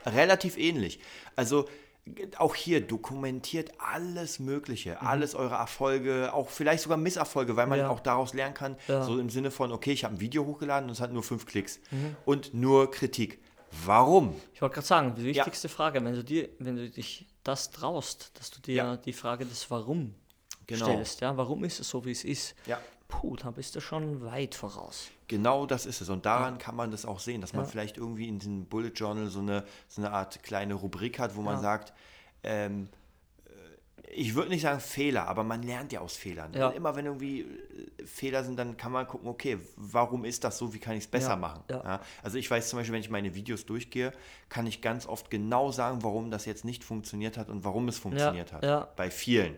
relativ 0.05 0.57
ähnlich. 0.57 0.99
Also 1.35 1.67
g- 2.05 2.27
auch 2.37 2.53
hier 2.53 2.81
dokumentiert 2.81 3.71
alles 3.79 4.39
Mögliche, 4.39 5.01
alles 5.01 5.35
eure 5.35 5.55
Erfolge, 5.55 6.33
auch 6.33 6.49
vielleicht 6.49 6.83
sogar 6.83 6.97
Misserfolge, 6.97 7.55
weil 7.55 7.67
man 7.67 7.79
Mhm. 7.79 7.85
Ja. 7.85 7.89
auch 7.89 8.01
daraus 8.01 8.33
lernen 8.33 8.53
kann, 8.53 8.75
Ja. 8.87 8.99
Mhm. 8.99 9.03
so 9.05 9.19
im 9.19 9.29
Sinne 9.29 9.51
von, 9.51 9.71
okay, 9.71 9.93
ich 9.93 10.03
habe 10.03 10.15
ein 10.15 10.19
Video 10.19 10.45
hochgeladen 10.45 10.89
und 10.89 10.93
es 10.93 10.99
hat 11.01 11.13
nur 11.13 11.23
fünf 11.23 11.45
Klicks 11.45 11.79
und 12.25 12.53
nur 12.53 12.91
Kritik. 12.91 13.39
Warum? 13.85 14.35
Ich 14.53 14.61
wollte 14.61 14.75
gerade 14.75 14.87
sagen, 14.87 15.15
die 15.15 15.23
wichtigste 15.23 15.69
Frage, 15.69 16.03
wenn 16.03 16.13
du 16.13 16.23
dir, 16.23 16.49
wenn 16.59 16.75
du 16.75 16.89
dich 16.89 17.25
das 17.45 17.71
traust, 17.71 18.31
dass 18.37 18.51
du 18.51 18.59
dir 18.61 18.75
Ja. 18.75 18.97
die 18.97 19.13
Frage 19.13 19.45
des 19.45 19.69
Warum 19.71 20.13
Genau. 20.67 20.85
stellst, 20.85 21.21
ja, 21.21 21.37
warum 21.37 21.63
ist 21.63 21.79
es 21.79 21.89
so, 21.89 22.03
wie 22.05 22.11
es 22.11 22.23
ist? 22.23 22.55
Ja. 22.65 22.79
Puh, 23.07 23.35
da 23.35 23.51
bist 23.51 23.75
du 23.75 23.79
schon 23.81 24.23
weit 24.25 24.55
voraus. 24.55 25.07
Genau 25.27 25.65
das 25.67 25.85
ist 25.85 26.01
es. 26.01 26.09
Und 26.09 26.25
daran 26.25 26.57
kann 26.57 26.75
man 26.75 26.89
das 26.91 27.05
auch 27.05 27.19
sehen, 27.19 27.39
dass 27.39 27.53
man 27.53 27.65
vielleicht 27.67 27.97
irgendwie 27.97 28.27
in 28.27 28.39
diesem 28.39 28.65
Bullet 28.65 28.89
Journal 28.89 29.27
so 29.29 29.39
eine, 29.39 29.63
so 29.87 30.01
eine 30.01 30.11
Art 30.11 30.41
kleine 30.43 30.73
Rubrik 30.73 31.19
hat, 31.19 31.35
wo 31.35 31.41
man 31.43 31.55
Ja. 31.55 31.61
sagt, 31.61 31.93
ähm, 32.43 32.89
äh, 32.89 32.95
ich 34.13 34.35
würde 34.35 34.49
nicht 34.49 34.61
sagen 34.61 34.79
Fehler, 34.79 35.27
aber 35.27 35.43
man 35.43 35.63
lernt 35.63 35.91
ja 35.91 35.99
aus 36.01 36.15
Fehlern. 36.15 36.53
Ja. 36.53 36.69
Immer 36.69 36.95
wenn 36.95 37.05
irgendwie 37.05 37.41
äh, 37.41 38.05
Fehler 38.05 38.43
sind, 38.43 38.57
dann 38.57 38.77
kann 38.77 38.91
man 38.91 39.07
gucken, 39.07 39.27
okay, 39.27 39.57
warum 39.77 40.25
ist 40.25 40.43
das 40.43 40.57
so, 40.57 40.73
wie 40.73 40.79
kann 40.79 40.93
ich 40.95 41.05
es 41.05 41.07
besser 41.07 41.31
Ja, 41.31 41.35
machen? 41.35 41.63
ja. 41.69 41.99
Also 42.23 42.37
ich 42.37 42.49
weiß 42.49 42.69
zum 42.69 42.79
Beispiel, 42.79 42.93
wenn 42.93 43.01
ich 43.01 43.09
meine 43.09 43.35
Videos 43.35 43.65
durchgehe, 43.65 44.11
kann 44.49 44.67
ich 44.67 44.81
ganz 44.81 45.05
oft 45.07 45.29
genau 45.29 45.71
sagen, 45.71 46.03
warum 46.03 46.29
das 46.31 46.45
jetzt 46.45 46.65
nicht 46.65 46.83
funktioniert 46.83 47.37
hat 47.37 47.49
und 47.49 47.63
warum 47.63 47.87
es 47.87 47.97
funktioniert 47.97 48.53
hat. 48.53 48.95
Bei 48.95 49.09
vielen. 49.09 49.57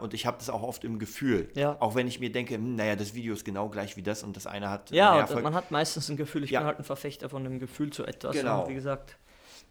Und 0.00 0.14
ich 0.14 0.26
habe 0.26 0.38
das 0.38 0.50
auch 0.50 0.62
oft 0.62 0.84
im 0.84 0.98
Gefühl. 0.98 1.48
Auch 1.80 1.94
wenn 1.94 2.06
ich 2.06 2.20
mir 2.20 2.30
denke, 2.32 2.54
hm, 2.54 2.76
naja, 2.76 2.96
das 2.96 3.14
Video 3.14 3.34
ist 3.34 3.44
genau 3.44 3.68
gleich 3.68 3.96
wie 3.96 4.02
das 4.02 4.22
und 4.22 4.36
das 4.36 4.46
eine 4.46 4.70
hat 4.70 4.90
Ja, 4.90 5.04
mehr 5.06 5.12
und 5.14 5.20
Erfolg. 5.20 5.42
man 5.44 5.54
hat 5.54 5.70
meistens 5.70 6.08
ein 6.08 6.16
Gefühl, 6.16 6.44
ich 6.44 6.50
bin 6.50 6.60
halt 6.64 6.78
ein 6.78 6.84
Verfechter 6.84 7.28
von 7.28 7.42
dem 7.44 7.58
Gefühl 7.58 7.90
zu 7.90 8.04
etwas. 8.04 8.32
Genau. 8.36 8.62
Und 8.62 8.68
wie 8.70 8.74
gesagt, 8.74 9.16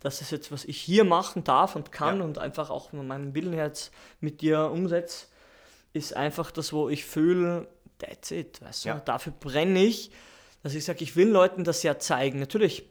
das 0.03 0.21
ist 0.21 0.31
jetzt, 0.31 0.51
was 0.51 0.65
ich 0.65 0.79
hier 0.79 1.03
machen 1.03 1.43
darf 1.43 1.75
und 1.75 1.91
kann 1.91 2.19
Ja. 2.19 2.23
und 2.25 2.37
einfach 2.37 2.69
auch 2.69 2.91
mit 2.93 3.05
meinem 3.05 3.33
Willen 3.33 3.53
jetzt 3.53 3.91
mit 4.19 4.41
dir 4.41 4.69
umsetze, 4.71 5.27
ist 5.93 6.15
einfach 6.15 6.51
das, 6.51 6.73
wo 6.73 6.89
ich 6.89 7.05
fühle, 7.05 7.67
that's 7.99 8.31
it, 8.31 8.61
weißt 8.61 8.85
du, 8.85 8.89
Ja. 8.89 8.99
dafür 8.99 9.33
brenne 9.39 9.83
ich, 9.83 10.11
dass 10.61 10.73
ich 10.75 10.83
sage, 10.85 11.03
ich 11.03 11.15
will 11.15 11.29
Leuten 11.29 11.63
das 11.63 11.83
ja 11.83 11.97
zeigen. 11.99 12.39
Natürlich, 12.39 12.89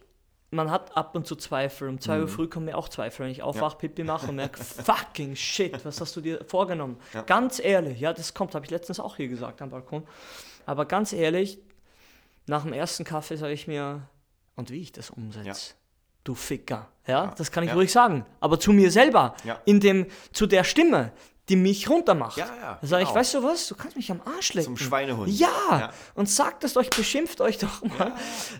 man 0.51 0.69
hat 0.69 0.95
ab 0.95 1.15
und 1.15 1.25
zu 1.25 1.35
Zweifel. 1.35 1.87
Um 1.89 1.95
Mhm. 1.95 2.01
2 2.01 2.21
Uhr 2.21 2.27
früh 2.27 2.47
kommen 2.47 2.65
mir 2.67 2.77
auch 2.77 2.87
Zweifel, 2.87 3.23
wenn 3.25 3.31
ich 3.31 3.41
aufwache, 3.41 3.77
Pipi 3.77 4.03
mache 4.03 4.27
und 4.27 4.35
merke, 4.35 4.63
fucking 4.63 5.35
shit, 5.35 5.83
was 5.83 5.99
hast 5.99 6.15
du 6.15 6.21
dir 6.21 6.43
vorgenommen? 6.45 6.97
Ganz 7.25 7.59
ehrlich, 7.59 7.99
ja, 7.99 8.13
das 8.13 8.33
kommt, 8.35 8.53
habe 8.53 8.63
ich 8.65 8.71
letztens 8.71 8.99
auch 8.99 9.15
hier 9.15 9.27
gesagt 9.27 9.61
am 9.61 9.69
Balkon. 9.71 10.07
Aber 10.67 10.85
ganz 10.85 11.11
ehrlich, 11.13 11.57
nach 12.45 12.63
dem 12.63 12.73
ersten 12.73 13.03
Kaffee 13.03 13.35
sage 13.37 13.53
ich 13.53 13.67
mir, 13.67 14.07
und 14.55 14.69
wie 14.69 14.79
ich 14.81 14.91
das 14.91 15.09
umsetze, 15.09 15.47
Ja. 15.47 15.55
Du 16.23 16.35
Ficker. 16.35 16.89
Ja, 17.07 17.33
das 17.37 17.51
kann 17.51 17.63
ich 17.63 17.69
Ja. 17.69 17.75
ruhig 17.75 17.91
sagen. 17.91 18.25
Aber 18.39 18.59
zu 18.59 18.71
mir 18.71 18.89
selber, 18.91 19.35
Ja. 19.43 19.59
in 19.65 19.79
dem, 19.79 20.07
zu 20.31 20.47
der 20.47 20.63
Stimme, 20.63 21.11
die 21.49 21.57
mich 21.57 21.89
runtermacht. 21.89 22.37
Ja, 22.37 22.45
ja, 22.45 22.77
Da 22.79 22.87
sage 22.87 23.03
ich, 23.03 23.09
genau. 23.09 23.19
weißt 23.19 23.33
du 23.33 23.43
was, 23.43 23.67
du 23.67 23.75
kannst 23.75 23.97
mich 23.97 24.09
am 24.09 24.21
Arsch 24.21 24.53
lecken. 24.53 24.77
Zum 24.77 24.77
Schweinehund. 24.77 25.27
Ja, 25.37 25.49
Ja. 25.69 25.93
und 26.15 26.29
sagt 26.29 26.63
es 26.63 26.77
euch, 26.77 26.89
beschimpft 26.89 27.41
euch 27.41 27.57
doch 27.57 27.83
mal. 27.83 28.13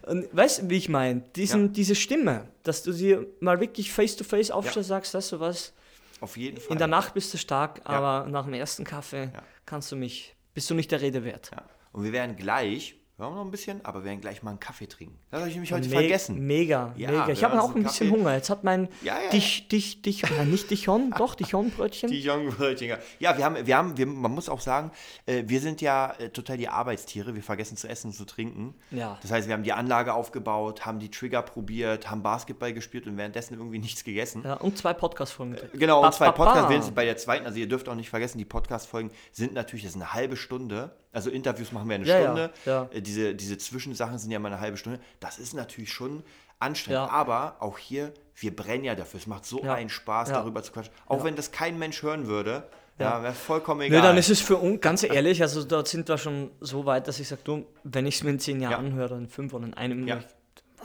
Und 0.06 0.28
weißt 0.36 0.64
du, 0.64 0.70
wie 0.70 0.76
ich 0.78 0.90
meine? 0.90 1.22
Diesen, 1.38 1.68
Ja. 1.68 1.68
Diese 1.70 1.96
Stimme, 1.96 2.50
dass 2.64 2.84
du 2.84 2.92
sie 2.92 3.18
mal 3.40 3.62
wirklich 3.62 3.94
face 3.94 4.18
to 4.18 4.26
face 4.26 4.52
aufstellst, 4.52 4.90
sagst, 4.90 5.14
weißt 5.14 5.32
du 5.32 5.40
was, 5.40 5.72
Auf 6.20 6.36
jeden 6.36 6.58
Fall. 6.58 6.74
in 6.74 6.78
der 6.78 6.88
Nacht 6.88 7.14
bist 7.14 7.34
du 7.34 7.38
stark, 7.38 7.80
aber 7.86 8.28
nach 8.30 8.44
dem 8.44 8.54
ersten 8.54 8.84
Kaffee 8.84 9.30
Ja. 9.34 9.42
kannst 9.66 9.90
du 9.94 9.96
mich, 9.96 10.36
bist 10.54 10.70
du 10.70 10.74
nicht 10.74 10.92
der 10.92 11.00
Rede 11.00 11.24
wert. 11.24 11.52
Ja. 11.54 11.64
Und 11.94 12.04
wir 12.04 12.12
werden 12.12 12.36
gleich, 12.36 12.96
wir 13.16 13.26
haben 13.26 13.36
noch 13.36 13.46
ein 13.46 13.52
bisschen, 13.52 13.86
aber 13.86 14.00
wir 14.00 14.06
werden 14.06 14.22
gleich 14.22 14.42
mal 14.42 14.50
einen 14.50 14.60
Kaffee 14.60 14.88
trinken. 14.88 15.20
Das 15.30 15.40
habe 15.42 15.50
ich 15.50 15.56
nämlich 15.56 15.72
heute 15.72 15.88
Me- 15.88 15.96
vergessen. 15.96 16.40
Mega, 16.48 16.94
Ja, 16.98 17.12
mega. 17.12 17.30
Ich 17.30 17.44
habe 17.44 17.62
auch 17.62 17.76
ein 17.76 17.84
bisschen 17.84 18.10
Kaffee. 18.10 18.20
Hunger. 18.22 18.34
Jetzt 18.36 18.50
hat 18.50 18.64
mein 18.64 18.90
Ja, 19.04 19.22
ja, 19.24 19.30
Dich, 19.30 19.68
Dich, 19.68 20.02
Dich, 20.02 20.24
nein, 20.36 20.50
nicht 20.50 20.72
Dichon, 20.72 21.12
doch, 21.18 21.36
Dichon-Brötchen. 21.36 22.10
Dijon-Brötchen. 22.10 22.98
Ja, 23.20 23.38
wir 23.38 23.46
haben, 23.46 23.66
wir 23.68 23.78
haben, 23.78 23.96
wir, 23.98 24.08
man 24.08 24.32
muss 24.32 24.50
auch 24.50 24.60
sagen, 24.60 24.90
äh, 25.28 25.44
wir 25.46 25.60
sind 25.60 25.80
ja 25.82 26.12
äh, 26.18 26.30
total 26.30 26.58
die 26.58 26.68
Arbeitstiere. 26.68 27.36
Wir 27.36 27.44
vergessen 27.44 27.78
zu 27.78 27.88
essen 27.88 28.08
und 28.08 28.14
zu 28.14 28.26
trinken. 28.26 28.74
Ja. 28.90 29.20
Das 29.22 29.32
heißt, 29.32 29.48
wir 29.48 29.54
haben 29.54 29.64
die 29.64 29.74
Anlage 29.74 30.14
aufgebaut, 30.16 30.86
haben 30.86 30.98
die 30.98 31.12
Trigger 31.12 31.44
probiert, 31.44 32.10
haben 32.10 32.24
Basketball 32.24 32.74
gespielt 32.74 33.06
und 33.06 33.18
währenddessen 33.18 33.54
irgendwie 33.54 33.80
nichts 33.80 34.04
gegessen. 34.04 34.42
Ja, 34.44 34.56
und 34.56 34.76
zwei 34.78 34.94
Podcast-Folgen. 34.94 35.58
Genau, 35.74 36.04
und 36.04 36.14
zwei 36.16 36.34
sind 36.82 36.96
bei 36.96 37.06
der 37.06 37.18
zweiten, 37.18 37.46
also 37.46 37.60
ihr 37.60 37.68
dürft 37.68 37.88
auch 37.88 37.96
nicht 37.96 38.10
vergessen, 38.10 38.40
die 38.40 38.46
Podcast-Folgen 38.46 39.12
sind 39.32 39.54
natürlich, 39.54 39.84
das 39.84 39.92
ist 39.92 40.02
eine 40.02 40.14
halbe 40.14 40.36
Stunde. 40.36 40.96
Also 41.14 41.30
Interviews 41.30 41.72
machen 41.72 41.88
wir 41.88 41.96
eine 41.96 42.06
Ja, 42.06 42.18
ja, 42.18 42.24
Stunde. 42.26 42.50
ja. 42.66 42.90
Äh, 42.92 43.02
Diese, 43.02 43.36
diese 43.36 43.58
Zwischensachen 43.58 44.18
sind 44.18 44.32
ja 44.32 44.40
mal 44.40 44.52
eine 44.52 44.60
halbe 44.60 44.76
Stunde. 44.78 45.00
Das 45.20 45.38
ist 45.40 45.54
natürlich 45.54 45.94
schon 45.94 46.24
anstrengend. 46.60 47.08
Ja. 47.08 47.10
Aber 47.10 47.56
auch 47.60 47.78
hier, 47.78 48.12
wir 48.36 48.56
brennen 48.56 48.84
ja 48.84 48.96
dafür. 48.96 49.20
Es 49.20 49.28
macht 49.28 49.46
so 49.46 49.64
Ja. 49.64 49.76
einen 49.76 49.90
Spaß, 49.90 50.30
Ja. 50.30 50.36
darüber 50.40 50.64
zu 50.64 50.72
quatschen. 50.72 50.94
Auch 51.06 51.24
wenn 51.24 51.36
das 51.36 51.52
kein 51.52 51.78
Mensch 51.78 52.02
hören 52.04 52.26
würde, 52.28 52.64
ja, 53.00 53.22
wäre 53.24 53.34
vollkommen 53.34 53.82
egal. 53.82 54.02
dann 54.02 54.18
ist 54.18 54.30
es 54.30 54.40
für 54.42 54.58
uns, 54.58 54.80
ganz 54.82 55.04
ehrlich, 55.04 55.42
also 55.42 55.64
dort 55.64 55.88
sind 55.88 56.08
wir 56.10 56.18
schon 56.18 56.52
so 56.62 56.86
weit, 56.86 57.08
dass 57.08 57.20
ich 57.20 57.28
sage, 57.28 57.42
du, 57.44 57.66
wenn 57.84 58.06
ich 58.06 58.16
es 58.16 58.24
mir 58.24 58.32
in 58.32 58.40
zehn 58.40 58.60
Jahren 58.62 58.72
Ja. 58.72 58.78
anhöre, 58.78 59.06
oder 59.14 59.18
in 59.18 59.28
fünf 59.30 59.54
oder 59.54 59.66
in 59.66 59.74
einem, 59.74 60.08
Ja. 60.08 60.20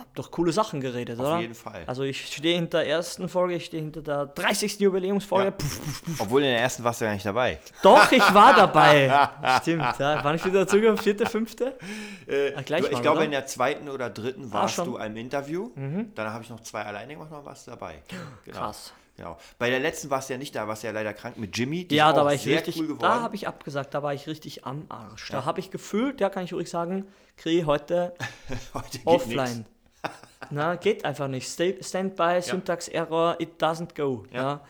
Ich 0.07 0.15
doch 0.15 0.31
coole 0.31 0.53
Sachen 0.53 0.81
geredet, 0.81 1.19
Auf 1.19 1.27
oder? 1.27 1.41
jeden 1.41 1.55
Fall. 1.55 1.83
Also 1.87 2.03
ich 2.03 2.27
stehe 2.35 2.55
hinter 2.57 2.79
der 2.79 2.89
ersten 2.89 3.29
Folge, 3.29 3.55
ich 3.55 3.65
stehe 3.67 3.83
hinter 3.83 4.03
der 4.03 4.27
30. 4.27 4.81
Jubiläumsfolge. 4.81 5.45
Ja. 5.47 5.51
Puff, 5.53 5.81
puff, 5.85 6.05
puff. 6.05 6.21
Obwohl 6.21 6.43
in 6.43 6.49
der 6.51 6.61
ersten 6.61 6.85
warst 6.85 7.01
du 7.01 7.05
ja 7.07 7.13
nicht 7.13 7.27
dabei. 7.27 7.59
Doch, 7.83 8.11
ich 8.13 8.35
war 8.35 8.55
dabei. 8.55 9.29
Stimmt, 9.63 9.83
ja. 9.99 10.23
Wann 10.25 10.37
ich 10.37 10.45
wieder 10.45 10.61
dazugekommen? 10.61 10.99
Vierte, 10.99 11.27
fünfte? 11.27 11.77
Ah, 12.57 12.63
gleich 12.63 12.85
Du, 12.85 12.93
ich 12.93 13.01
glaube, 13.03 13.19
oder? 13.19 13.25
in 13.25 13.31
der 13.33 13.47
zweiten 13.47 13.89
oder 13.89 14.11
dritten 14.11 14.53
warst 14.53 14.75
schon. 14.77 14.89
Mhm. 14.89 14.93
du 14.93 14.99
im 14.99 15.17
Interview. 15.17 15.71
Dann 16.15 16.33
habe 16.33 16.43
ich 16.45 16.51
noch 16.51 16.61
zwei 16.61 16.83
alleine 16.83 17.15
gemacht, 17.15 17.31
dann 17.33 17.45
warst 17.45 17.67
du 17.67 17.71
dabei. 17.73 18.03
Genau. 18.45 18.59
Krass. 18.59 18.93
Genau. 19.17 19.37
Bei 19.59 19.69
der 19.69 19.81
letzten 19.81 20.11
warst 20.11 20.29
du 20.29 20.35
ja 20.35 20.39
nicht 20.39 20.55
da, 20.55 20.69
warst 20.69 20.85
du 20.85 20.87
ja 20.87 20.93
leider 20.93 21.13
krank 21.13 21.37
mit 21.39 21.59
Jimmy. 21.59 21.85
Die 21.89 21.97
Ja, 21.97 22.13
da 22.13 22.25
war 22.25 22.35
ich 22.35 22.43
sehr 22.43 22.59
richtig, 22.59 22.77
cool 22.79 22.85
geworden. 22.87 23.01
da 23.03 23.21
habe 23.21 23.35
ich 23.35 23.49
abgesagt, 23.49 23.93
da 23.93 24.01
war 24.05 24.15
ich 24.15 24.29
richtig 24.29 24.65
am 24.65 24.87
Arsch. 24.89 25.31
Da 25.33 25.45
habe 25.45 25.59
ich 25.59 25.73
gefühlt, 25.73 26.21
ja, 26.21 26.29
kann 26.31 26.45
ich 26.45 26.53
ruhig 26.53 26.71
sagen, 26.71 27.05
kriege 27.37 27.63
ich 27.63 27.67
heute 27.67 28.15
Heute 28.75 28.99
offline. 29.07 29.57
nix. 29.59 29.69
Na, 30.51 30.77
geht 30.77 31.05
einfach 31.05 31.29
nicht. 31.29 31.49
Standby, 31.49 32.41
Syntax-Error, 32.41 33.37
it 33.39 33.63
doesn't 33.63 33.97
go. 33.97 34.25
Ja. 34.33 34.61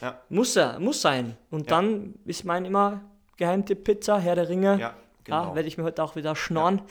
Ja. 0.00 0.20
Muss, 0.28 0.56
er, 0.56 0.78
muss 0.78 1.00
sein. 1.00 1.36
Und 1.50 1.70
dann 1.70 2.14
ist 2.24 2.44
mein 2.44 2.64
immer 2.64 3.00
Geheimtipp 3.36 3.84
Pizza, 3.84 4.18
Herr 4.18 4.34
der 4.34 4.48
Ringe. 4.48 4.78
Ja, 5.26 5.40
genau. 5.42 5.54
werde 5.54 5.68
ich 5.68 5.76
mir 5.78 5.84
heute 5.84 6.02
auch 6.02 6.16
wieder 6.16 6.36
schnorren. 6.36 6.82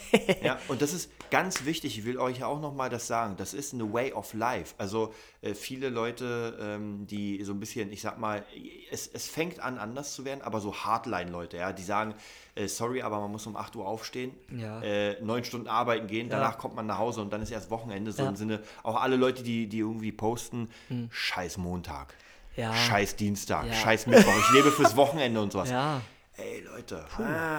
Ja, 0.44 0.58
und 0.68 0.82
das 0.82 0.94
ist 0.94 1.10
ganz 1.32 1.66
wichtig, 1.66 1.98
ich 1.98 2.06
will 2.06 2.18
euch 2.18 2.44
auch 2.44 2.60
nochmal 2.60 2.90
das 2.90 3.08
sagen, 3.08 3.36
das 3.38 3.54
ist 3.54 3.74
eine 3.74 3.92
Way 3.94 4.14
of 4.14 4.34
Life. 4.34 4.76
Also 4.78 5.14
äh, 5.42 5.54
viele 5.54 5.90
Leute, 5.90 6.58
ähm, 6.62 7.08
die 7.08 7.44
so 7.44 7.54
ein 7.54 7.60
bisschen, 7.60 7.92
ich 7.92 8.02
sag 8.02 8.20
mal, 8.20 8.44
es, 8.92 9.08
es 9.08 9.28
fängt 9.28 9.60
an 9.60 9.78
anders 9.78 10.14
zu 10.14 10.26
werden, 10.26 10.42
aber 10.42 10.60
so 10.60 10.74
Hardline-Leute, 10.76 11.58
ja, 11.58 11.72
die 11.74 11.84
sagen, 11.84 12.14
äh, 12.56 12.68
sorry, 12.68 13.02
aber 13.02 13.20
man 13.20 13.32
muss 13.32 13.46
um 13.48 13.56
8 13.56 13.76
Uhr 13.76 13.88
aufstehen, 13.88 14.32
Ja. 14.56 14.82
äh, 14.82 15.22
neun 15.22 15.44
Stunden 15.44 15.68
arbeiten 15.68 16.08
gehen, 16.08 16.30
danach 16.30 16.58
kommt 16.58 16.76
man 16.76 16.86
nach 16.86 16.98
Hause 16.98 17.22
und 17.22 17.32
dann 17.34 17.42
ist 17.42 17.52
erst 17.52 17.70
Wochenende, 17.72 18.12
so 18.12 18.24
Ja. 18.24 18.30
im 18.30 18.36
Sinne, 18.36 18.62
auch 18.84 19.02
alle 19.02 19.16
Leute, 19.16 19.44
die, 19.44 19.68
die 19.68 19.80
irgendwie 19.80 20.12
posten, 20.12 20.70
scheiß 21.10 21.58
Montag, 21.58 22.14
Ja. 22.56 22.74
scheiß 22.74 23.16
Dienstag, 23.16 23.66
Ja. 23.68 23.74
scheiß 23.74 24.08
Mittwoch, 24.08 24.34
ich 24.38 24.52
lebe 24.54 24.72
fürs 24.72 24.96
Wochenende 24.96 25.42
und 25.42 25.52
sowas. 25.52 25.70
Ja. 25.72 26.02
Ey, 26.38 26.62
Leute, 26.62 27.06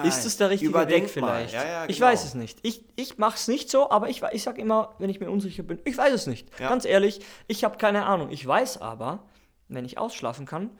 Ist 0.04 0.26
es 0.26 0.36
der 0.36 0.50
richtige 0.50 0.74
Weg 0.74 1.08
vielleicht? 1.08 1.54
Ja, 1.54 1.64
ja, 1.64 1.84
Ich 1.86 1.96
genau. 1.96 2.08
weiß 2.08 2.24
es 2.24 2.34
nicht. 2.34 2.58
Ich, 2.62 2.84
ich 2.96 3.16
mache 3.16 3.36
es 3.36 3.48
nicht 3.48 3.70
so, 3.70 3.90
aber 3.90 4.10
ich, 4.10 4.22
ich 4.32 4.42
sage 4.42 4.60
immer, 4.60 4.94
wenn 4.98 5.08
ich 5.08 5.18
mir 5.18 5.30
unsicher 5.30 5.62
bin, 5.62 5.78
ich 5.84 5.96
weiß 5.96 6.12
es 6.12 6.26
nicht. 6.26 6.48
Ja. 6.60 6.68
Ganz 6.68 6.84
ehrlich, 6.84 7.20
ich 7.46 7.64
habe 7.64 7.78
keine 7.78 8.04
Ahnung. 8.04 8.30
Ich 8.30 8.46
weiß 8.46 8.82
aber, 8.82 9.22
wenn 9.68 9.84
ich 9.86 9.96
ausschlafen 9.96 10.44
kann 10.44 10.70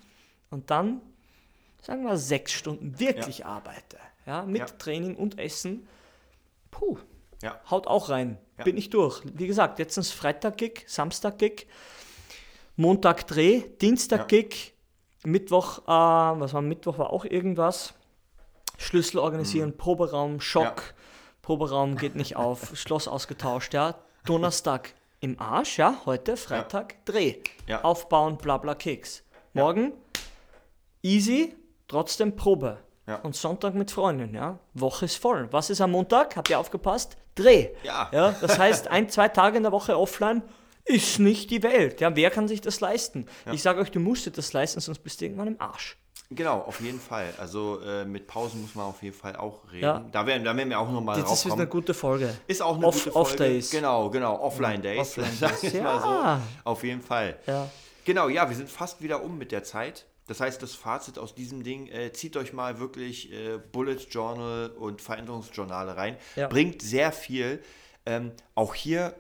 und 0.51 0.71
dann, 0.71 1.01
sagen 1.81 2.05
wir, 2.05 2.19
sechs 2.19 2.53
Stunden 2.53 3.01
wirklich 3.01 3.47
arbeite, 3.47 3.99
ja, 4.27 4.43
mit. 4.43 4.79
Training 4.79 5.17
und 5.17 5.39
Essen, 5.39 5.89
puh, 6.71 6.99
haut 7.71 7.87
auch 7.87 8.11
rein. 8.11 8.39
Bin 8.65 8.77
ich 8.77 8.91
durch. 8.91 9.23
Wie 9.35 9.47
gesagt, 9.47 9.79
jetzt 9.79 9.97
ist 9.97 10.13
Freitag-Gig, 10.13 10.85
Samstag-Gig, 10.87 11.67
Montag 12.77 13.27
Dreh, 13.27 13.63
Dienstag-Gig, 13.81 14.75
Mittwoch, 15.27 15.79
äh, 15.87 15.91
was 16.41 16.55
war 16.55 16.63
Mittwoch, 16.63 16.99
war 16.99 17.13
auch 17.13 17.25
irgendwas. 17.25 17.95
Schlüssel 18.79 19.19
organisieren, 19.19 19.77
Proberaum, 19.77 20.41
Schock, 20.41 20.65
Mhm. 20.65 20.69
Ja. 20.69 21.43
Proberaum 21.43 21.97
geht 21.97 22.15
nicht 22.15 22.37
auf, 22.37 22.71
Schloss 22.77 23.09
ausgetauscht, 23.09 23.75
ja. 23.75 23.97
Donnerstag 24.25 24.95
im 25.21 25.41
Arsch, 25.41 25.79
ja. 25.79 25.95
Heute, 26.07 26.37
Freitag, 26.37 27.05
Dreh. 27.07 27.39
Ja. 27.67 27.83
Aufbauen, 27.83 28.37
bla 28.39 28.59
bla 28.59 28.75
Keks. 28.77 29.25
Morgen, 29.53 29.93
easy, 31.03 31.57
trotzdem 31.89 32.37
Probe. 32.37 32.79
Ja. 33.09 33.17
Und 33.17 33.35
Sonntag 33.35 33.75
mit 33.75 33.91
Freunden, 33.91 34.35
ja. 34.35 34.59
Woche 34.75 35.07
ist 35.07 35.17
voll. 35.17 35.49
Was 35.53 35.71
ist 35.71 35.81
am 35.81 35.93
Montag? 35.93 36.37
Habt 36.37 36.51
ihr 36.51 36.59
aufgepasst? 36.59 37.17
Dreh. 37.35 37.71
Ja. 37.83 38.09
ja. 38.13 38.35
Das 38.41 38.59
heißt, 38.59 38.89
ein, 38.89 39.09
zwei 39.09 39.29
Tage 39.29 39.57
in 39.57 39.63
der 39.65 39.73
Woche 39.73 39.99
offline 39.99 40.43
ist 40.87 41.19
nicht 41.19 41.51
die 41.51 41.63
Welt. 41.63 42.01
Ja, 42.01 42.15
wer 42.17 42.31
kann 42.31 42.49
sich 42.49 42.61
das 42.61 42.81
leisten? 42.81 43.27
Ich 43.53 43.63
sage 43.63 43.81
euch, 43.81 43.91
du 43.91 44.01
musst 44.01 44.27
dir 44.27 44.31
das 44.31 44.53
leisten, 44.53 44.81
sonst 44.81 45.01
bist 45.01 45.21
du 45.21 45.25
irgendwann 45.27 45.49
im 45.49 45.61
Arsch. 45.61 45.97
Genau, 46.31 46.59
auf 46.63 46.81
jeden 46.81 46.99
Fall. 46.99 47.33
Also 47.39 47.81
äh, 47.83 48.05
mit 48.05 48.27
Pausen 48.27 48.61
muss 48.61 48.75
man 48.75 48.87
auf 48.87 49.01
jeden 49.03 49.15
Fall 49.17 49.37
auch 49.37 49.61
reden. 49.71 49.85
Ja. 49.85 50.05
Da, 50.11 50.27
werden, 50.27 50.43
da 50.45 50.57
werden 50.57 50.71
wir 50.71 50.81
auch 50.81 50.91
nochmal 50.91 51.17
Das 51.17 51.25
drauf 51.27 51.35
ist 51.35 51.45
wieder 51.45 51.51
kommen. 51.53 51.61
eine 51.63 51.71
gute 51.71 51.95
Folge. 51.95 52.35
Ist 52.49 52.63
auch 52.63 52.77
eine 52.77 52.87
Off- 52.87 52.95
gute 52.97 53.13
Folge. 53.13 53.29
Off-Days. 53.31 53.71
Genau, 53.71 54.11
genau. 54.11 54.41
Offline-Days. 54.41 55.17
Ich 55.63 55.75
mal 55.75 55.83
ja. 55.83 56.41
so. 56.65 56.71
Auf 56.71 56.83
jeden 56.83 57.01
Fall. 57.03 57.39
Ja. 57.47 57.71
Genau, 58.05 58.29
ja, 58.29 58.49
wir 58.49 58.57
sind 58.57 58.69
fast 58.69 59.03
wieder 59.03 59.23
um 59.23 59.39
mit 59.39 59.53
der 59.53 59.63
Zeit. 59.63 60.07
Das 60.27 60.41
heißt, 60.41 60.61
das 60.61 60.75
Fazit 60.75 61.19
aus 61.21 61.37
diesem 61.37 61.63
Ding, 61.63 61.87
äh, 61.87 62.13
zieht 62.13 62.37
euch 62.37 62.53
mal 62.53 62.81
wirklich 62.81 63.33
äh, 63.33 63.59
Bullet 63.71 63.99
Journal 64.11 64.71
und 64.71 65.01
Veränderungsjournale 65.01 65.97
rein. 65.97 66.17
Ja. 66.35 66.49
Bringt 66.49 66.83
sehr 66.83 67.13
viel. 67.13 67.63
Ähm, 68.05 68.33
auch 68.57 68.75
hier, 68.75 69.15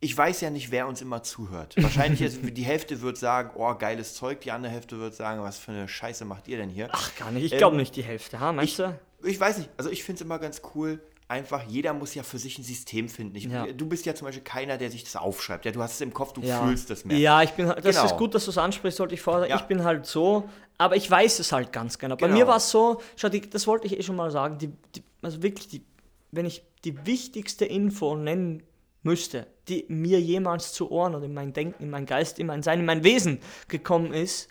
ich 0.00 0.16
weiß 0.16 0.40
ja 0.40 0.50
nicht, 0.50 0.70
wer 0.70 0.86
uns 0.86 1.02
immer 1.02 1.22
zuhört. 1.22 1.74
Wahrscheinlich 1.76 2.22
ist, 2.22 2.38
die 2.42 2.62
Hälfte 2.62 3.00
wird 3.02 3.18
sagen, 3.18 3.50
oh, 3.54 3.74
geiles 3.74 4.14
Zeug, 4.14 4.40
die 4.40 4.50
andere 4.50 4.72
Hälfte 4.72 4.98
wird 4.98 5.14
sagen, 5.14 5.42
was 5.42 5.58
für 5.58 5.72
eine 5.72 5.88
Scheiße 5.88 6.24
macht 6.24 6.48
ihr 6.48 6.56
denn 6.56 6.70
hier? 6.70 6.88
Ach, 6.92 7.14
gar 7.16 7.30
nicht. 7.30 7.44
Ich 7.44 7.52
Ähm, 7.52 7.58
glaube 7.58 7.76
nicht 7.76 7.94
die 7.96 8.02
Hälfte, 8.02 8.40
ha? 8.40 8.52
Meinst 8.52 8.78
du? 8.78 8.98
Ich 9.22 9.38
weiß 9.38 9.58
nicht, 9.58 9.68
also 9.76 9.90
ich 9.90 10.02
finde 10.02 10.16
es 10.20 10.22
immer 10.24 10.38
ganz 10.38 10.62
cool, 10.74 11.00
einfach, 11.28 11.62
jeder 11.68 11.92
muss 11.92 12.14
ja 12.14 12.22
für 12.22 12.38
sich 12.38 12.58
ein 12.58 12.64
System 12.64 13.08
finden. 13.10 13.36
Ich, 13.36 13.44
Ja. 13.44 13.66
Du 13.70 13.86
bist 13.86 14.06
ja 14.06 14.14
zum 14.14 14.24
Beispiel 14.26 14.42
keiner, 14.42 14.78
der 14.78 14.90
sich 14.90 15.04
das 15.04 15.14
aufschreibt. 15.16 15.64
Ja, 15.66 15.70
du 15.72 15.82
hast 15.82 15.92
es 15.92 16.00
im 16.00 16.14
Kopf, 16.14 16.32
du 16.32 16.40
Ja. 16.40 16.64
fühlst 16.64 16.88
das 16.88 17.04
mehr. 17.04 17.18
Ja, 17.18 17.42
ich 17.42 17.50
bin 17.50 17.68
halt- 17.68 17.84
das 17.84 17.96
Genau. 17.96 18.06
ist 18.06 18.16
gut, 18.16 18.34
dass 18.34 18.46
du 18.46 18.50
es 18.50 18.58
ansprichst, 18.58 18.96
sollte 18.96 19.14
ich 19.14 19.20
vorher. 19.20 19.48
Ja. 19.48 19.56
Ich 19.56 19.62
bin 19.62 19.84
halt 19.84 20.06
so, 20.06 20.48
aber 20.78 20.96
ich 20.96 21.08
weiß 21.10 21.38
es 21.40 21.52
halt 21.52 21.72
ganz 21.72 21.98
genau. 21.98 22.16
Bei 22.16 22.26
Genau. 22.26 22.38
mir 22.38 22.46
war 22.48 22.56
es 22.56 22.70
so, 22.70 23.00
schau, 23.16 23.28
die, 23.28 23.42
das 23.48 23.66
wollte 23.66 23.86
ich 23.86 23.98
eh 23.98 24.02
schon 24.02 24.16
mal 24.16 24.30
sagen, 24.30 24.56
die, 24.58 24.68
die, 24.96 25.02
also 25.20 25.42
wirklich, 25.42 25.68
die, 25.68 25.84
wenn 26.32 26.46
ich 26.46 26.62
die 26.84 27.06
wichtigste 27.06 27.66
Info 27.66 28.16
nennen 28.16 28.62
müsste, 29.02 29.46
die 29.68 29.86
mir 29.88 30.20
jemals 30.20 30.72
zu 30.72 30.90
Ohren 30.90 31.14
oder 31.14 31.24
in 31.24 31.34
mein 31.34 31.52
Denken, 31.52 31.82
in 31.82 31.90
mein 31.90 32.06
Geist, 32.06 32.38
in 32.38 32.46
mein 32.46 32.62
Sein, 32.62 32.80
in 32.80 32.86
mein 32.86 33.04
Wesen 33.04 33.40
gekommen 33.68 34.12
ist, 34.12 34.48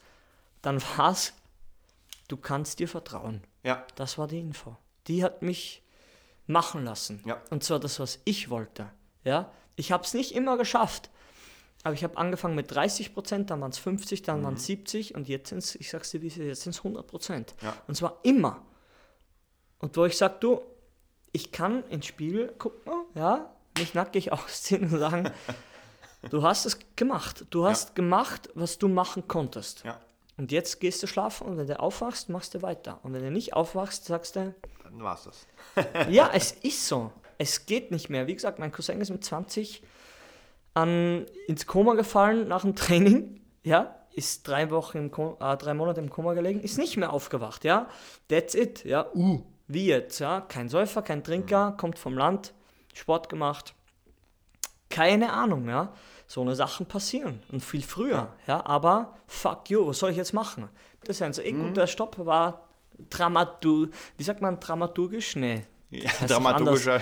dann 0.61 0.81
war 0.97 1.11
es, 1.11 1.33
du 2.27 2.37
kannst 2.37 2.79
dir 2.79 2.87
vertrauen. 2.87 3.41
Ja, 3.63 3.85
Das 3.95 4.17
war 4.17 4.27
die 4.27 4.39
Info. 4.39 4.77
Die 5.07 5.23
hat 5.23 5.41
mich 5.41 5.83
machen 6.47 6.83
lassen. 6.83 7.21
Ja. 7.25 7.41
Und 7.49 7.63
zwar 7.63 7.79
das, 7.79 7.99
was 7.99 8.19
ich 8.25 8.49
wollte. 8.49 8.89
Ja? 9.23 9.51
Ich 9.75 9.91
habe 9.91 10.03
es 10.03 10.13
nicht 10.13 10.33
immer 10.33 10.57
geschafft. 10.57 11.09
Aber 11.83 11.93
ich 11.93 12.03
habe 12.03 12.17
angefangen 12.17 12.55
mit 12.55 12.73
30 12.73 13.13
Prozent, 13.13 13.49
dann 13.49 13.61
waren 13.61 13.71
es 13.71 13.77
50, 13.77 14.21
dann 14.23 14.43
waren 14.43 14.55
es 14.55 14.65
70 14.65 15.15
und 15.15 15.29
jetzt 15.29 15.49
sind 15.49 15.59
es, 15.59 15.75
ich 15.75 15.89
sag's 15.89 16.11
dir, 16.11 16.19
jetzt 16.19 16.61
sind 16.63 16.71
es 16.75 16.79
100 16.79 17.07
Prozent. 17.07 17.55
Ja. 17.61 17.73
Und 17.87 17.95
zwar 17.95 18.19
immer. 18.23 18.65
Und 19.79 19.95
wo 19.95 20.03
ich 20.05 20.17
sage, 20.17 20.35
du, 20.41 20.61
ich 21.31 21.51
kann 21.53 21.83
ins 21.89 22.07
Spiegel 22.07 22.49
gucken, 22.57 22.91
ja, 23.15 23.49
mich 23.79 23.93
nackig 23.93 24.31
ausziehen 24.31 24.83
und 24.83 24.99
sagen, 24.99 25.31
du 26.29 26.43
hast 26.43 26.65
es 26.65 26.79
gemacht. 26.95 27.45
Du 27.49 27.65
hast 27.65 27.95
gemacht, 27.95 28.49
was 28.55 28.77
du 28.77 28.87
machen 28.87 29.27
konntest. 29.27 29.83
ja, 29.83 29.99
Und 30.37 30.51
jetzt 30.51 30.79
gehst 30.79 31.01
du 31.03 31.07
schlafen 31.07 31.47
und 31.47 31.57
wenn 31.57 31.67
du 31.67 31.79
aufwachst, 31.79 32.29
machst 32.29 32.53
du 32.53 32.61
weiter. 32.61 32.99
Und 33.03 33.13
wenn 33.13 33.23
du 33.23 33.31
nicht 33.31 33.53
aufwachst, 33.53 34.05
sagst 34.05 34.35
du, 34.35 34.53
dann 34.83 35.03
war's 35.03 35.23
das. 35.23 35.47
ja, 36.09 36.29
es 36.33 36.51
ist 36.51 36.87
so. 36.87 37.11
Es 37.37 37.65
geht 37.65 37.91
nicht 37.91 38.09
mehr. 38.09 38.27
Wie 38.27 38.33
gesagt, 38.33 38.59
mein 38.59 38.71
Cousin 38.71 38.99
ist 38.99 39.09
mit 39.09 39.23
20 39.23 39.81
an, 40.73 41.25
ins 41.47 41.65
Koma 41.65 41.93
gefallen 41.93 42.47
nach 42.47 42.61
dem 42.61 42.75
Training. 42.75 43.41
Ja, 43.63 43.95
ist 44.13 44.47
drei 44.47 44.69
Wochen 44.71 44.97
im 44.97 45.11
Ko 45.11 45.37
äh, 45.39 45.55
drei 45.57 45.73
Monate 45.73 46.01
im 46.01 46.09
Koma 46.09 46.33
gelegen, 46.33 46.59
ist 46.59 46.77
nicht 46.77 46.97
mehr 46.97 47.13
aufgewacht. 47.13 47.63
Ja, 47.63 47.87
that's 48.27 48.55
it. 48.55 48.83
Ja, 48.83 49.07
uh, 49.13 49.41
wie 49.67 49.85
jetzt? 49.85 50.19
Ja, 50.19 50.41
kein 50.41 50.69
Säufer, 50.69 51.01
kein 51.01 51.23
Trinker, 51.23 51.75
kommt 51.77 51.99
vom 51.99 52.17
Land, 52.17 52.53
Sport 52.93 53.29
gemacht. 53.29 53.73
Keine 54.89 55.31
Ahnung, 55.31 55.69
ja. 55.69 55.93
So 56.27 56.41
eine 56.41 56.55
Sachen 56.55 56.85
passieren 56.85 57.41
und 57.51 57.63
viel 57.63 57.81
früher, 57.81 58.33
ja. 58.45 58.63
aber 58.65 59.15
fuck 59.25 59.69
you, 59.69 59.87
was 59.87 59.97
soll 59.97 60.11
ich 60.11 60.17
jetzt 60.17 60.33
machen? 60.33 60.69
Das 61.03 61.15
ist 61.15 61.21
ein 61.23 61.33
so 61.33 61.41
eh 61.41 61.51
guter 61.51 61.87
Stopp, 61.87 62.23
war 62.23 62.69
Dramatur, 63.09 63.89
wie 64.17 64.23
sagt 64.23 64.41
man, 64.41 64.59
dramaturgisch? 64.59 65.35
Nee. 65.35 65.65
Ja, 65.89 66.11
dramaturgischer. 66.27 67.01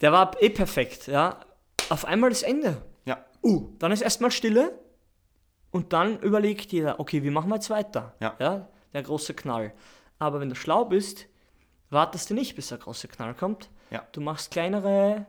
Der 0.00 0.12
war 0.12 0.40
eh 0.40 0.50
perfekt, 0.50 1.08
ja. 1.08 1.40
Auf 1.88 2.04
einmal 2.04 2.30
das 2.30 2.42
Ende. 2.42 2.82
Ja, 3.04 3.24
Uh, 3.42 3.68
dann 3.78 3.92
ist 3.92 4.00
erstmal 4.00 4.32
Stille 4.32 4.78
und 5.70 5.92
dann 5.92 6.18
überlegt 6.18 6.72
jeder, 6.72 6.98
okay, 6.98 7.22
wie 7.22 7.30
machen 7.30 7.48
wir 7.48 7.56
jetzt 7.56 7.70
weiter? 7.70 8.14
Ja. 8.20 8.34
der 8.92 9.02
große 9.02 9.34
Knall. 9.34 9.72
Aber 10.18 10.40
wenn 10.40 10.48
du 10.48 10.56
schlau 10.56 10.84
bist, 10.84 11.26
wartest 11.90 12.30
du 12.30 12.34
nicht, 12.34 12.56
bis 12.56 12.68
der 12.68 12.78
große 12.78 13.08
Knall 13.08 13.34
kommt. 13.34 13.70
Ja. 13.90 14.04
Du 14.12 14.20
machst 14.20 14.50
kleinere 14.50 15.26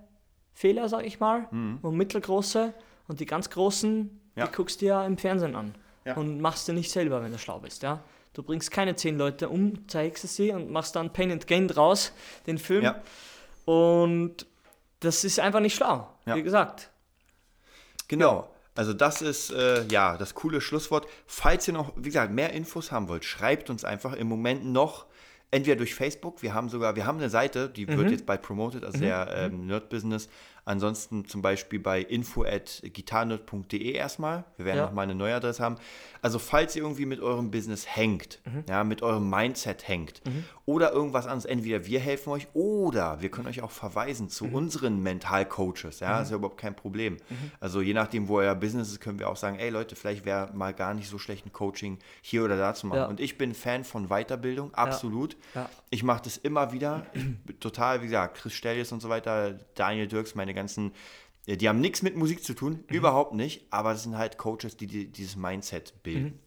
Fehler, 0.53 0.89
sag 0.89 1.05
ich 1.05 1.19
mal, 1.19 1.47
und 1.51 1.95
mittelgroße 1.95 2.73
und 3.07 3.19
die 3.19 3.25
ganz 3.25 3.49
großen, 3.49 4.19
Ja. 4.35 4.47
die 4.47 4.51
guckst 4.53 4.81
du 4.81 4.85
ja 4.87 5.05
im 5.05 5.17
Fernsehen 5.17 5.55
an 5.55 5.75
Ja. 6.05 6.15
und 6.15 6.41
machst 6.41 6.67
du 6.67 6.73
nicht 6.73 6.91
selber, 6.91 7.21
wenn 7.23 7.31
du 7.31 7.37
schlau 7.37 7.59
bist, 7.59 7.83
ja. 7.83 7.99
Du 8.33 8.43
bringst 8.43 8.69
keine 8.71 8.95
zehn 8.95 9.17
Leute 9.17 9.49
um, 9.49 9.87
zeigst 9.87 10.27
sie 10.27 10.51
und 10.51 10.69
machst 10.71 10.95
dann 10.95 11.11
Pain 11.13 11.31
and 11.31 11.47
Gain 11.47 11.67
draus, 11.67 12.11
den 12.45 12.57
Film. 12.59 12.83
ja, 12.83 13.01
Und 13.65 14.45
das 14.99 15.23
ist 15.23 15.39
einfach 15.39 15.59
nicht 15.59 15.75
schlau, 15.75 16.07
wie 16.25 16.41
gesagt. 16.43 16.89
genau. 18.07 18.49
Also 18.75 18.93
das 18.93 19.23
ist 19.23 19.49
äh, 19.49 19.85
ja 19.87 20.17
das 20.17 20.35
coole 20.35 20.61
Schlusswort. 20.61 21.07
Falls 21.25 21.67
ihr 21.67 21.73
noch, 21.73 21.93
wie 21.95 22.09
gesagt, 22.09 22.31
mehr 22.31 22.53
Infos 22.53 22.91
haben 22.91 23.07
wollt, 23.07 23.25
schreibt 23.25 23.71
uns 23.71 23.83
einfach 23.83 24.13
im 24.13 24.27
Moment 24.27 24.65
noch 24.65 25.06
entweder 25.51 25.75
durch 25.77 25.95
Facebook. 25.95 26.41
Wir 26.41 26.53
haben 26.53 26.69
sogar, 26.69 26.95
wir 26.95 27.05
haben 27.05 27.17
eine 27.17 27.29
Seite, 27.29 27.69
die 27.69 27.85
Mhm. 27.85 27.97
wird 27.97 28.11
jetzt 28.11 28.25
bald 28.25 28.41
promoted, 28.41 28.83
also 28.83 28.99
der 28.99 29.27
ähm, 29.35 29.67
Nerd 29.67 29.89
Business. 29.89 30.29
Ansonsten 30.67 31.25
zum 31.25 31.41
Beispiel 31.41 31.79
bei 31.79 32.01
info.gitarnerd.de 32.01 33.91
erstmal. 33.91 34.43
Wir 34.57 34.65
werden 34.65 34.77
Ja. 34.77 34.85
noch 34.87 34.91
mal 34.91 35.03
eine 35.03 35.15
neue 35.15 35.33
Adresse 35.35 35.63
haben. 35.63 35.75
Also 36.21 36.39
falls 36.39 36.75
ihr 36.75 36.81
irgendwie 36.81 37.05
mit 37.05 37.21
eurem 37.21 37.51
Business 37.51 37.85
hängt, 37.87 38.41
ja, 38.67 38.83
mit 38.83 39.01
eurem 39.01 39.29
Mindset 39.29 39.87
hängt 39.87 40.21
oder 40.65 40.91
irgendwas 40.91 41.25
anderes, 41.25 41.45
entweder 41.45 41.85
wir 41.85 41.99
helfen 42.01 42.31
euch 42.31 42.47
oder 42.53 43.21
wir 43.21 43.29
können 43.31 43.47
euch 43.47 43.61
auch 43.61 43.71
verweisen 43.71 44.27
zu 44.29 44.45
unseren 44.45 45.01
Mentalcoaches. 45.01 46.01
Ja, 46.01 46.21
ist 46.21 46.31
ja 46.31 46.35
überhaupt 46.35 46.59
kein 46.59 46.75
Problem. 46.75 47.15
Also 47.61 47.81
je 47.81 47.93
nachdem, 47.93 48.27
wo 48.27 48.39
euer 48.39 48.55
Business 48.55 48.89
ist, 48.89 48.99
können 48.99 49.19
wir 49.19 49.29
auch 49.29 49.37
sagen, 49.37 49.57
ey 49.59 49.69
Leute, 49.69 49.95
vielleicht 49.95 50.25
wäre 50.25 50.51
mal 50.53 50.73
gar 50.73 50.93
nicht 50.93 51.07
so 51.07 51.17
schlecht 51.17 51.45
ein 51.45 51.53
Coaching 51.53 51.97
hier 52.21 52.43
oder 52.43 52.57
da 52.57 52.73
zu 52.73 52.87
machen. 52.87 52.97
Ja. 52.99 53.05
Und 53.05 53.21
ich 53.21 53.37
bin 53.37 53.53
Fan 53.53 53.85
von 53.85 54.07
Weiterbildung, 54.09 54.73
absolut. 54.73 55.37
Ja. 55.55 55.69
Ich 55.91 56.03
mache 56.03 56.23
das 56.25 56.35
immer 56.35 56.73
wieder. 56.73 57.05
Ich 57.13 57.59
total, 57.59 58.01
wie 58.01 58.05
gesagt, 58.07 58.37
Chris 58.37 58.53
Stellies 58.53 58.91
und 58.91 59.01
so 59.01 59.07
weiter, 59.07 59.57
Daniel 59.75 60.07
Dirks, 60.07 60.35
meine 60.35 60.53
ganzen, 60.57 60.91
äh, 61.45 61.55
die 61.57 61.69
haben 61.69 61.79
nichts 61.79 62.01
mit 62.01 62.15
Musik 62.17 62.43
zu 62.43 62.53
tun, 62.53 62.83
überhaupt 62.89 63.33
nicht, 63.33 63.67
aber 63.71 63.93
das 63.93 64.03
sind 64.03 64.17
halt 64.17 64.37
Coaches, 64.37 64.75
die, 64.77 64.87
die 64.87 65.07
dieses 65.07 65.35
Mindset 65.37 66.03
bilden. 66.03 66.39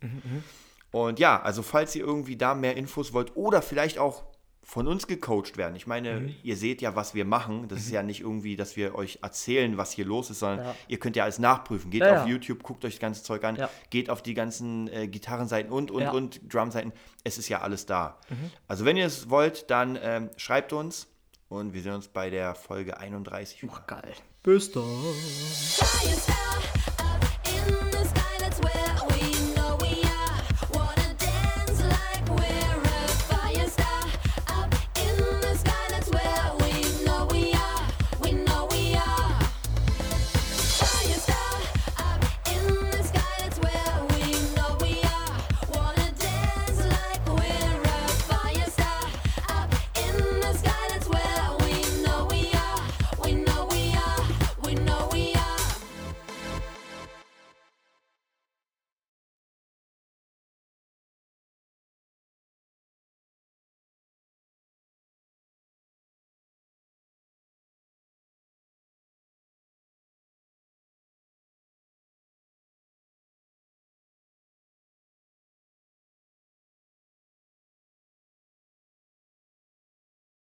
Und 0.93 1.19
ja, 1.19 1.41
also 1.41 1.63
falls 1.63 1.95
ihr 1.95 2.05
irgendwie 2.05 2.37
da 2.37 2.55
mehr 2.55 2.77
Infos 2.77 3.13
wollt 3.13 3.37
oder 3.37 3.63
vielleicht 3.63 3.99
auch 3.99 4.25
von 4.63 4.87
uns 4.87 5.07
gecoacht 5.09 5.57
werden. 5.57 5.75
Ich 5.75 5.87
meine, 5.89 6.21
Mhm. 6.21 6.35
ihr 6.45 6.57
seht 6.57 6.81
ja, 6.83 6.95
was 6.95 7.15
wir 7.15 7.25
machen. 7.25 7.67
Das 7.67 7.81
ist 7.81 7.91
ja 7.91 8.03
nicht 8.05 8.21
irgendwie, 8.21 8.55
dass 8.57 8.77
wir 8.77 8.95
euch 8.95 9.19
erzählen, 9.23 9.77
was 9.79 9.91
hier 9.91 10.05
los 10.05 10.31
ist, 10.31 10.41
sondern 10.41 10.67
Ja. 10.67 10.75
ihr 10.87 10.99
könnt 10.99 11.17
ja 11.17 11.25
alles 11.25 11.39
nachprüfen. 11.41 11.91
Geht 11.91 12.03
Ja, 12.03 12.21
auf 12.23 12.27
ja. 12.29 12.33
YouTube, 12.33 12.63
guckt 12.63 12.85
euch 12.85 12.93
das 12.95 13.01
ganze 13.01 13.23
Zeug 13.25 13.43
an, 13.45 13.59
geht 13.89 14.11
auf 14.11 14.23
die 14.23 14.35
ganzen 14.35 14.87
äh, 14.89 15.09
Gitarrenseiten 15.09 15.73
und, 15.73 15.91
und, 15.91 16.07
und 16.11 16.41
Drumseiten. 16.55 16.93
Es 17.25 17.37
ist 17.39 17.49
ja 17.49 17.63
alles 17.63 17.87
da. 17.87 18.19
Mhm. 18.29 18.51
Also 18.69 18.85
wenn 18.85 18.97
ihr 18.97 19.07
es 19.07 19.29
wollt, 19.31 19.71
dann 19.71 19.99
ähm, 20.01 20.31
schreibt 20.37 20.73
uns 20.73 21.09
und 21.51 21.74
wir 21.74 21.82
sehen 21.82 21.94
uns 21.94 22.09
bei 22.09 22.30
der 22.30 22.55
Folge 22.55 22.98
31. 22.98 23.66
Ach, 23.70 23.86
geil. 23.86 24.14
Bis 24.42 24.72
dann. 24.72 24.84